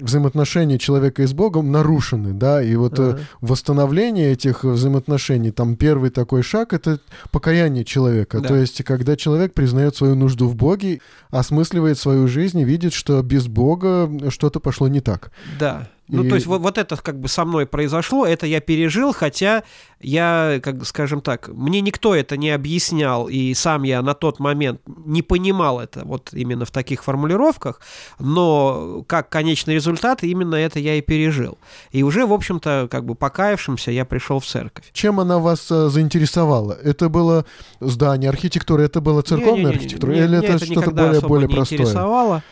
взаимоотношения 0.00 0.78
человека 0.78 1.22
и 1.22 1.26
с 1.26 1.32
Богом 1.32 1.72
нарушены, 1.72 2.32
да, 2.32 2.62
и 2.62 2.74
вот 2.76 2.98
uh-huh. 2.98 3.20
восстановление 3.40 4.32
этих 4.32 4.64
взаимоотношений, 4.64 5.50
там 5.50 5.76
первый 5.76 6.10
такой 6.10 6.42
шаг— 6.42 6.72
это 6.74 7.00
покаяние 7.30 7.84
человека, 7.84 8.40
да. 8.40 8.48
то 8.48 8.56
есть 8.56 8.82
когда 8.84 9.16
человек 9.16 9.54
признает 9.54 9.96
свою 9.96 10.14
нужду 10.14 10.48
в 10.48 10.54
Боге, 10.54 11.00
осмысливает 11.30 11.98
свою 11.98 12.28
жизнь 12.28 12.60
и 12.60 12.64
видит, 12.64 12.92
что 12.92 13.22
без 13.22 13.46
Бога 13.46 14.10
что-то 14.30 14.60
пошло 14.60 14.88
не 14.88 15.00
так. 15.00 15.30
Да. 15.58 15.88
Ну, 16.08 16.24
и... 16.24 16.28
то 16.28 16.34
есть 16.36 16.46
вот, 16.46 16.60
вот 16.60 16.78
это 16.78 16.96
как 16.96 17.20
бы 17.20 17.28
со 17.28 17.44
мной 17.44 17.66
произошло, 17.66 18.26
это 18.26 18.46
я 18.46 18.60
пережил, 18.60 19.12
хотя 19.12 19.64
я, 20.00 20.60
как 20.62 20.84
скажем 20.86 21.20
так, 21.20 21.48
мне 21.48 21.80
никто 21.80 22.14
это 22.14 22.36
не 22.36 22.50
объяснял, 22.50 23.28
и 23.28 23.54
сам 23.54 23.82
я 23.82 24.02
на 24.02 24.14
тот 24.14 24.38
момент 24.38 24.80
не 24.86 25.22
понимал 25.22 25.80
это 25.80 26.04
вот 26.04 26.30
именно 26.32 26.64
в 26.64 26.70
таких 26.70 27.02
формулировках, 27.02 27.80
но 28.18 29.04
как 29.06 29.28
конечный 29.30 29.74
результат 29.74 30.22
именно 30.22 30.54
это 30.54 30.78
я 30.78 30.94
и 30.94 31.00
пережил. 31.00 31.58
И 31.90 32.02
уже, 32.02 32.26
в 32.26 32.32
общем-то, 32.32 32.88
как 32.90 33.04
бы 33.04 33.14
покаявшимся 33.14 33.90
я 33.90 34.04
пришел 34.04 34.38
в 34.38 34.46
церковь. 34.46 34.84
Чем 34.92 35.18
она 35.18 35.38
вас 35.38 35.70
а, 35.70 35.88
заинтересовала? 35.88 36.72
Это 36.72 37.08
было 37.08 37.46
здание, 37.80 38.30
архитектура, 38.30 38.82
это 38.82 39.00
была 39.00 39.22
церковная 39.22 39.54
не, 39.54 39.60
не, 39.60 39.64
не, 39.64 39.76
архитектура, 39.76 40.12
не, 40.12 40.20
не, 40.20 40.24
или 40.24 40.38
это 40.38 40.64
что-то 40.64 40.90
более, 40.90 41.20
более 41.20 41.48
простое? 41.48 41.80
Интересовало. 41.80 42.42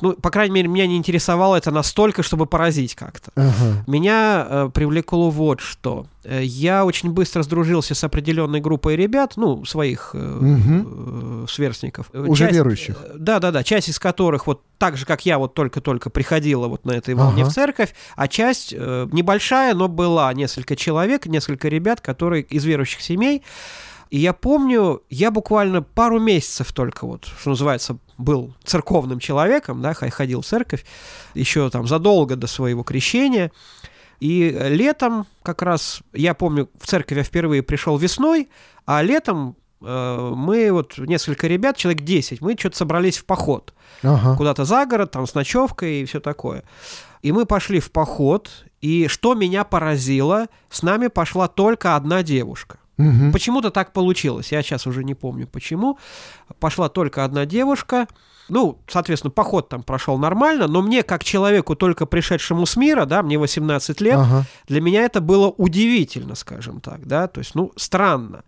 Ну, 0.00 0.12
по 0.14 0.30
крайней 0.30 0.54
мере, 0.54 0.68
меня 0.68 0.86
не 0.86 0.96
интересовало 0.96 1.56
это 1.56 1.70
настолько, 1.70 2.22
чтобы 2.22 2.46
поразить 2.46 2.94
как-то. 2.94 3.30
Ага. 3.34 3.84
Меня 3.86 4.46
э, 4.48 4.70
привлекло 4.72 5.30
вот 5.30 5.60
что. 5.60 6.06
Э, 6.24 6.42
я 6.42 6.84
очень 6.84 7.10
быстро 7.10 7.42
сдружился 7.42 7.94
с 7.94 8.04
определенной 8.04 8.60
группой 8.60 8.96
ребят, 8.96 9.34
ну, 9.36 9.64
своих 9.64 10.10
э, 10.14 10.18
угу. 10.18 11.46
сверстников. 11.46 12.10
Уже 12.12 12.44
часть, 12.44 12.54
верующих. 12.54 13.02
Да, 13.14 13.38
да, 13.38 13.50
да. 13.50 13.62
Часть 13.62 13.88
из 13.88 13.98
которых 13.98 14.46
вот 14.46 14.62
так 14.78 14.96
же, 14.96 15.06
как 15.06 15.26
я, 15.26 15.38
вот 15.38 15.54
только-только 15.54 16.10
приходила 16.10 16.68
вот 16.68 16.84
на 16.84 16.92
этой 16.92 17.14
волне 17.14 17.42
ага. 17.42 17.50
в 17.50 17.54
церковь, 17.54 17.94
а 18.16 18.28
часть 18.28 18.74
э, 18.76 19.08
небольшая, 19.12 19.74
но 19.74 19.88
была 19.88 20.32
несколько 20.32 20.76
человек, 20.76 21.26
несколько 21.26 21.68
ребят, 21.68 22.00
которые 22.00 22.42
из 22.42 22.64
верующих 22.64 23.00
семей. 23.00 23.42
И 24.10 24.18
я 24.18 24.32
помню, 24.32 25.02
я 25.08 25.30
буквально 25.30 25.82
пару 25.82 26.18
месяцев 26.18 26.72
только 26.72 27.06
вот, 27.06 27.26
что 27.26 27.50
называется, 27.50 27.96
был 28.18 28.54
церковным 28.64 29.20
человеком, 29.20 29.80
да, 29.80 29.94
ходил 29.94 30.42
в 30.42 30.46
церковь, 30.46 30.84
еще 31.34 31.70
там 31.70 31.86
задолго 31.86 32.34
до 32.34 32.48
своего 32.48 32.82
крещения. 32.82 33.52
И 34.18 34.50
летом 34.68 35.26
как 35.42 35.62
раз, 35.62 36.02
я 36.12 36.34
помню, 36.34 36.68
в 36.78 36.86
церковь 36.86 37.18
я 37.18 37.24
впервые 37.24 37.62
пришел 37.62 37.96
весной, 37.96 38.48
а 38.84 39.00
летом 39.02 39.56
э, 39.80 40.32
мы 40.34 40.72
вот 40.72 40.98
несколько 40.98 41.46
ребят, 41.46 41.76
человек 41.76 42.02
10, 42.02 42.40
мы 42.40 42.56
что-то 42.58 42.76
собрались 42.76 43.16
в 43.16 43.24
поход. 43.24 43.72
Ага. 44.02 44.36
Куда-то 44.36 44.64
за 44.64 44.86
город, 44.86 45.12
там 45.12 45.26
с 45.26 45.34
ночевкой 45.34 46.02
и 46.02 46.04
все 46.04 46.20
такое. 46.20 46.64
И 47.22 47.32
мы 47.32 47.46
пошли 47.46 47.80
в 47.80 47.92
поход, 47.92 48.50
и 48.80 49.06
что 49.06 49.34
меня 49.34 49.64
поразило, 49.64 50.48
с 50.68 50.82
нами 50.82 51.06
пошла 51.06 51.48
только 51.48 51.96
одна 51.96 52.22
девушка. 52.22 52.78
Угу. 53.00 53.32
Почему-то 53.32 53.70
так 53.70 53.92
получилось. 53.92 54.52
Я 54.52 54.62
сейчас 54.62 54.86
уже 54.86 55.04
не 55.04 55.14
помню 55.14 55.46
почему. 55.46 55.98
Пошла 56.58 56.88
только 56.88 57.24
одна 57.24 57.46
девушка. 57.46 58.06
Ну, 58.48 58.80
соответственно, 58.88 59.30
поход 59.30 59.68
там 59.68 59.82
прошел 59.84 60.18
нормально, 60.18 60.66
но 60.66 60.82
мне, 60.82 61.04
как 61.04 61.22
человеку, 61.22 61.76
только 61.76 62.04
пришедшему 62.04 62.66
с 62.66 62.76
мира, 62.76 63.04
да, 63.04 63.22
мне 63.22 63.38
18 63.38 64.00
лет, 64.00 64.18
ага. 64.18 64.44
для 64.66 64.80
меня 64.80 65.04
это 65.04 65.20
было 65.20 65.48
удивительно, 65.48 66.34
скажем 66.34 66.80
так, 66.80 67.06
да, 67.06 67.28
то 67.28 67.38
есть, 67.38 67.54
ну, 67.54 67.70
странно. 67.76 68.42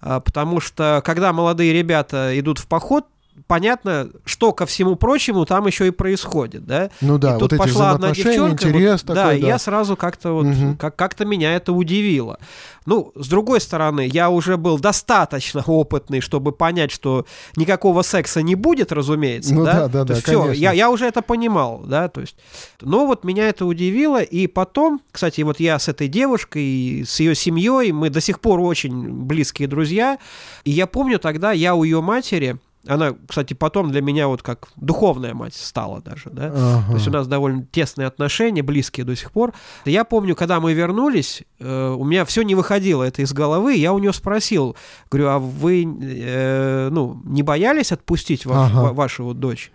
А, 0.00 0.20
потому 0.20 0.60
что, 0.60 1.02
когда 1.04 1.32
молодые 1.32 1.72
ребята 1.72 2.38
идут 2.38 2.60
в 2.60 2.68
поход, 2.68 3.06
понятно, 3.46 4.08
что 4.24 4.52
ко 4.52 4.66
всему 4.66 4.96
прочему 4.96 5.44
там 5.44 5.66
еще 5.66 5.86
и 5.86 5.90
происходит, 5.90 6.64
да? 6.64 6.90
Ну 7.00 7.18
да, 7.18 7.36
и 7.36 7.38
тут 7.38 7.52
вот 7.52 7.58
пошла 7.58 7.90
одна 7.92 8.12
девчонка, 8.12 8.68
интерес 8.68 9.02
вот, 9.02 9.14
такой, 9.14 9.14
да, 9.14 9.26
да, 9.26 9.34
и 9.34 9.40
я 9.42 9.58
сразу 9.58 9.96
как-то 9.96 10.32
вот, 10.32 10.46
угу. 10.46 10.76
как- 10.78 10.96
как-то 10.96 11.24
меня 11.24 11.54
это 11.54 11.72
удивило. 11.72 12.38
Ну, 12.84 13.12
с 13.14 13.28
другой 13.28 13.60
стороны, 13.60 14.08
я 14.12 14.28
уже 14.30 14.56
был 14.56 14.78
достаточно 14.78 15.62
опытный, 15.66 16.20
чтобы 16.20 16.52
понять, 16.52 16.90
что 16.90 17.26
никакого 17.56 18.02
секса 18.02 18.42
не 18.42 18.54
будет, 18.54 18.92
разумеется, 18.92 19.54
ну, 19.54 19.64
да? 19.64 19.72
да, 19.72 19.88
да, 19.88 20.04
да, 20.04 20.14
все, 20.14 20.52
я, 20.52 20.72
я 20.72 20.90
уже 20.90 21.06
это 21.06 21.22
понимал, 21.22 21.82
да, 21.84 22.08
то 22.08 22.20
есть. 22.20 22.36
Но 22.80 23.06
вот 23.06 23.24
меня 23.24 23.48
это 23.48 23.66
удивило, 23.66 24.22
и 24.22 24.46
потом, 24.46 25.00
кстати, 25.10 25.40
вот 25.42 25.60
я 25.60 25.78
с 25.78 25.88
этой 25.88 26.08
девушкой, 26.08 27.04
с 27.06 27.20
ее 27.20 27.34
семьей, 27.34 27.92
мы 27.92 28.10
до 28.10 28.20
сих 28.20 28.40
пор 28.40 28.60
очень 28.60 29.10
близкие 29.12 29.68
друзья, 29.68 30.18
и 30.64 30.70
я 30.70 30.86
помню 30.86 31.18
тогда, 31.18 31.52
я 31.52 31.74
у 31.74 31.84
ее 31.84 32.00
матери 32.00 32.58
она, 32.86 33.14
кстати, 33.28 33.54
потом 33.54 33.90
для 33.92 34.02
меня 34.02 34.26
вот 34.28 34.42
как 34.42 34.68
духовная 34.76 35.34
мать 35.34 35.54
стала 35.54 36.00
даже, 36.00 36.30
да. 36.30 36.52
Ага. 36.54 36.86
То 36.88 36.94
есть 36.94 37.08
у 37.08 37.10
нас 37.10 37.26
довольно 37.28 37.64
тесные 37.64 38.08
отношения, 38.08 38.62
близкие 38.62 39.04
до 39.06 39.14
сих 39.14 39.30
пор. 39.30 39.52
Я 39.84 40.04
помню, 40.04 40.34
когда 40.34 40.60
мы 40.60 40.72
вернулись, 40.72 41.42
э, 41.60 41.88
у 41.96 42.04
меня 42.04 42.24
все 42.24 42.42
не 42.42 42.54
выходило 42.54 43.04
это 43.04 43.22
из 43.22 43.32
головы. 43.32 43.74
Я 43.74 43.92
у 43.92 43.98
нее 43.98 44.12
спросил, 44.12 44.76
говорю, 45.10 45.28
а 45.28 45.38
вы, 45.38 45.84
э, 45.84 46.88
ну, 46.90 47.20
не 47.24 47.42
боялись 47.42 47.92
отпустить 47.92 48.46
ваш, 48.46 48.72
ага. 48.72 48.92
вашу 48.92 49.24
вот 49.24 49.38
дочь? 49.38 49.70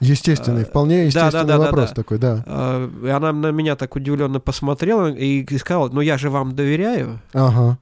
Естественный, 0.00 0.64
вполне 0.64 1.06
естественный 1.06 1.32
да, 1.32 1.44
да, 1.44 1.58
да, 1.58 1.64
вопрос 1.64 1.84
да, 1.84 1.88
да. 1.88 1.94
такой, 1.94 2.18
да. 2.18 2.44
А, 2.46 2.90
и 3.04 3.08
она 3.08 3.32
на 3.32 3.50
меня 3.50 3.74
так 3.74 3.96
удивленно 3.96 4.38
посмотрела 4.38 5.10
и 5.12 5.44
сказала, 5.58 5.88
ну 5.88 6.00
я 6.00 6.18
же 6.18 6.30
вам 6.30 6.54
доверяю. 6.54 7.20
Ага. 7.32 7.78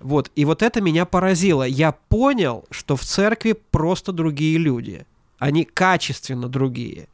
Вот, 0.00 0.30
и 0.34 0.44
вот 0.44 0.62
это 0.62 0.80
меня 0.80 1.04
поразило. 1.04 1.62
Я 1.62 1.92
понял, 1.92 2.64
что 2.70 2.96
в 2.96 3.02
церкви 3.02 3.52
просто 3.52 4.12
другие 4.12 4.58
люди. 4.58 5.06
Они 5.38 5.64
качественно 5.64 6.48
другие. 6.48 7.08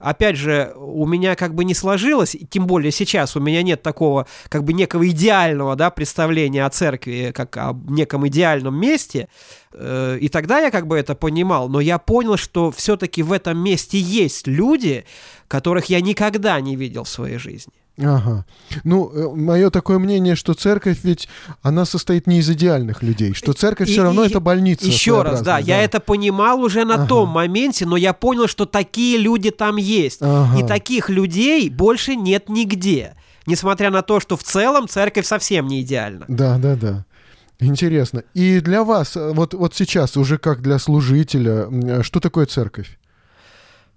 Опять 0.00 0.36
же, 0.36 0.72
у 0.76 1.06
меня 1.06 1.36
как 1.36 1.54
бы 1.54 1.62
не 1.62 1.74
сложилось, 1.74 2.34
тем 2.48 2.66
более 2.66 2.90
сейчас 2.90 3.36
у 3.36 3.40
меня 3.40 3.62
нет 3.62 3.82
такого 3.82 4.26
как 4.48 4.64
бы 4.64 4.72
некого 4.72 5.06
идеального 5.06 5.76
да, 5.76 5.90
представления 5.90 6.64
о 6.64 6.70
церкви, 6.70 7.32
как 7.34 7.54
о 7.58 7.78
неком 7.86 8.26
идеальном 8.26 8.80
месте. 8.80 9.28
Э, 9.74 10.16
и 10.18 10.30
тогда 10.30 10.60
я 10.60 10.70
как 10.70 10.86
бы 10.86 10.96
это 10.96 11.14
понимал, 11.14 11.68
но 11.68 11.80
я 11.80 11.98
понял, 11.98 12.38
что 12.38 12.70
все-таки 12.70 13.22
в 13.22 13.30
этом 13.30 13.58
месте 13.58 13.98
есть 13.98 14.46
люди, 14.46 15.04
которых 15.48 15.86
я 15.90 16.00
никогда 16.00 16.58
не 16.62 16.76
видел 16.76 17.04
в 17.04 17.08
своей 17.08 17.36
жизни. 17.36 17.74
Ага. 18.02 18.44
Ну, 18.84 19.10
э, 19.12 19.34
мое 19.34 19.70
такое 19.70 19.98
мнение, 19.98 20.34
что 20.34 20.54
церковь 20.54 20.98
ведь, 21.02 21.28
она 21.62 21.84
состоит 21.84 22.26
не 22.26 22.38
из 22.38 22.50
идеальных 22.50 23.02
людей, 23.02 23.34
что 23.34 23.52
церковь 23.52 23.88
и, 23.88 23.92
все 23.92 24.02
равно 24.02 24.24
и, 24.24 24.28
это 24.28 24.40
больница. 24.40 24.86
Еще 24.86 25.22
раз, 25.22 25.40
да, 25.40 25.56
да, 25.56 25.58
я 25.58 25.82
это 25.82 26.00
понимал 26.00 26.60
уже 26.60 26.84
на 26.84 26.94
ага. 26.94 27.06
том 27.06 27.28
моменте, 27.28 27.86
но 27.86 27.96
я 27.96 28.12
понял, 28.12 28.48
что 28.48 28.66
такие 28.66 29.18
люди 29.18 29.50
там 29.50 29.76
есть. 29.76 30.18
Ага. 30.22 30.58
И 30.58 30.66
таких 30.66 31.10
людей 31.10 31.68
больше 31.68 32.16
нет 32.16 32.48
нигде. 32.48 33.14
Несмотря 33.46 33.90
на 33.90 34.02
то, 34.02 34.20
что 34.20 34.36
в 34.36 34.42
целом 34.42 34.88
церковь 34.88 35.26
совсем 35.26 35.66
не 35.66 35.82
идеальна. 35.82 36.24
Да, 36.28 36.58
да, 36.58 36.76
да. 36.76 37.04
Интересно. 37.58 38.22
И 38.32 38.60
для 38.60 38.84
вас, 38.84 39.16
э, 39.16 39.32
вот, 39.32 39.54
вот 39.54 39.74
сейчас, 39.74 40.16
уже 40.16 40.38
как 40.38 40.62
для 40.62 40.78
служителя, 40.78 41.68
э, 41.70 42.02
что 42.02 42.20
такое 42.20 42.46
церковь? 42.46 42.99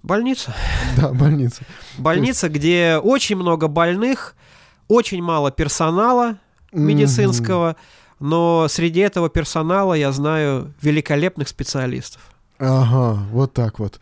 Больница. 0.04 0.54
Да, 0.98 1.10
больница. 1.10 1.64
Больница, 1.98 2.48
есть... 2.48 2.58
где 2.58 3.00
очень 3.02 3.36
много 3.36 3.68
больных, 3.68 4.36
очень 4.88 5.24
мало 5.24 5.50
персонала 5.50 6.38
медицинского, 6.72 7.72
mm-hmm. 7.72 8.16
но 8.20 8.68
среди 8.70 9.00
этого 9.00 9.30
персонала 9.30 9.94
я 9.94 10.12
знаю 10.12 10.74
великолепных 10.82 11.48
специалистов. 11.48 12.22
Ага, 12.60 13.20
вот 13.32 13.54
так 13.54 13.80
вот. 13.80 14.00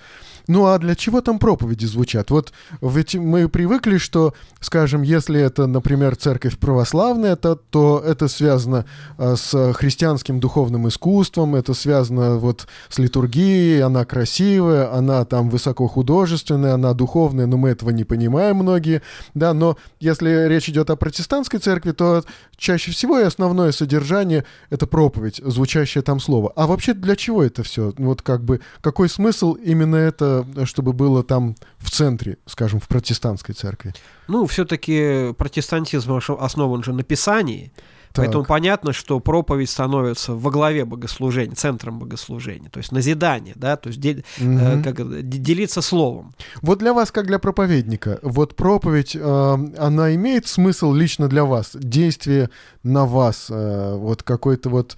Ну 0.51 0.65
а 0.65 0.77
для 0.79 0.95
чего 0.95 1.21
там 1.21 1.39
проповеди 1.39 1.85
звучат? 1.85 2.29
Вот 2.29 2.51
ведь 2.81 3.15
мы 3.15 3.47
привыкли, 3.47 3.97
что, 3.97 4.33
скажем, 4.59 5.01
если 5.01 5.39
это, 5.39 5.65
например, 5.65 6.17
церковь 6.17 6.57
православная, 6.57 7.37
то, 7.37 7.55
то 7.55 8.03
это 8.05 8.27
связано 8.27 8.85
а, 9.17 9.37
с 9.37 9.71
христианским 9.71 10.41
духовным 10.41 10.89
искусством, 10.89 11.55
это 11.55 11.73
связано 11.73 12.35
вот 12.35 12.67
с 12.89 12.97
литургией, 12.97 13.81
она 13.81 14.03
красивая, 14.03 14.93
она 14.93 15.23
там 15.23 15.49
высоко 15.49 15.87
художественная, 15.87 16.73
она 16.73 16.93
духовная, 16.93 17.45
но 17.45 17.55
мы 17.55 17.69
этого 17.69 17.91
не 17.91 18.03
понимаем 18.03 18.57
многие, 18.57 19.03
да, 19.33 19.53
но 19.53 19.77
если 20.01 20.49
речь 20.49 20.67
идет 20.67 20.89
о 20.89 20.97
протестантской 20.97 21.61
церкви, 21.61 21.91
то 21.91 22.25
чаще 22.57 22.91
всего 22.91 23.17
и 23.17 23.23
основное 23.23 23.71
содержание— 23.71 24.43
это 24.69 24.85
проповедь, 24.85 25.41
звучащее 25.45 26.01
там 26.01 26.19
слово. 26.19 26.51
А 26.57 26.67
вообще 26.67 26.93
для 26.93 27.15
чего 27.15 27.41
это 27.41 27.63
все? 27.63 27.93
Вот 27.97 28.21
как 28.21 28.43
бы, 28.43 28.59
какой 28.81 29.07
смысл 29.07 29.53
именно 29.53 29.95
это 29.95 30.40
чтобы 30.65 30.93
было 30.93 31.23
там 31.23 31.55
в 31.77 31.89
центре, 31.89 32.37
скажем, 32.45 32.79
в 32.79 32.87
протестантской 32.87 33.55
церкви? 33.55 33.93
Ну, 34.27 34.45
все-таки 34.45 35.33
протестантизм 35.37 36.19
основан 36.39 36.83
же 36.83 36.93
на 36.93 37.03
Писании. 37.03 37.71
Так. 38.13 38.25
Поэтому 38.25 38.43
понятно, 38.43 38.93
что 38.93 39.19
проповедь 39.19 39.69
становится 39.69 40.33
во 40.33 40.51
главе 40.51 40.85
богослужения, 40.85 41.55
центром 41.55 41.99
богослужения, 41.99 42.69
то 42.69 42.79
есть 42.79 42.91
назидание, 42.91 43.53
да, 43.55 43.77
то 43.77 43.87
есть 43.87 43.99
де, 43.99 44.23
угу. 44.39 44.57
э, 44.59 44.83
как, 44.83 45.29
делиться 45.29 45.81
словом. 45.81 46.33
Вот 46.61 46.79
для 46.79 46.93
вас, 46.93 47.11
как 47.11 47.27
для 47.27 47.39
проповедника, 47.39 48.19
вот 48.21 48.55
проповедь, 48.55 49.15
э, 49.15 49.57
она 49.77 50.13
имеет 50.15 50.47
смысл 50.47 50.93
лично 50.93 51.29
для 51.29 51.45
вас, 51.45 51.71
действие 51.73 52.49
на 52.83 53.05
вас, 53.05 53.47
э, 53.49 53.95
вот 53.95 54.23
какой-то 54.23 54.69
вот 54.69 54.97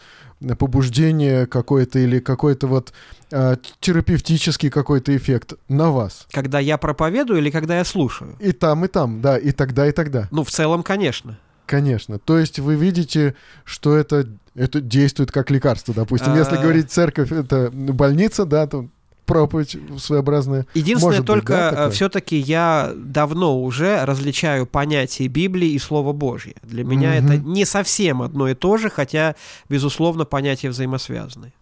побуждение 0.57 1.45
какое-то 1.45 1.99
или 1.99 2.20
какой-то 2.20 2.68
вот 2.68 2.93
э, 3.32 3.55
терапевтический 3.80 4.70
какой-то 4.70 5.16
эффект 5.16 5.53
на 5.70 5.91
вас? 5.91 6.28
Когда 6.32 6.59
я 6.59 6.78
проповедую 6.78 7.39
или 7.39 7.49
когда 7.49 7.78
я 7.78 7.86
слушаю? 7.86 8.36
И 8.39 8.51
там, 8.51 8.84
и 8.86 8.88
там, 8.88 9.22
да, 9.22 9.38
и 9.38 9.51
тогда, 9.51 9.88
и 9.88 9.91
тогда. 9.91 10.28
Ну, 10.32 10.43
в 10.43 10.51
целом, 10.51 10.84
конечно. 10.84 11.38
Конечно. 11.66 12.20
То 12.20 12.38
есть 12.38 12.59
вы 12.59 12.76
видите, 12.76 13.36
что 13.64 13.95
это, 13.95 14.28
это 14.55 14.82
действует 14.82 15.32
как 15.32 15.49
лекарство, 15.51 15.93
допустим. 15.93 16.36
Если 16.36 16.55
а. 16.55 16.61
говорить 16.61 16.91
церковь, 16.91 17.32
это 17.32 17.70
больница, 17.72 18.45
да, 18.45 18.68
то 18.68 18.88
проповедь 19.26 19.78
своеобразная. 19.99 20.66
Единственное, 20.74 21.14
Может 21.14 21.26
только 21.26 21.53
да, 21.53 21.89
все-таки 21.89 22.38
я 22.38 22.91
давно 22.95 23.61
уже 23.61 24.03
различаю 24.03 24.66
понятие 24.66 25.28
Библии 25.28 25.70
и 25.70 25.80
Слова 25.80 26.14
Божье. 26.14 26.55
Для 26.61 26.84
меня 26.84 27.09
угу. 27.09 27.18
это 27.18 27.38
не 27.38 27.66
совсем 27.66 28.22
одно 28.22 28.49
и 28.49 28.53
то 28.53 28.78
же, 28.78 28.89
хотя, 28.89 29.36
безусловно, 29.70 30.26
понятия 30.26 30.70
взаимосвязаны. 30.70 31.53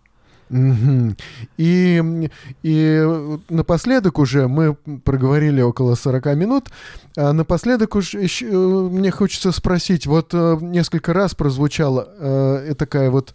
Угу. 0.52 1.16
И, 1.58 2.30
и 2.62 3.38
напоследок 3.50 4.20
уже 4.20 4.48
мы 4.48 4.76
проговорили 4.76 5.62
около 5.62 5.96
40 5.96 6.26
минут. 6.36 6.70
А 7.16 7.32
напоследок 7.32 7.96
уж 7.96 8.14
еще, 8.14 8.46
мне 8.46 9.12
хочется 9.12 9.52
спросить, 9.52 10.06
вот 10.06 10.32
э, 10.34 10.58
несколько 10.62 11.14
раз 11.14 11.36
прозвучала 11.36 12.08
э, 12.20 12.76
такая 12.78 13.10
вот 13.10 13.34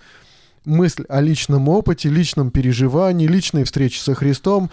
мысль 0.67 1.05
о 1.09 1.21
личном 1.23 1.69
опыте, 1.69 2.11
личном 2.11 2.51
переживании, 2.51 3.27
личной 3.27 3.65
встрече 3.65 4.01
со 4.01 4.15
Христом. 4.15 4.71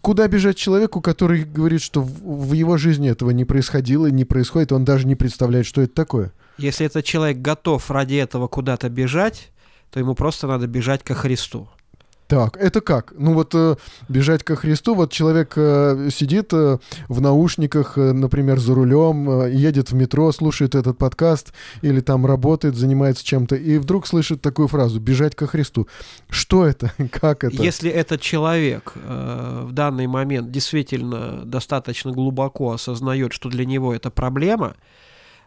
Куда 0.00 0.28
бежать 0.28 0.56
человеку, 0.56 1.02
который 1.02 1.44
говорит, 1.44 1.82
что 1.82 2.00
в, 2.00 2.48
в 2.48 2.52
его 2.54 2.78
жизни 2.78 3.10
этого 3.10 3.30
не 3.30 3.44
происходило, 3.44 4.06
не 4.06 4.24
происходит, 4.24 4.72
он 4.72 4.86
даже 4.86 5.06
не 5.06 5.14
представляет, 5.16 5.66
что 5.66 5.82
это 5.82 5.92
такое? 5.92 6.32
Если 6.56 6.86
этот 6.86 7.04
человек 7.04 7.38
готов 7.38 7.90
ради 7.90 8.14
этого 8.14 8.48
куда-то 8.48 8.88
бежать, 8.88 9.50
то 9.90 10.00
ему 10.00 10.14
просто 10.14 10.46
надо 10.46 10.66
бежать 10.66 11.02
ко 11.02 11.14
Христу. 11.14 11.68
Так, 12.26 12.56
это 12.56 12.80
как? 12.80 13.12
Ну 13.16 13.34
вот 13.34 13.54
э, 13.54 13.76
бежать 14.08 14.42
ко 14.42 14.56
Христу, 14.56 14.94
вот 14.94 15.12
человек 15.12 15.52
э, 15.56 16.08
сидит 16.10 16.52
э, 16.52 16.78
в 17.08 17.20
наушниках, 17.20 17.98
э, 17.98 18.12
например, 18.12 18.58
за 18.58 18.74
рулем, 18.74 19.42
э, 19.42 19.52
едет 19.52 19.90
в 19.90 19.94
метро, 19.94 20.32
слушает 20.32 20.74
этот 20.74 20.96
подкаст 20.96 21.52
или 21.82 22.00
там 22.00 22.24
работает, 22.24 22.74
занимается 22.74 23.24
чем-то, 23.24 23.56
и 23.56 23.76
вдруг 23.76 24.06
слышит 24.06 24.40
такую 24.40 24.68
фразу 24.68 24.98
«бежать 24.98 25.34
ко 25.34 25.46
Христу». 25.46 25.88
Что 26.30 26.64
это? 26.64 26.92
Как 27.10 27.44
это? 27.44 27.62
Если 27.62 27.90
этот 27.90 28.22
человек 28.22 28.92
э, 28.94 29.64
в 29.66 29.72
данный 29.72 30.06
момент 30.06 30.50
действительно 30.50 31.44
достаточно 31.44 32.12
глубоко 32.12 32.72
осознает, 32.72 33.34
что 33.34 33.50
для 33.50 33.66
него 33.66 33.94
это 33.94 34.10
проблема, 34.10 34.74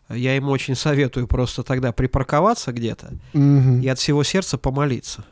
я 0.09 0.35
ему 0.35 0.51
очень 0.51 0.75
советую 0.75 1.27
просто 1.27 1.63
тогда 1.63 1.91
припарковаться 1.91 2.71
где-то 2.71 3.13
угу. 3.33 3.79
и 3.81 3.87
от 3.87 3.97
всего 3.97 4.23
сердца 4.23 4.57
помолиться. 4.57 5.25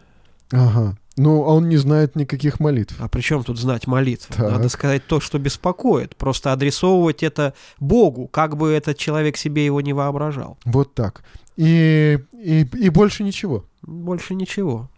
Ага. 0.53 0.97
Ну, 1.15 1.43
а 1.43 1.53
он 1.53 1.69
не 1.69 1.77
знает 1.77 2.15
никаких 2.15 2.59
молитв. 2.59 2.95
А 2.99 3.07
при 3.07 3.21
чем 3.21 3.43
тут 3.43 3.59
знать 3.59 3.85
молитву? 3.85 4.33
Так. 4.35 4.51
Надо 4.51 4.69
сказать 4.69 5.05
то, 5.05 5.19
что 5.19 5.37
беспокоит. 5.37 6.15
Просто 6.15 6.51
адресовывать 6.51 7.21
это 7.21 7.53
Богу, 7.79 8.27
как 8.27 8.57
бы 8.57 8.71
этот 8.71 8.97
человек 8.97 9.37
себе 9.37 9.65
его 9.65 9.81
не 9.81 9.93
воображал. 9.93 10.57
Вот 10.65 10.93
так. 10.95 11.23
И, 11.55 12.19
и, 12.33 12.61
и 12.61 12.89
больше 12.89 13.23
ничего. 13.23 13.65
Больше 13.83 14.33
ничего. 14.33 14.89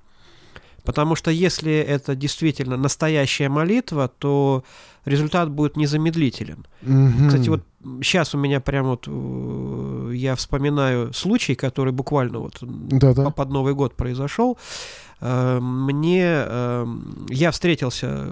Потому 0.85 1.15
что 1.15 1.31
если 1.31 1.73
это 1.73 2.15
действительно 2.15 2.77
настоящая 2.77 3.49
молитва, 3.49 4.07
то 4.07 4.63
результат 5.03 5.49
будет 5.49 5.75
незамедлителен. 5.75 6.65
Угу. 6.83 7.27
Кстати, 7.27 7.49
вот 7.49 7.63
сейчас 8.01 8.35
у 8.35 8.37
меня 8.37 8.59
прямо 8.59 8.89
вот 8.89 9.05
э, 9.07 10.11
я 10.15 10.35
вспоминаю 10.35 11.11
случай, 11.13 11.55
который 11.55 11.91
буквально 11.91 12.39
вот 12.39 12.57
Да-да. 12.61 13.31
под 13.31 13.49
Новый 13.49 13.73
год 13.73 13.95
произошел. 13.95 14.57
Э, 15.21 15.59
мне 15.59 16.23
э, 16.25 16.85
я 17.29 17.51
встретился, 17.51 18.27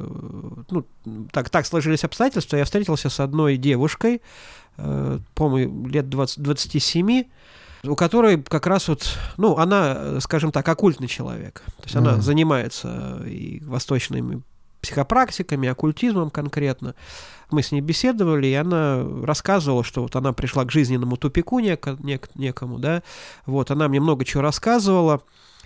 ну 0.69 0.85
так 1.31 1.49
так 1.49 1.65
сложились 1.65 2.03
обстоятельства, 2.03 2.57
я 2.57 2.65
встретился 2.65 3.09
с 3.09 3.19
одной 3.19 3.57
девушкой, 3.57 4.21
по-моему, 5.35 5.87
лет 5.87 6.09
20, 6.09 6.41
27 6.41 7.25
у 7.85 7.95
которой 7.95 8.41
как 8.41 8.65
раз 8.65 8.87
вот, 8.87 9.17
ну, 9.37 9.57
она, 9.57 10.19
скажем 10.21 10.51
так, 10.51 10.67
оккультный 10.67 11.07
человек. 11.07 11.63
То 11.77 11.83
есть 11.83 11.95
mm. 11.95 11.99
она 11.99 12.21
занимается 12.21 13.21
и 13.25 13.59
восточными 13.65 14.41
психопрактиками, 14.81 15.69
оккультизмом 15.69 16.29
конкретно. 16.29 16.95
Мы 17.51 17.63
с 17.63 17.71
ней 17.71 17.81
беседовали, 17.81 18.47
и 18.47 18.53
она 18.53 19.05
рассказывала, 19.23 19.83
что 19.83 20.01
вот 20.03 20.15
она 20.15 20.33
пришла 20.33 20.65
к 20.65 20.71
жизненному 20.71 21.17
тупику 21.17 21.59
нек- 21.59 21.99
нек- 21.99 22.29
некому, 22.35 22.79
да, 22.79 23.03
вот, 23.45 23.71
она 23.71 23.87
мне 23.87 23.99
много 23.99 24.25
чего 24.25 24.41
рассказывала, 24.41 25.21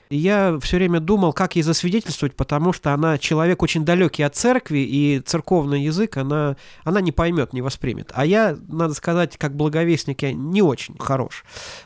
и 0.10 0.18
я 0.18 0.58
все 0.62 0.78
время 0.78 1.00
думал, 1.00 1.34
как 1.34 1.56
ей 1.56 1.64
засвидетельствовать, 1.64 2.36
потому 2.36 2.72
что 2.72 2.94
она 2.94 3.18
человек 3.18 3.62
очень 3.62 3.84
далекий 3.84 4.24
от 4.24 4.36
церкви, 4.36 4.80
и 4.80 5.20
церковный 5.26 5.84
язык 5.84 6.18
она, 6.18 6.56
она 6.84 7.02
не 7.02 7.12
поймет, 7.12 7.54
не 7.54 7.62
воспримет. 7.62 8.12
А 8.14 8.26
я, 8.26 8.58
надо 8.68 8.94
сказать, 8.94 9.38
как 9.38 9.56
благовестник, 9.56 10.22
я 10.22 10.32
не 10.32 10.62
очень 10.62 10.98
хорош 10.98 11.44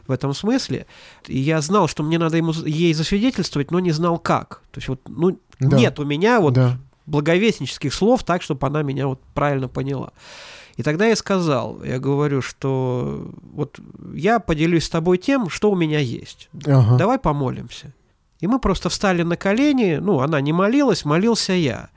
в 0.08 0.12
этом 0.12 0.34
смысле. 0.34 0.86
И 1.26 1.40
я 1.40 1.62
знал, 1.62 1.88
что 1.88 2.04
мне 2.04 2.20
надо 2.20 2.38
ему, 2.38 2.52
ей 2.52 2.94
засвидетельствовать, 2.94 3.72
но 3.72 3.80
не 3.80 3.92
знал 3.92 4.20
как. 4.20 4.62
То 4.72 4.78
есть 4.78 4.88
вот, 4.88 5.02
ну, 5.08 5.40
да. 5.60 5.78
нет 5.78 6.00
у 6.00 6.06
меня 6.06 6.40
вот 6.42 6.54
да. 6.54 6.78
благовестнических 7.08 7.94
слов 7.94 8.24
так, 8.24 8.44
чтобы 8.44 8.68
она 8.68 8.84
меня 8.84 9.08
вот 9.08 9.20
правильно 9.34 9.68
поняла. 9.68 10.12
И 10.78 10.84
тогда 10.84 11.08
я 11.08 11.16
сказал, 11.16 11.84
я 11.84 12.00
говорю, 12.00 12.42
что 12.42 13.32
вот 13.54 13.80
я 14.14 14.40
поделюсь 14.40 14.86
с 14.86 14.90
тобой 14.90 15.18
тем, 15.18 15.50
что 15.50 15.72
у 15.72 15.76
меня 15.76 16.00
есть. 16.00 16.50
Ага. 16.66 16.98
Давай 16.98 17.20
помолимся. 17.20 17.94
И 18.42 18.48
мы 18.48 18.60
просто 18.60 18.90
встали 18.90 19.24
на 19.24 19.38
колени, 19.38 20.00
ну, 20.02 20.20
она 20.20 20.42
не 20.42 20.52
молилась, 20.52 21.06
молился 21.06 21.54
я. 21.54 21.90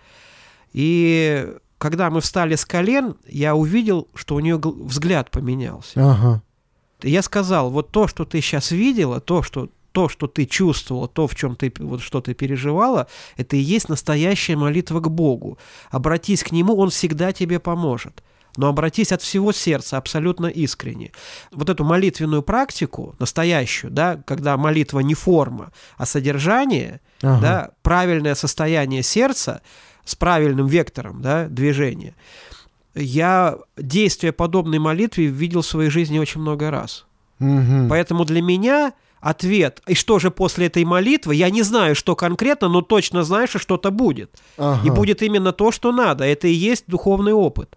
И 0.72 1.50
когда 1.78 2.10
мы 2.10 2.20
встали 2.20 2.54
с 2.54 2.64
колен, 2.64 3.16
я 3.26 3.54
увидел, 3.54 4.08
что 4.14 4.36
у 4.36 4.40
нее 4.40 4.60
взгляд 4.62 5.30
поменялся. 5.30 6.10
Ага. 6.10 6.42
Я 7.02 7.22
сказал, 7.22 7.70
вот 7.70 7.90
то, 7.90 8.06
что 8.06 8.24
ты 8.24 8.40
сейчас 8.40 8.70
видела, 8.70 9.20
то, 9.20 9.42
что 9.42 9.68
то, 9.92 10.08
что 10.08 10.26
ты 10.26 10.44
чувствовала, 10.44 11.06
то, 11.06 11.28
в 11.28 11.36
чем 11.36 11.54
ты, 11.54 11.72
вот, 11.78 12.00
что 12.00 12.20
ты 12.20 12.34
переживала, 12.34 13.06
это 13.36 13.56
и 13.56 13.60
есть 13.60 13.88
настоящая 13.88 14.56
молитва 14.56 14.98
к 14.98 15.08
Богу. 15.08 15.56
Обратись 15.90 16.42
к 16.42 16.50
Нему, 16.50 16.76
Он 16.76 16.90
всегда 16.90 17.32
тебе 17.32 17.60
поможет 17.60 18.22
но 18.56 18.68
обратись 18.68 19.12
от 19.12 19.22
всего 19.22 19.52
сердца, 19.52 19.96
абсолютно 19.96 20.46
искренне. 20.46 21.12
Вот 21.52 21.68
эту 21.68 21.84
молитвенную 21.84 22.42
практику, 22.42 23.14
настоящую, 23.18 23.90
да, 23.90 24.20
когда 24.26 24.56
молитва 24.56 25.00
не 25.00 25.14
форма, 25.14 25.72
а 25.96 26.06
содержание, 26.06 27.00
ага. 27.22 27.40
да, 27.40 27.70
правильное 27.82 28.34
состояние 28.34 29.02
сердца 29.02 29.62
с 30.04 30.14
правильным 30.14 30.66
вектором 30.66 31.22
да, 31.22 31.48
движения, 31.48 32.14
я 32.94 33.58
действия 33.76 34.32
подобной 34.32 34.78
молитвы 34.78 35.26
видел 35.26 35.62
в 35.62 35.66
своей 35.66 35.90
жизни 35.90 36.18
очень 36.18 36.40
много 36.40 36.70
раз. 36.70 37.06
Угу. 37.40 37.88
Поэтому 37.88 38.24
для 38.24 38.40
меня 38.40 38.92
ответ, 39.20 39.80
и 39.86 39.94
что 39.94 40.18
же 40.18 40.30
после 40.30 40.66
этой 40.66 40.84
молитвы, 40.84 41.34
я 41.34 41.50
не 41.50 41.62
знаю, 41.62 41.94
что 41.94 42.14
конкретно, 42.14 42.68
но 42.68 42.82
точно 42.82 43.24
знаю, 43.24 43.48
что 43.48 43.58
что-то 43.58 43.90
будет. 43.90 44.30
Ага. 44.58 44.86
И 44.86 44.90
будет 44.90 45.22
именно 45.22 45.52
то, 45.52 45.72
что 45.72 45.92
надо. 45.92 46.24
Это 46.24 46.46
и 46.46 46.52
есть 46.52 46.84
духовный 46.86 47.32
опыт. 47.32 47.76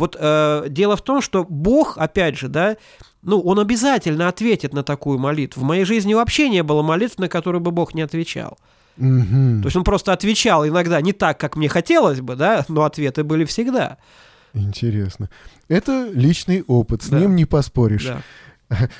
Вот 0.00 0.16
э, 0.18 0.66
дело 0.68 0.96
в 0.96 1.02
том, 1.02 1.20
что 1.20 1.44
Бог, 1.44 1.98
опять 1.98 2.38
же, 2.38 2.48
да, 2.48 2.76
ну, 3.22 3.38
он 3.40 3.60
обязательно 3.60 4.28
ответит 4.28 4.72
на 4.72 4.82
такую 4.82 5.18
молитву. 5.18 5.60
В 5.60 5.64
моей 5.64 5.84
жизни 5.84 6.14
вообще 6.14 6.48
не 6.48 6.62
было 6.62 6.82
молитв, 6.82 7.18
на 7.18 7.28
которые 7.28 7.60
бы 7.60 7.70
Бог 7.70 7.94
не 7.94 8.00
отвечал. 8.00 8.58
Угу. 8.96 9.60
То 9.60 9.66
есть 9.66 9.76
он 9.76 9.84
просто 9.84 10.12
отвечал 10.12 10.66
иногда 10.66 11.00
не 11.00 11.12
так, 11.12 11.38
как 11.38 11.56
мне 11.56 11.68
хотелось 11.68 12.20
бы, 12.20 12.34
да, 12.34 12.64
но 12.68 12.84
ответы 12.84 13.22
были 13.22 13.44
всегда. 13.44 13.98
Интересно. 14.54 15.28
Это 15.68 16.10
личный 16.12 16.64
опыт, 16.66 17.02
с 17.02 17.08
да. 17.08 17.20
ним 17.20 17.36
не 17.36 17.44
поспоришь. 17.44 18.06
Да. 18.06 18.22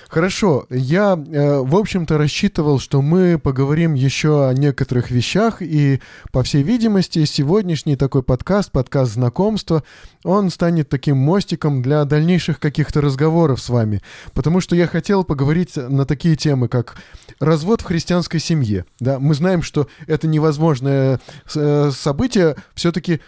Хорошо, 0.09 0.67
я, 0.69 1.13
э, 1.13 1.59
в 1.61 1.77
общем-то, 1.77 2.19
рассчитывал, 2.19 2.81
что 2.81 3.03
мы 3.03 3.39
поговорим 3.39 3.95
еще 3.95 4.49
о 4.49 4.53
некоторых 4.53 5.11
вещах, 5.11 5.63
и, 5.63 6.01
по 6.33 6.43
всей 6.43 6.63
видимости, 6.63 7.25
сегодняшний 7.25 7.97
такой 7.97 8.23
подкаст, 8.23 8.73
подкаст 8.73 9.13
знакомства, 9.13 9.85
он 10.25 10.51
станет 10.51 10.89
таким 10.89 11.17
мостиком 11.19 11.83
для 11.83 12.05
дальнейших 12.05 12.59
каких-то 12.59 13.01
разговоров 13.01 13.61
с 13.61 13.69
вами, 13.69 14.03
потому 14.35 14.61
что 14.61 14.75
я 14.75 14.87
хотел 14.87 15.23
поговорить 15.23 15.77
на 15.77 16.05
такие 16.05 16.35
темы, 16.35 16.69
как 16.69 16.97
развод 17.39 17.81
в 17.81 17.85
христианской 17.85 18.41
семье. 18.41 18.87
Да, 18.99 19.19
мы 19.21 19.35
знаем, 19.35 19.63
что 19.63 19.87
это 20.09 20.27
невозможное 20.27 21.21
э, 21.55 21.91
событие, 21.95 22.57
все-таки 22.75 23.21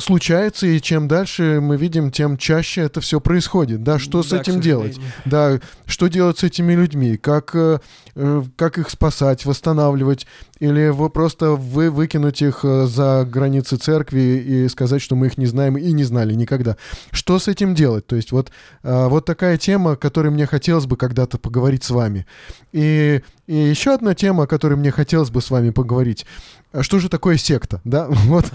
случается, 0.00 0.66
и 0.66 0.80
чем 0.80 1.08
дальше 1.08 1.60
мы 1.60 1.76
видим, 1.76 2.10
тем 2.10 2.36
чаще 2.36 2.82
это 2.82 3.00
все 3.00 3.20
происходит. 3.20 3.82
Да, 3.82 3.98
что 3.98 4.22
да, 4.22 4.28
с 4.28 4.32
этим 4.32 4.60
делать? 4.60 4.98
Да, 5.24 5.60
что 5.86 6.08
делать 6.08 6.38
с 6.38 6.42
этими 6.42 6.72
людьми? 6.72 7.16
Как, 7.16 7.54
э, 7.54 7.78
э, 8.14 8.42
как 8.56 8.78
их 8.78 8.90
спасать, 8.90 9.44
восстанавливать? 9.44 10.26
Или 10.58 10.88
вы 10.88 11.10
просто 11.10 11.50
вы 11.50 11.90
выкинуть 11.90 12.42
их 12.42 12.60
э, 12.64 12.86
за 12.86 13.26
границы 13.30 13.76
церкви 13.76 14.20
и 14.20 14.68
сказать, 14.68 15.02
что 15.02 15.16
мы 15.16 15.26
их 15.26 15.38
не 15.38 15.46
знаем 15.46 15.76
и 15.76 15.92
не 15.92 16.04
знали 16.04 16.34
никогда? 16.34 16.76
Что 17.10 17.38
с 17.38 17.48
этим 17.48 17.74
делать? 17.74 18.06
То 18.06 18.16
есть 18.16 18.32
вот, 18.32 18.50
вот 18.82 19.24
такая 19.24 19.58
тема, 19.58 19.92
о 19.92 19.96
которой 19.96 20.30
мне 20.30 20.46
хотелось 20.46 20.86
бы 20.86 20.96
когда-то 20.96 21.38
поговорить 21.38 21.84
с 21.84 21.90
вами. 21.90 22.26
И, 22.72 23.22
и 23.46 23.54
еще 23.54 23.94
одна 23.94 24.14
тема, 24.14 24.44
о 24.44 24.46
которой 24.46 24.74
мне 24.74 24.90
хотелось 24.90 25.30
бы 25.30 25.40
с 25.40 25.50
вами 25.50 25.70
поговорить. 25.70 26.26
А 26.72 26.84
что 26.84 27.00
же 27.00 27.08
такое 27.08 27.36
секта, 27.36 27.80
да? 27.84 28.08
Вот 28.30 28.46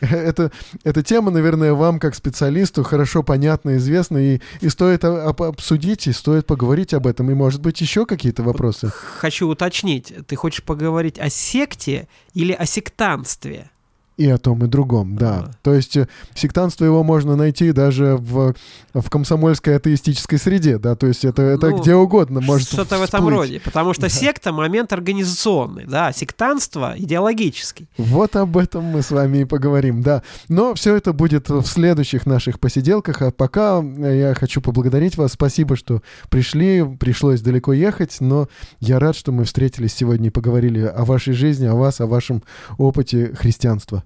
это, 0.00 0.52
эта 0.84 1.02
тема, 1.02 1.30
наверное, 1.30 1.72
вам 1.72 1.98
как 1.98 2.14
специалисту 2.14 2.82
хорошо 2.82 3.22
понятна, 3.22 3.76
известна, 3.76 4.18
и, 4.18 4.40
и 4.60 4.68
стоит 4.68 5.04
обсудить, 5.04 6.06
и 6.06 6.12
стоит 6.12 6.46
поговорить 6.46 6.92
об 6.92 7.06
этом, 7.06 7.30
и, 7.30 7.34
может 7.34 7.62
быть, 7.62 7.80
еще 7.80 8.04
какие-то 8.04 8.42
вопросы. 8.42 8.90
Хочу 8.90 9.48
уточнить, 9.48 10.12
ты 10.26 10.36
хочешь 10.36 10.62
поговорить 10.62 11.18
о 11.18 11.30
секте 11.30 12.08
или 12.34 12.52
о 12.52 12.66
сектанстве? 12.66 13.70
И 14.16 14.26
о 14.30 14.38
том, 14.38 14.64
и 14.64 14.66
другом, 14.66 15.16
да. 15.16 15.46
А. 15.46 15.50
То 15.62 15.74
есть 15.74 15.94
э, 15.94 16.08
сектанство 16.34 16.86
его 16.86 17.04
можно 17.04 17.36
найти 17.36 17.72
даже 17.72 18.16
в, 18.16 18.54
в 18.94 19.10
комсомольской 19.10 19.76
атеистической 19.76 20.38
среде, 20.38 20.78
да, 20.78 20.96
то 20.96 21.06
есть 21.06 21.26
это, 21.26 21.42
это 21.42 21.68
ну, 21.68 21.78
где 21.78 21.94
угодно 21.94 22.40
может 22.40 22.66
Что-то 22.68 22.96
в 22.96 23.02
этом 23.02 23.28
роде, 23.28 23.60
потому 23.60 23.92
что 23.92 24.02
да. 24.04 24.08
секта— 24.08 24.52
момент 24.54 24.94
организационный, 24.94 25.84
да, 25.84 26.12
сектанство— 26.12 26.94
идеологический. 26.96 27.90
Вот 27.98 28.36
об 28.36 28.56
этом 28.56 28.84
мы 28.84 29.02
с 29.02 29.10
вами 29.10 29.38
и 29.38 29.44
поговорим, 29.44 30.00
да. 30.00 30.22
Но 30.48 30.72
все 30.72 30.96
это 30.96 31.12
будет 31.12 31.50
в 31.50 31.66
следующих 31.66 32.24
наших 32.24 32.58
посиделках, 32.58 33.20
а 33.20 33.30
пока 33.30 33.82
э, 33.82 34.18
я 34.18 34.34
хочу 34.34 34.62
поблагодарить 34.62 35.18
вас, 35.18 35.34
спасибо, 35.34 35.76
что 35.76 36.00
пришли, 36.30 36.82
пришлось 36.98 37.42
далеко 37.42 37.74
ехать, 37.74 38.16
но 38.20 38.48
я 38.80 38.98
рад, 38.98 39.14
что 39.14 39.30
мы 39.30 39.44
встретились 39.44 39.92
сегодня 39.92 40.28
и 40.28 40.30
поговорили 40.30 40.80
о 40.80 41.04
вашей 41.04 41.34
жизни, 41.34 41.66
о 41.66 41.74
вас, 41.74 42.00
о 42.00 42.06
вашем 42.06 42.42
опыте 42.78 43.34
христианства. 43.34 44.05